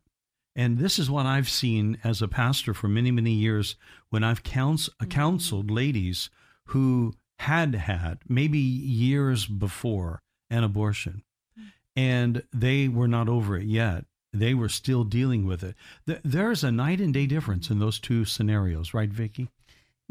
And 0.55 0.79
this 0.79 0.97
is 0.97 1.11
what 1.11 1.27
I've 1.27 1.47
seen 1.47 1.99
as 2.03 2.23
a 2.23 2.27
pastor 2.27 2.73
for 2.73 2.87
many, 2.87 3.11
many 3.11 3.33
years 3.33 3.75
when 4.09 4.23
I've 4.23 4.41
couns- 4.41 4.89
uh, 4.89 5.03
mm-hmm. 5.03 5.11
counseled 5.11 5.69
ladies 5.69 6.31
who 6.65 7.13
had 7.37 7.75
had 7.75 8.17
maybe 8.27 8.57
years 8.57 9.45
before 9.45 10.23
an 10.49 10.63
abortion 10.63 11.21
mm. 11.57 11.67
and 11.95 12.41
they 12.51 12.87
were 12.87 13.07
not 13.07 13.29
over 13.29 13.57
it 13.57 13.65
yet. 13.65 14.05
They 14.33 14.55
were 14.55 14.69
still 14.69 15.03
dealing 15.03 15.45
with 15.45 15.63
it. 15.63 15.75
There's 16.23 16.63
a 16.63 16.71
night 16.71 16.99
and 16.99 17.13
day 17.13 17.27
difference 17.27 17.69
in 17.69 17.77
those 17.77 17.99
two 17.99 18.25
scenarios, 18.25 18.91
right, 18.91 19.09
Vicky? 19.09 19.49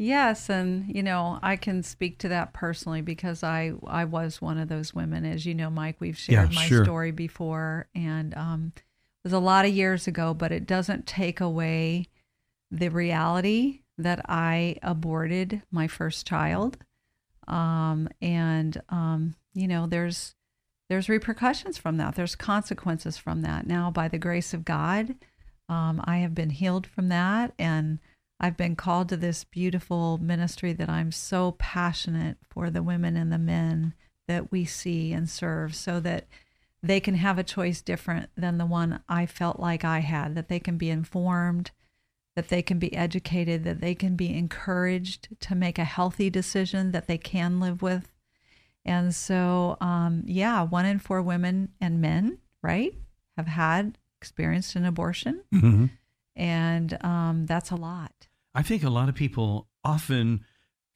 Yes, 0.01 0.49
and 0.49 0.91
you 0.93 1.03
know, 1.03 1.37
I 1.43 1.55
can 1.55 1.83
speak 1.83 2.17
to 2.19 2.29
that 2.29 2.53
personally 2.53 3.03
because 3.03 3.43
I 3.43 3.73
I 3.85 4.05
was 4.05 4.41
one 4.41 4.57
of 4.57 4.67
those 4.67 4.95
women. 4.95 5.25
As 5.25 5.45
you 5.45 5.53
know, 5.53 5.69
Mike, 5.69 5.97
we've 5.99 6.17
shared 6.17 6.49
Yeah, 6.49 6.55
my 6.55 6.65
sure. 6.65 6.83
story 6.83 7.11
before, 7.11 7.87
and 7.93 8.35
um, 8.35 8.73
it 8.75 8.81
was 9.25 9.33
a 9.33 9.37
lot 9.37 9.65
of 9.65 9.75
years 9.75 10.07
ago. 10.07 10.33
But 10.33 10.51
it 10.51 10.65
doesn't 10.65 11.05
take 11.05 11.39
away 11.39 12.07
the 12.71 12.89
reality 12.89 13.81
that 13.95 14.25
I 14.27 14.77
aborted 14.81 15.61
my 15.69 15.87
first 15.87 16.25
child, 16.25 16.77
um, 17.47 18.09
and 18.19 18.81
um, 18.89 19.35
you 19.53 19.67
know, 19.67 19.85
there's 19.85 20.33
there's 20.89 21.09
repercussions 21.09 21.77
from 21.77 21.97
that. 21.97 22.15
There's 22.15 22.35
consequences 22.35 23.19
from 23.19 23.43
that. 23.43 23.67
Now, 23.67 23.91
by 23.91 24.07
the 24.07 24.17
grace 24.17 24.51
of 24.51 24.65
God, 24.65 25.13
um, 25.69 26.01
I 26.05 26.17
have 26.17 26.33
been 26.33 26.49
healed 26.49 26.87
from 26.87 27.09
that, 27.09 27.53
and 27.59 27.99
I've 28.43 28.57
been 28.57 28.75
called 28.75 29.07
to 29.09 29.17
this 29.17 29.43
beautiful 29.43 30.17
ministry 30.17 30.73
that 30.73 30.89
I'm 30.89 31.11
so 31.11 31.51
passionate 31.59 32.37
for 32.49 32.71
the 32.71 32.81
women 32.81 33.15
and 33.15 33.31
the 33.31 33.37
men 33.37 33.93
that 34.27 34.51
we 34.51 34.65
see 34.65 35.13
and 35.13 35.29
serve 35.29 35.75
so 35.75 35.99
that 35.99 36.25
they 36.81 36.99
can 36.99 37.13
have 37.13 37.37
a 37.37 37.43
choice 37.43 37.83
different 37.83 38.31
than 38.35 38.57
the 38.57 38.65
one 38.65 39.03
I 39.07 39.27
felt 39.27 39.59
like 39.59 39.85
I 39.85 39.99
had, 39.99 40.33
that 40.33 40.47
they 40.47 40.59
can 40.59 40.77
be 40.77 40.89
informed, 40.89 41.69
that 42.35 42.49
they 42.49 42.63
can 42.63 42.79
be 42.79 42.95
educated, 42.95 43.63
that 43.63 43.79
they 43.79 43.93
can 43.93 44.15
be 44.15 44.35
encouraged 44.35 45.27
to 45.41 45.53
make 45.53 45.77
a 45.77 45.83
healthy 45.83 46.31
decision 46.31 46.93
that 46.93 47.05
they 47.05 47.19
can 47.19 47.59
live 47.59 47.83
with. 47.83 48.11
And 48.83 49.13
so, 49.13 49.77
um, 49.79 50.23
yeah, 50.25 50.63
one 50.63 50.87
in 50.87 50.97
four 50.97 51.21
women 51.21 51.73
and 51.79 52.01
men, 52.01 52.39
right, 52.63 52.95
have 53.37 53.45
had 53.45 53.99
experienced 54.19 54.75
an 54.75 54.85
abortion. 54.85 55.43
Mm-hmm. 55.53 55.85
and 56.35 56.97
um, 57.03 57.45
that's 57.45 57.69
a 57.69 57.75
lot. 57.75 58.27
I 58.53 58.61
think 58.61 58.83
a 58.83 58.89
lot 58.89 59.09
of 59.09 59.15
people 59.15 59.67
often 59.83 60.45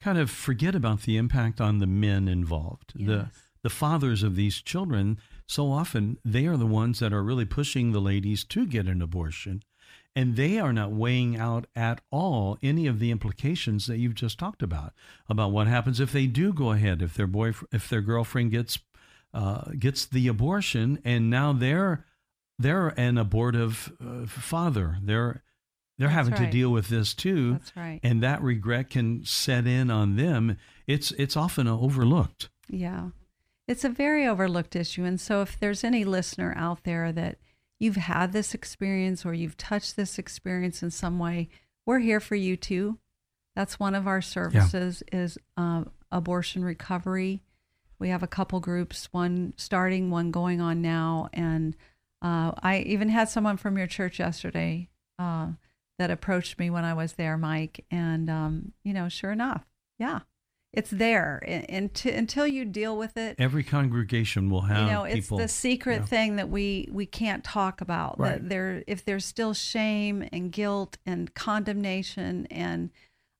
kind 0.00 0.18
of 0.18 0.30
forget 0.30 0.74
about 0.74 1.02
the 1.02 1.16
impact 1.16 1.60
on 1.60 1.78
the 1.78 1.86
men 1.86 2.28
involved. 2.28 2.92
Yes. 2.96 3.08
The 3.08 3.30
the 3.62 3.70
fathers 3.70 4.22
of 4.22 4.36
these 4.36 4.62
children, 4.62 5.18
so 5.44 5.72
often 5.72 6.18
they 6.24 6.46
are 6.46 6.56
the 6.56 6.68
ones 6.68 7.00
that 7.00 7.12
are 7.12 7.24
really 7.24 7.44
pushing 7.44 7.90
the 7.90 8.00
ladies 8.00 8.44
to 8.44 8.64
get 8.64 8.86
an 8.86 9.02
abortion. 9.02 9.60
And 10.14 10.36
they 10.36 10.60
are 10.60 10.72
not 10.72 10.92
weighing 10.92 11.36
out 11.36 11.66
at 11.74 12.00
all 12.12 12.58
any 12.62 12.86
of 12.86 13.00
the 13.00 13.10
implications 13.10 13.86
that 13.86 13.98
you've 13.98 14.14
just 14.14 14.38
talked 14.38 14.62
about 14.62 14.92
about 15.28 15.50
what 15.50 15.66
happens 15.66 15.98
if 15.98 16.12
they 16.12 16.28
do 16.28 16.52
go 16.52 16.70
ahead, 16.70 17.02
if 17.02 17.14
their 17.14 17.26
boy, 17.26 17.54
if 17.72 17.88
their 17.88 18.02
girlfriend 18.02 18.52
gets 18.52 18.78
uh, 19.34 19.72
gets 19.76 20.06
the 20.06 20.28
abortion, 20.28 21.00
and 21.04 21.28
now 21.28 21.52
they're 21.52 22.06
they're 22.60 22.88
an 22.98 23.18
abortive 23.18 23.92
uh, 24.00 24.26
father. 24.26 24.98
They're 25.02 25.42
they're 25.98 26.08
That's 26.08 26.28
having 26.28 26.34
to 26.44 26.50
deal 26.50 26.70
with 26.70 26.88
this 26.88 27.14
too 27.14 27.52
That's 27.52 27.76
right. 27.76 28.00
and 28.02 28.22
that 28.22 28.42
regret 28.42 28.90
can 28.90 29.24
set 29.24 29.66
in 29.66 29.90
on 29.90 30.16
them 30.16 30.56
it's 30.86 31.10
it's 31.12 31.36
often 31.36 31.66
overlooked 31.66 32.48
Yeah. 32.68 33.10
It's 33.68 33.82
a 33.84 33.88
very 33.88 34.28
overlooked 34.28 34.76
issue. 34.76 35.02
And 35.04 35.20
so, 35.20 35.42
if 35.42 35.58
there's 35.58 35.82
any 35.82 36.04
listener 36.04 36.54
out 36.56 36.84
there 36.84 37.10
that 37.10 37.38
you've 37.80 37.96
had 37.96 38.32
this 38.32 38.54
experience 38.54 39.26
or 39.26 39.34
you've 39.34 39.56
touched 39.56 39.96
this 39.96 40.18
experience 40.20 40.84
in 40.84 40.90
some 40.92 41.18
way, 41.18 41.48
we're 41.84 41.98
here 41.98 42.20
for 42.20 42.36
you 42.36 42.56
too. 42.56 42.98
That's 43.56 43.80
one 43.80 43.96
of 43.96 44.06
our 44.06 44.22
services 44.22 45.02
is 45.10 45.36
uh, 45.56 45.82
abortion 46.12 46.64
recovery. 46.64 47.42
We 47.98 48.10
have 48.10 48.22
a 48.22 48.28
couple 48.28 48.60
groups, 48.60 49.08
one 49.10 49.52
starting, 49.56 50.10
one 50.12 50.30
going 50.30 50.60
on 50.60 50.80
now, 50.80 51.28
and 51.32 51.74
uh, 52.22 52.52
I 52.62 52.84
even 52.86 53.08
had 53.08 53.28
someone 53.28 53.56
from 53.56 53.76
your 53.78 53.88
church 53.88 54.20
yesterday 54.20 54.90
uh, 55.18 55.48
that 55.98 56.10
approached 56.10 56.58
me 56.58 56.70
when 56.70 56.84
I 56.84 56.94
was 56.94 57.14
there, 57.14 57.36
Mike, 57.36 57.84
and 57.90 58.28
um, 58.28 58.72
you 58.84 58.92
know, 58.92 59.08
sure 59.08 59.32
enough, 59.32 59.64
yeah, 59.98 60.20
it's 60.72 60.90
there. 60.90 61.42
And, 61.46 61.70
and 61.70 61.94
to, 61.94 62.10
until 62.10 62.46
you 62.46 62.64
deal 62.64 62.96
with 62.96 63.16
it, 63.16 63.36
every 63.38 63.64
congregation 63.64 64.50
will 64.50 64.62
have 64.62 64.86
you 64.86 64.92
know, 64.92 65.04
it's 65.04 65.26
people 65.26 65.38
the 65.38 65.48
secret 65.48 66.00
yeah. 66.00 66.06
thing 66.06 66.36
that 66.36 66.48
we 66.48 66.88
we 66.92 67.06
can't 67.06 67.42
talk 67.42 67.80
about. 67.80 68.20
Right. 68.20 68.32
That 68.32 68.48
there, 68.48 68.84
if 68.86 69.04
there's 69.04 69.24
still 69.24 69.54
shame 69.54 70.28
and 70.32 70.52
guilt 70.52 70.98
and 71.06 71.34
condemnation 71.34 72.46
and 72.50 72.90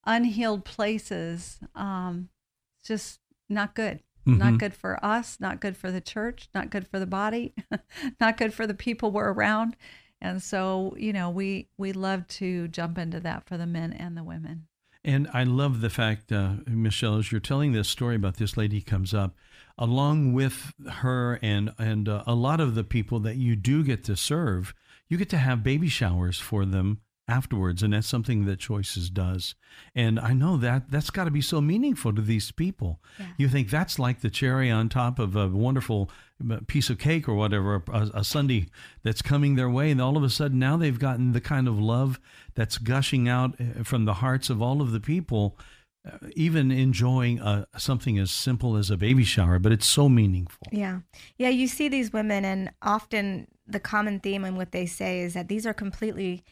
unhealed 0.06 0.64
places, 0.64 1.60
um, 1.74 2.30
it's 2.78 2.88
just 2.88 3.20
not 3.48 3.74
good. 3.74 4.00
Mhm. 4.26 4.38
Not 4.38 4.58
good 4.58 4.74
for 4.74 5.04
us. 5.04 5.38
Not 5.38 5.60
good 5.60 5.76
for 5.76 5.92
the 5.92 6.00
church. 6.00 6.48
Not 6.54 6.70
good 6.70 6.88
for 6.88 6.98
the 6.98 7.06
body. 7.06 7.54
not 8.20 8.36
good 8.36 8.52
for 8.52 8.66
the 8.66 8.74
people 8.74 9.10
we're 9.10 9.32
around. 9.32 9.76
And 10.20 10.42
so, 10.42 10.94
you 10.98 11.12
know, 11.12 11.30
we 11.30 11.68
we 11.76 11.92
love 11.92 12.26
to 12.28 12.68
jump 12.68 12.98
into 12.98 13.20
that 13.20 13.46
for 13.46 13.56
the 13.56 13.66
men 13.66 13.92
and 13.92 14.16
the 14.16 14.24
women. 14.24 14.66
And 15.04 15.28
I 15.32 15.44
love 15.44 15.82
the 15.82 15.90
fact, 15.90 16.32
uh, 16.32 16.54
Michelle, 16.66 17.16
as 17.16 17.30
you're 17.30 17.40
telling 17.40 17.72
this 17.72 17.88
story 17.88 18.16
about 18.16 18.38
this 18.38 18.56
lady 18.56 18.80
comes 18.80 19.14
up, 19.14 19.36
along 19.78 20.32
with 20.32 20.72
her 20.88 21.38
and 21.42 21.72
and 21.78 22.08
uh, 22.08 22.24
a 22.26 22.34
lot 22.34 22.60
of 22.60 22.74
the 22.74 22.84
people 22.84 23.20
that 23.20 23.36
you 23.36 23.54
do 23.54 23.84
get 23.84 24.02
to 24.04 24.16
serve, 24.16 24.74
you 25.08 25.16
get 25.16 25.28
to 25.30 25.38
have 25.38 25.62
baby 25.62 25.88
showers 25.88 26.40
for 26.40 26.64
them 26.64 27.00
afterwards, 27.28 27.82
and 27.82 27.92
that's 27.92 28.06
something 28.06 28.44
that 28.44 28.60
Choices 28.60 29.10
does. 29.10 29.54
And 29.94 30.20
I 30.20 30.32
know 30.32 30.56
that 30.58 30.90
that's 30.90 31.10
got 31.10 31.24
to 31.24 31.30
be 31.30 31.40
so 31.40 31.60
meaningful 31.60 32.14
to 32.14 32.22
these 32.22 32.52
people. 32.52 33.00
Yeah. 33.18 33.26
You 33.36 33.48
think 33.48 33.68
that's 33.68 33.98
like 33.98 34.20
the 34.20 34.30
cherry 34.30 34.70
on 34.70 34.88
top 34.88 35.18
of 35.18 35.34
a 35.34 35.48
wonderful 35.48 36.10
uh, 36.50 36.58
piece 36.66 36.88
of 36.88 36.98
cake 36.98 37.28
or 37.28 37.34
whatever, 37.34 37.82
a, 37.92 38.10
a 38.14 38.24
sundae 38.24 38.66
that's 39.02 39.22
coming 39.22 39.56
their 39.56 39.70
way, 39.70 39.90
and 39.90 40.00
all 40.00 40.16
of 40.16 40.22
a 40.22 40.30
sudden 40.30 40.58
now 40.58 40.76
they've 40.76 40.98
gotten 40.98 41.32
the 41.32 41.40
kind 41.40 41.66
of 41.66 41.78
love 41.78 42.20
that's 42.54 42.78
gushing 42.78 43.28
out 43.28 43.60
uh, 43.60 43.82
from 43.82 44.04
the 44.04 44.14
hearts 44.14 44.48
of 44.48 44.62
all 44.62 44.80
of 44.80 44.92
the 44.92 45.00
people, 45.00 45.58
uh, 46.06 46.28
even 46.36 46.70
enjoying 46.70 47.40
uh, 47.40 47.64
something 47.76 48.18
as 48.18 48.30
simple 48.30 48.76
as 48.76 48.90
a 48.90 48.96
baby 48.96 49.24
shower, 49.24 49.58
but 49.58 49.72
it's 49.72 49.86
so 49.86 50.08
meaningful. 50.08 50.68
Yeah. 50.70 51.00
Yeah, 51.38 51.48
you 51.48 51.66
see 51.66 51.88
these 51.88 52.12
women, 52.12 52.44
and 52.44 52.70
often 52.82 53.48
the 53.66 53.80
common 53.80 54.20
theme 54.20 54.44
and 54.44 54.56
what 54.56 54.70
they 54.70 54.86
say 54.86 55.22
is 55.22 55.34
that 55.34 55.48
these 55.48 55.66
are 55.66 55.74
completely, 55.74 56.44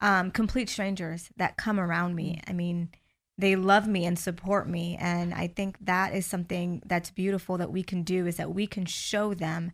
um, 0.00 0.30
complete 0.30 0.68
strangers 0.68 1.30
that 1.36 1.56
come 1.56 1.78
around 1.80 2.14
me. 2.14 2.40
I 2.46 2.52
mean, 2.52 2.90
they 3.36 3.56
love 3.56 3.86
me 3.86 4.04
and 4.04 4.18
support 4.18 4.68
me. 4.68 4.96
And 5.00 5.32
I 5.34 5.46
think 5.46 5.76
that 5.82 6.14
is 6.14 6.26
something 6.26 6.82
that's 6.86 7.10
beautiful 7.10 7.56
that 7.58 7.70
we 7.72 7.82
can 7.82 8.02
do 8.02 8.26
is 8.26 8.36
that 8.36 8.52
we 8.54 8.66
can 8.66 8.84
show 8.86 9.34
them 9.34 9.72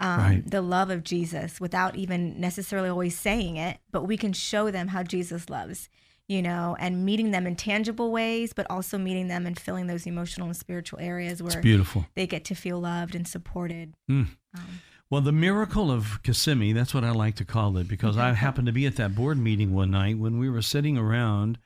um, 0.00 0.18
Right. 0.20 0.42
the 0.50 0.62
love 0.62 0.90
of 0.90 1.04
Jesus 1.04 1.60
without 1.60 1.94
even 1.96 2.40
necessarily 2.40 2.88
always 2.88 3.16
saying 3.16 3.56
it, 3.56 3.78
but 3.92 4.04
we 4.06 4.16
can 4.16 4.32
show 4.32 4.70
them 4.70 4.88
how 4.88 5.02
Jesus 5.04 5.48
loves, 5.48 5.88
you 6.26 6.42
know, 6.42 6.76
and 6.80 7.04
meeting 7.04 7.30
them 7.30 7.46
in 7.46 7.54
tangible 7.54 8.10
ways, 8.10 8.52
but 8.52 8.66
also 8.70 8.98
meeting 8.98 9.28
them 9.28 9.46
and 9.46 9.58
filling 9.58 9.86
those 9.86 10.06
emotional 10.06 10.48
and 10.48 10.56
spiritual 10.56 10.98
areas 10.98 11.40
where 11.42 11.52
It's 11.52 11.62
beautiful. 11.62 12.06
they 12.14 12.26
get 12.26 12.44
to 12.46 12.54
feel 12.54 12.80
loved 12.80 13.14
and 13.14 13.28
supported. 13.28 13.94
Mm. 14.10 14.28
Um, 14.56 14.80
Well, 15.12 15.20
the 15.20 15.30
miracle 15.30 15.90
of 15.90 16.22
Kissimmee, 16.22 16.72
that's 16.72 16.94
what 16.94 17.04
I 17.04 17.10
like 17.10 17.34
to 17.34 17.44
call 17.44 17.76
it, 17.76 17.86
because 17.86 18.16
I 18.16 18.32
happened 18.32 18.64
to 18.64 18.72
be 18.72 18.86
at 18.86 18.96
that 18.96 19.14
board 19.14 19.36
meeting 19.36 19.74
one 19.74 19.90
night 19.90 20.16
when 20.16 20.38
we 20.38 20.48
were 20.48 20.62
sitting 20.62 20.96
around 20.96 21.58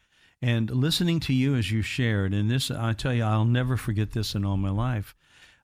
and 0.42 0.68
listening 0.68 1.20
to 1.20 1.32
you 1.32 1.54
as 1.54 1.70
you 1.70 1.80
shared. 1.80 2.34
And 2.34 2.50
this, 2.50 2.72
I 2.72 2.92
tell 2.92 3.14
you, 3.14 3.22
I'll 3.22 3.44
never 3.44 3.76
forget 3.76 4.10
this 4.10 4.34
in 4.34 4.44
all 4.44 4.56
my 4.56 4.70
life. 4.70 5.14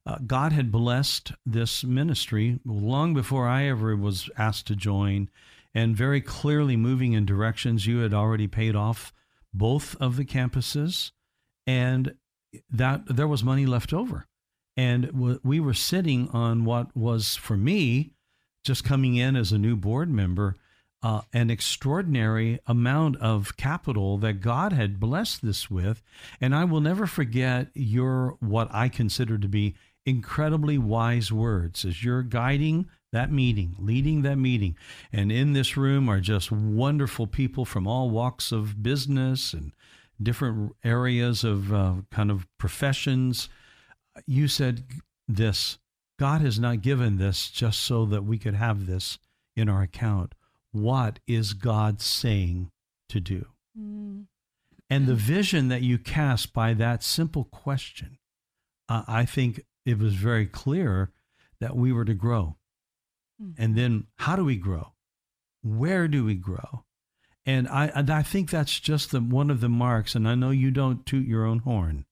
Uh, 0.07 0.19
God 0.25 0.53
had 0.53 0.71
blessed 0.71 1.33
this 1.45 1.83
ministry 1.83 2.61
long 2.65 3.15
before 3.15 3.49
I 3.49 3.65
ever 3.65 3.97
was 3.97 4.31
asked 4.39 4.69
to 4.69 4.77
join, 4.77 5.29
and 5.75 5.97
very 5.97 6.21
clearly 6.21 6.77
moving 6.77 7.15
in 7.15 7.27
directions 7.27 7.85
you 7.85 7.99
had 7.99 8.15
already 8.15 8.47
paid 8.47 8.77
off 8.77 9.13
both 9.53 9.97
of 10.01 10.15
the 10.15 10.25
campuses, 10.25 11.11
and 11.67 12.15
that 12.71 13.07
there 13.07 13.27
was 13.27 13.43
money 13.43 13.67
left 13.67 13.93
over 13.93 14.29
and 14.77 15.41
we 15.43 15.61
were 15.61 15.75
sitting 15.75 16.29
on 16.31 16.65
what 16.65 16.97
was 16.97 17.37
for 17.37 17.57
me 17.57 18.13
just 18.65 18.85
coming 18.85 19.17
in 19.17 19.37
as 19.37 19.53
a 19.53 19.59
new 19.59 19.77
board 19.77 20.11
member 20.11 20.57
uh, 21.03 21.23
an 21.33 21.51
extraordinary 21.51 22.61
amount 22.67 23.17
of 23.17 23.57
capital 23.57 24.19
that 24.19 24.35
god 24.35 24.73
had 24.73 25.01
blessed 25.01 25.43
this 25.43 25.71
with. 25.71 26.03
And 26.41 26.55
i 26.55 26.65
will 26.65 26.81
never 26.81 27.07
forget 27.07 27.69
your 27.75 28.37
what 28.41 28.69
i 28.73 28.89
consider 28.89 29.39
to 29.39 29.49
be 29.49 29.75
incredibly 30.05 30.79
wise 30.79 31.31
words. 31.31 31.85
As 31.85 32.03
you're 32.03 32.23
guiding 32.23 32.89
that 33.13 33.31
meeting 33.31 33.77
leading 33.79 34.23
that 34.23 34.37
meeting 34.37 34.75
and 35.13 35.31
in 35.31 35.53
this 35.53 35.77
room 35.77 36.09
are 36.09 36.21
just 36.21 36.51
wonderful 36.51 37.27
people 37.27 37.67
from 37.67 37.87
all 37.87 38.09
walks 38.09 38.53
of 38.53 38.83
business 38.83 39.53
and 39.53 39.73
different 40.23 40.73
areas 40.83 41.45
of 41.45 41.73
uh, 41.75 41.95
kind 42.11 42.31
of 42.31 42.47
professions 42.59 43.49
you 44.27 44.49
said 44.49 44.85
this 45.29 45.79
God 46.19 46.41
has 46.41 46.59
not 46.59 46.83
given 46.83 47.19
this 47.19 47.51
just 47.51 47.81
so 47.81 48.05
that 48.07 48.25
we 48.25 48.39
could 48.39 48.55
have 48.55 48.87
this 48.87 49.19
in 49.57 49.69
our 49.69 49.83
account. 49.83 50.35
What 50.73 51.19
is 51.27 51.53
God 51.53 52.01
saying 52.01 52.71
to 53.09 53.21
do? 53.21 53.47
Mm. 53.79 54.27
And 54.89 55.07
the 55.07 55.15
vision 55.15 55.69
that 55.69 55.83
you 55.83 55.99
cast 55.99 56.53
by 56.53 56.75
that 56.75 57.03
simple 57.03 57.45
question, 57.45 58.19
uh, 58.89 59.05
I 59.09 59.25
think 59.25 59.65
it 59.87 59.99
was 59.99 60.15
very 60.15 60.47
clear 60.47 61.11
that 61.61 61.77
we 61.77 61.93
were 61.93 62.05
to 62.05 62.15
grow. 62.15 62.57
And 63.59 63.77
then 63.77 64.07
how 64.17 64.37
do 64.37 64.45
we 64.45 64.57
grow? 64.57 64.93
Where 65.63 66.09
do 66.09 66.25
we 66.25 66.35
grow? 66.35 66.85
And 67.45 67.69
I, 67.69 67.87
and 67.87 68.11
I 68.11 68.23
think 68.23 68.51
that's 68.51 68.79
just 68.79 69.11
the, 69.11 69.21
one 69.21 69.51
of 69.51 69.61
the 69.61 69.69
marks. 69.69 70.15
And 70.15 70.29
I 70.29 70.35
know 70.35 70.51
you 70.51 70.71
don't 70.71 71.05
toot 71.07 71.27
your 71.27 71.45
own 71.45 71.61
horn, 71.61 72.05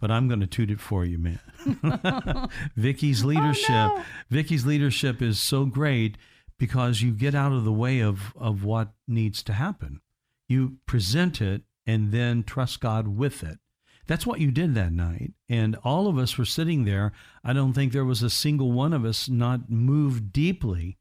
but 0.00 0.10
I'm 0.10 0.28
going 0.28 0.40
to 0.40 0.46
toot 0.46 0.70
it 0.70 0.80
for 0.80 1.04
you, 1.04 1.18
man. 1.18 2.48
Vicky's 2.76 3.24
leadership, 3.24 3.68
no. 3.68 4.02
Vicky's 4.30 4.66
leadership 4.66 5.20
is 5.20 5.38
so 5.38 5.66
great 5.66 6.16
because 6.58 7.02
you 7.02 7.12
get 7.12 7.34
out 7.34 7.52
of 7.52 7.64
the 7.64 7.72
way 7.72 8.00
of, 8.00 8.34
of 8.36 8.64
what 8.64 8.92
needs 9.06 9.42
to 9.44 9.52
happen. 9.52 10.00
You 10.48 10.78
present 10.86 11.40
it 11.40 11.62
and 11.86 12.12
then 12.12 12.42
trust 12.42 12.80
God 12.80 13.08
with 13.08 13.42
it. 13.42 13.58
That's 14.06 14.26
what 14.26 14.40
you 14.40 14.50
did 14.50 14.74
that 14.74 14.92
night. 14.92 15.34
And 15.48 15.76
all 15.84 16.08
of 16.08 16.18
us 16.18 16.36
were 16.36 16.44
sitting 16.44 16.84
there. 16.84 17.12
I 17.44 17.52
don't 17.52 17.74
think 17.74 17.92
there 17.92 18.04
was 18.04 18.22
a 18.22 18.30
single 18.30 18.72
one 18.72 18.92
of 18.92 19.04
us 19.04 19.28
not 19.28 19.70
moved 19.70 20.32
deeply 20.32 20.98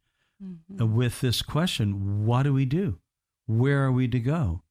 uh, 0.79 0.85
with 0.85 1.19
this 1.21 1.41
question 1.41 2.25
what 2.25 2.43
do 2.43 2.53
we 2.53 2.65
do? 2.65 2.99
Where 3.47 3.83
are 3.83 3.91
we 3.91 4.07
to 4.09 4.19
go? 4.19 4.61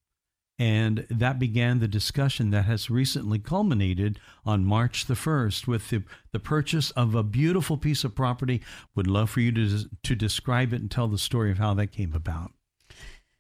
And 0.59 1.07
that 1.09 1.39
began 1.39 1.79
the 1.79 1.87
discussion 1.87 2.51
that 2.51 2.65
has 2.65 2.91
recently 2.91 3.39
culminated 3.39 4.19
on 4.45 4.65
March 4.65 5.07
the 5.07 5.15
1st 5.15 5.69
with 5.69 5.91
the, 5.91 6.03
the 6.33 6.41
purchase 6.41 6.91
of 6.93 7.15
a 7.15 7.23
beautiful 7.23 7.77
piece 7.77 8.03
of 8.03 8.17
property. 8.17 8.61
Would 8.97 9.07
love 9.07 9.31
for 9.31 9.41
you 9.41 9.53
to, 9.53 9.89
to 10.03 10.15
describe 10.17 10.73
it 10.73 10.81
and 10.81 10.91
tell 10.91 11.07
the 11.07 11.19
story 11.19 11.53
of 11.53 11.59
how 11.59 11.75
that 11.75 11.93
came 11.93 12.13
about. 12.13 12.51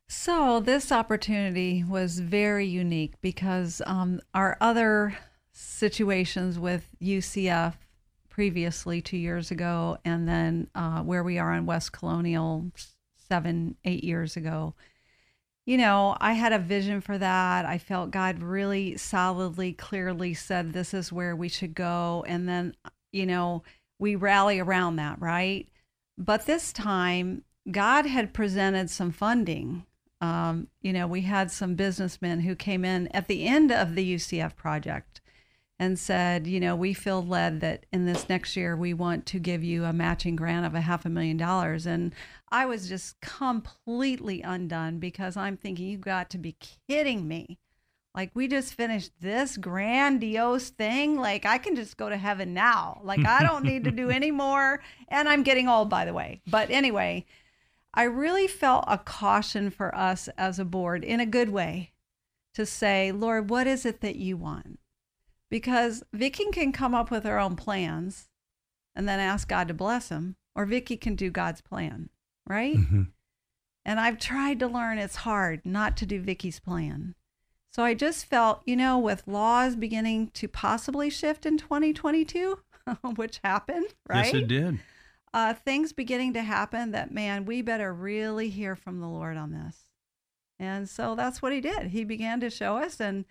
So 0.07 0.61
this 0.61 0.91
opportunity 0.91 1.85
was 1.85 2.21
very 2.21 2.67
unique 2.67 3.21
because 3.21 3.83
um, 3.85 4.21
our 4.33 4.57
other 4.61 5.19
situations 5.53 6.59
with 6.59 6.89
UCF 7.03 7.75
previously 8.29 9.03
two 9.03 9.19
years 9.19 9.51
ago, 9.51 9.99
and 10.05 10.29
then 10.29 10.69
uh, 10.75 11.03
where 11.03 11.25
we 11.25 11.39
are 11.39 11.53
on 11.53 11.67
West 11.67 11.93
Colonial 11.93 12.71
seven, 13.29 13.77
eight 13.85 14.05
years 14.05 14.37
ago, 14.37 14.75
you 15.69 15.77
know, 15.77 16.17
I 16.19 16.33
had 16.33 16.55
a 16.55 16.59
vision 16.59 17.03
for 17.03 17.19
that. 17.19 17.67
I 17.67 17.77
felt 17.77 18.11
God 18.11 18.43
really 18.43 18.97
solidly, 18.97 19.75
clearly 19.75 20.33
said 20.33 20.73
this 20.73 20.95
is 20.95 21.13
where 21.13 21.37
we 21.37 21.51
should 21.51 21.75
go. 21.75 22.25
And 22.27 22.49
then, 22.49 22.75
you 23.13 23.27
know, 23.27 23.65
we 23.99 24.15
rally 24.15 24.59
around 24.61 24.97
that, 24.97 25.21
right? 25.21 25.69
But 26.17 26.47
this 26.47 26.73
time, 26.73 27.45
God 27.71 28.07
had 28.07 28.33
presented 28.33 28.89
some 28.89 29.13
funding. 29.13 29.85
Um, 30.23 30.69
you 30.81 30.91
know, 30.91 31.07
we 31.07 31.21
had 31.21 31.51
some 31.51 31.75
businessmen 31.75 32.41
who 32.41 32.55
came 32.55 32.83
in 32.83 33.09
at 33.09 33.29
the 33.29 33.47
end 33.47 33.71
of 33.71 33.95
the 33.95 34.15
UCF 34.15 34.57
project 34.57 35.21
and 35.79 35.99
said, 35.99 36.47
you 36.47 36.59
know, 36.59 36.75
we 36.75 36.93
feel 36.93 37.25
led 37.25 37.61
that 37.61 37.87
in 37.93 38.05
this 38.05 38.29
next 38.29 38.57
year 38.57 38.77
we 38.77 38.93
want 38.93 39.27
to 39.27 39.39
give 39.39 39.63
you 39.63 39.85
a 39.85 39.93
matching 39.93 40.35
grant 40.35 40.67
of 40.67 40.75
a 40.75 40.81
half 40.81 41.07
a 41.07 41.09
million 41.09 41.37
dollars. 41.37 41.87
And 41.87 42.13
I 42.51 42.67
was 42.67 42.89
just 42.89 43.21
completely 43.21 44.43
undone 44.43 44.99
because 44.99 45.37
I'm 45.37 45.57
thinking, 45.57 45.87
you 45.87 45.99
got 45.99 46.31
to 46.31 46.39
be 46.39 46.57
kidding 46.89 47.29
me. 47.29 47.59
Like, 48.15 48.31
we 48.35 48.49
just 48.49 48.75
finished 48.75 49.13
this 49.21 49.57
grandiose 49.57 50.71
thing. 50.71 51.17
Like, 51.17 51.47
I 51.47 51.59
can 51.59 51.77
just 51.77 51.97
go 51.97 52.09
to 52.09 52.17
heaven 52.17 52.53
now. 52.53 53.01
Like, 53.05 53.25
I 53.25 53.45
don't 53.45 53.65
need 53.65 53.85
to 53.85 53.93
do 53.93 54.11
any 54.11 54.33
more. 54.33 54.83
And 55.07 55.29
I'm 55.29 55.45
getting 55.45 55.69
old, 55.69 55.89
by 55.89 56.05
the 56.05 56.15
way. 56.15 56.41
But 56.51 56.71
anyway, 56.71 57.27
I 57.95 58.05
really 58.05 58.49
felt 58.49 58.85
a 58.89 58.99
caution 58.99 59.71
for 59.71 59.95
us 59.95 60.29
as 60.37 60.59
a 60.59 60.65
board 60.65 61.05
in 61.05 61.21
a 61.21 61.27
good 61.27 61.51
way 61.51 61.93
to 62.55 62.67
say, 62.67 63.13
Lord, 63.13 63.51
what 63.51 63.69
is 63.69 63.87
it 63.87 64.01
that 64.01 64.17
you 64.17 64.37
want? 64.37 64.81
Because 65.51 66.03
Vicky 66.13 66.47
can 66.53 66.73
come 66.73 66.95
up 66.95 67.11
with 67.11 67.25
her 67.25 67.39
own 67.39 67.57
plans 67.57 68.29
and 68.95 69.09
then 69.09 69.21
ask 69.21 69.49
God 69.49 69.69
to 69.69 69.75
bless 69.75 70.09
them, 70.09 70.37
or 70.55 70.67
Vicky 70.67 70.97
can 70.97 71.15
do 71.15 71.31
God's 71.31 71.61
plan, 71.61 72.11
right? 72.47 72.77
Mm-hmm. 72.77 73.03
And 73.85 74.01
I've 74.01 74.19
tried 74.19 74.59
to 74.61 74.67
learn 74.67 74.99
it's 74.99 75.17
hard 75.17 75.65
not 75.65 75.97
to 75.99 76.07
do 76.07 76.21
Vicky's 76.21 76.61
plan. 76.61 77.15
So 77.73 77.85
I 77.85 77.95
just 77.95 78.27
felt, 78.27 78.63
you 78.67 78.77
know, 78.77 78.99
with 78.99 79.27
laws 79.27 79.77
beginning 79.77 80.31
to 80.35 80.49
possibly 80.49 81.11
shift 81.11 81.47
in 81.47 81.59
2022, 81.59 82.59
which 83.15 83.41
happened, 83.45 83.95
right? 84.09 84.27
Yes, 84.27 84.35
it 84.35 84.49
did. 84.49 84.81
Uh, 85.33 85.55
things 85.55 85.93
beginning 85.93 86.33
to 86.33 86.43
happen 86.43 86.91
that, 86.91 87.13
man, 87.13 87.45
we 87.45 87.63
better 87.63 87.93
really 87.93 88.49
hear 88.49 88.75
from 88.75 89.01
the 89.01 89.07
Lord 89.07 89.37
on 89.37 89.53
this. 89.53 89.85
And 90.59 90.89
so 90.89 91.15
that's 91.15 91.41
what 91.41 91.53
he 91.53 91.61
did. 91.61 91.89
He 91.89 92.03
began 92.05 92.41
to 92.41 92.51
show 92.51 92.79
us, 92.79 93.01
and 93.01 93.25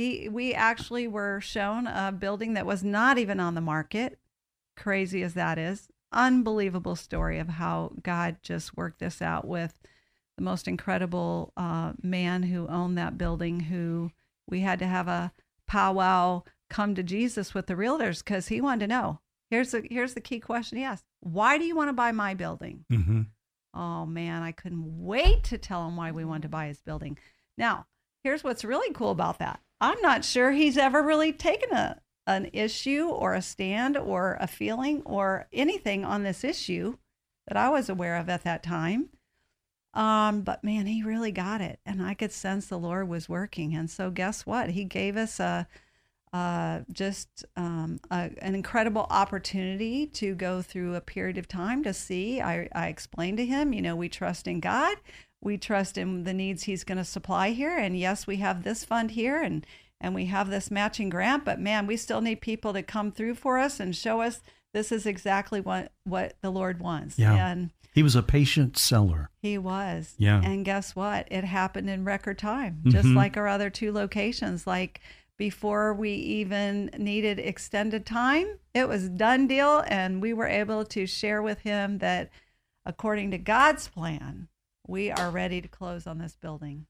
he, 0.00 0.30
we 0.30 0.54
actually 0.54 1.06
were 1.06 1.42
shown 1.42 1.86
a 1.86 2.10
building 2.10 2.54
that 2.54 2.64
was 2.64 2.82
not 2.82 3.18
even 3.18 3.38
on 3.38 3.54
the 3.54 3.60
market. 3.60 4.18
Crazy 4.74 5.22
as 5.22 5.34
that 5.34 5.58
is, 5.58 5.88
unbelievable 6.10 6.96
story 6.96 7.38
of 7.38 7.48
how 7.48 7.92
God 8.02 8.36
just 8.42 8.74
worked 8.76 9.00
this 9.00 9.20
out 9.20 9.46
with 9.46 9.78
the 10.38 10.42
most 10.42 10.66
incredible 10.66 11.52
uh, 11.54 11.92
man 12.02 12.44
who 12.44 12.66
owned 12.66 12.96
that 12.96 13.18
building. 13.18 13.60
Who 13.60 14.10
we 14.48 14.60
had 14.60 14.78
to 14.78 14.86
have 14.86 15.06
a 15.06 15.32
powwow 15.66 16.44
come 16.70 16.94
to 16.94 17.02
Jesus 17.02 17.52
with 17.52 17.66
the 17.66 17.74
realtors 17.74 18.24
because 18.24 18.48
he 18.48 18.62
wanted 18.62 18.80
to 18.80 18.86
know. 18.86 19.20
Here's 19.50 19.72
the 19.72 19.86
here's 19.90 20.14
the 20.14 20.22
key 20.22 20.40
question 20.40 20.78
he 20.78 20.84
asked: 20.84 21.04
Why 21.20 21.58
do 21.58 21.64
you 21.64 21.76
want 21.76 21.90
to 21.90 21.92
buy 21.92 22.12
my 22.12 22.32
building? 22.32 22.86
Mm-hmm. 22.90 23.22
Oh 23.74 24.06
man, 24.06 24.42
I 24.42 24.52
couldn't 24.52 25.04
wait 25.04 25.44
to 25.44 25.58
tell 25.58 25.86
him 25.86 25.96
why 25.96 26.10
we 26.10 26.24
wanted 26.24 26.42
to 26.42 26.48
buy 26.48 26.68
his 26.68 26.80
building. 26.80 27.18
Now, 27.58 27.86
here's 28.24 28.42
what's 28.42 28.64
really 28.64 28.94
cool 28.94 29.10
about 29.10 29.40
that. 29.40 29.60
I'm 29.80 30.00
not 30.02 30.24
sure 30.24 30.52
he's 30.52 30.76
ever 30.76 31.02
really 31.02 31.32
taken 31.32 31.72
a 31.72 32.00
an 32.26 32.48
issue 32.52 33.08
or 33.08 33.34
a 33.34 33.42
stand 33.42 33.96
or 33.96 34.36
a 34.40 34.46
feeling 34.46 35.02
or 35.04 35.48
anything 35.52 36.04
on 36.04 36.22
this 36.22 36.44
issue 36.44 36.96
that 37.48 37.56
I 37.56 37.68
was 37.70 37.88
aware 37.88 38.16
of 38.16 38.28
at 38.28 38.44
that 38.44 38.62
time. 38.62 39.08
Um, 39.94 40.42
but 40.42 40.62
man, 40.62 40.86
he 40.86 41.02
really 41.02 41.32
got 41.32 41.60
it, 41.60 41.80
and 41.84 42.00
I 42.00 42.14
could 42.14 42.30
sense 42.30 42.66
the 42.66 42.78
Lord 42.78 43.08
was 43.08 43.28
working. 43.28 43.74
And 43.74 43.90
so, 43.90 44.10
guess 44.10 44.46
what? 44.46 44.70
He 44.70 44.84
gave 44.84 45.16
us 45.16 45.40
a, 45.40 45.66
uh, 46.32 46.80
just 46.92 47.44
um, 47.56 47.98
a, 48.12 48.30
an 48.40 48.54
incredible 48.54 49.08
opportunity 49.10 50.06
to 50.06 50.36
go 50.36 50.62
through 50.62 50.94
a 50.94 51.00
period 51.00 51.38
of 51.38 51.48
time 51.48 51.82
to 51.82 51.92
see. 51.92 52.40
I, 52.40 52.68
I 52.72 52.86
explained 52.86 53.38
to 53.38 53.46
him, 53.46 53.72
you 53.72 53.82
know, 53.82 53.96
we 53.96 54.08
trust 54.08 54.46
in 54.46 54.60
God 54.60 54.96
we 55.42 55.56
trust 55.56 55.96
in 55.96 56.24
the 56.24 56.34
needs 56.34 56.64
he's 56.64 56.84
going 56.84 56.98
to 56.98 57.04
supply 57.04 57.50
here. 57.50 57.76
And 57.76 57.98
yes 57.98 58.26
we 58.26 58.36
have 58.36 58.62
this 58.62 58.84
fund 58.84 59.12
here 59.12 59.42
and 59.42 59.66
and 60.00 60.14
we 60.14 60.26
have 60.26 60.48
this 60.48 60.70
matching 60.70 61.10
grant 61.10 61.44
but 61.44 61.60
man 61.60 61.86
we 61.86 61.96
still 61.96 62.20
need 62.20 62.40
people 62.40 62.72
to 62.72 62.82
come 62.82 63.12
through 63.12 63.34
for 63.34 63.58
us 63.58 63.78
and 63.80 63.94
show 63.94 64.22
us 64.22 64.40
this 64.72 64.90
is 64.92 65.04
exactly 65.04 65.60
what 65.60 65.92
what 66.04 66.34
the 66.42 66.50
lord 66.50 66.80
wants. 66.80 67.18
Yeah. 67.18 67.50
and 67.50 67.70
he 67.92 68.04
was 68.04 68.14
a 68.14 68.22
patient 68.22 68.78
seller. 68.78 69.30
He 69.42 69.58
was. 69.58 70.14
Yeah. 70.16 70.40
And 70.44 70.64
guess 70.64 70.94
what? 70.94 71.26
It 71.28 71.42
happened 71.42 71.90
in 71.90 72.04
record 72.04 72.38
time 72.38 72.76
mm-hmm. 72.80 72.90
just 72.90 73.08
like 73.08 73.36
our 73.36 73.48
other 73.48 73.68
two 73.68 73.92
locations. 73.92 74.64
Like 74.66 75.00
before 75.40 75.94
we 75.94 76.12
even 76.12 76.90
needed 76.98 77.38
extended 77.38 78.04
time 78.04 78.58
it 78.74 78.86
was 78.86 79.08
done 79.08 79.46
deal 79.46 79.82
and 79.86 80.20
we 80.20 80.34
were 80.34 80.46
able 80.46 80.84
to 80.84 81.06
share 81.06 81.40
with 81.40 81.60
him 81.60 81.96
that 81.96 82.28
according 82.84 83.30
to 83.30 83.38
god's 83.38 83.88
plan 83.88 84.48
we 84.90 85.10
are 85.12 85.30
ready 85.30 85.60
to 85.60 85.68
close 85.68 86.04
on 86.06 86.16
this 86.18 86.34
building. 86.34 86.86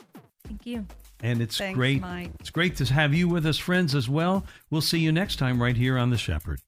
Thank 0.46 0.66
you. 0.66 0.86
And 1.22 1.42
it's 1.42 1.58
Thanks, 1.58 1.78
great. 1.78 2.02
Mike. 2.02 2.32
It's 2.42 2.50
great 2.50 2.76
to 2.78 2.86
have 2.86 3.14
you 3.14 3.30
with 3.30 3.46
us, 3.46 3.58
friends, 3.58 3.96
as 3.96 4.10
well. 4.10 4.46
We'll 4.70 4.82
see 4.82 5.00
you 5.00 5.14
next 5.14 5.38
time 5.38 5.62
right 5.62 5.78
here 5.78 5.98
on 5.98 6.10
The 6.10 6.18
Shepherd. 6.18 6.60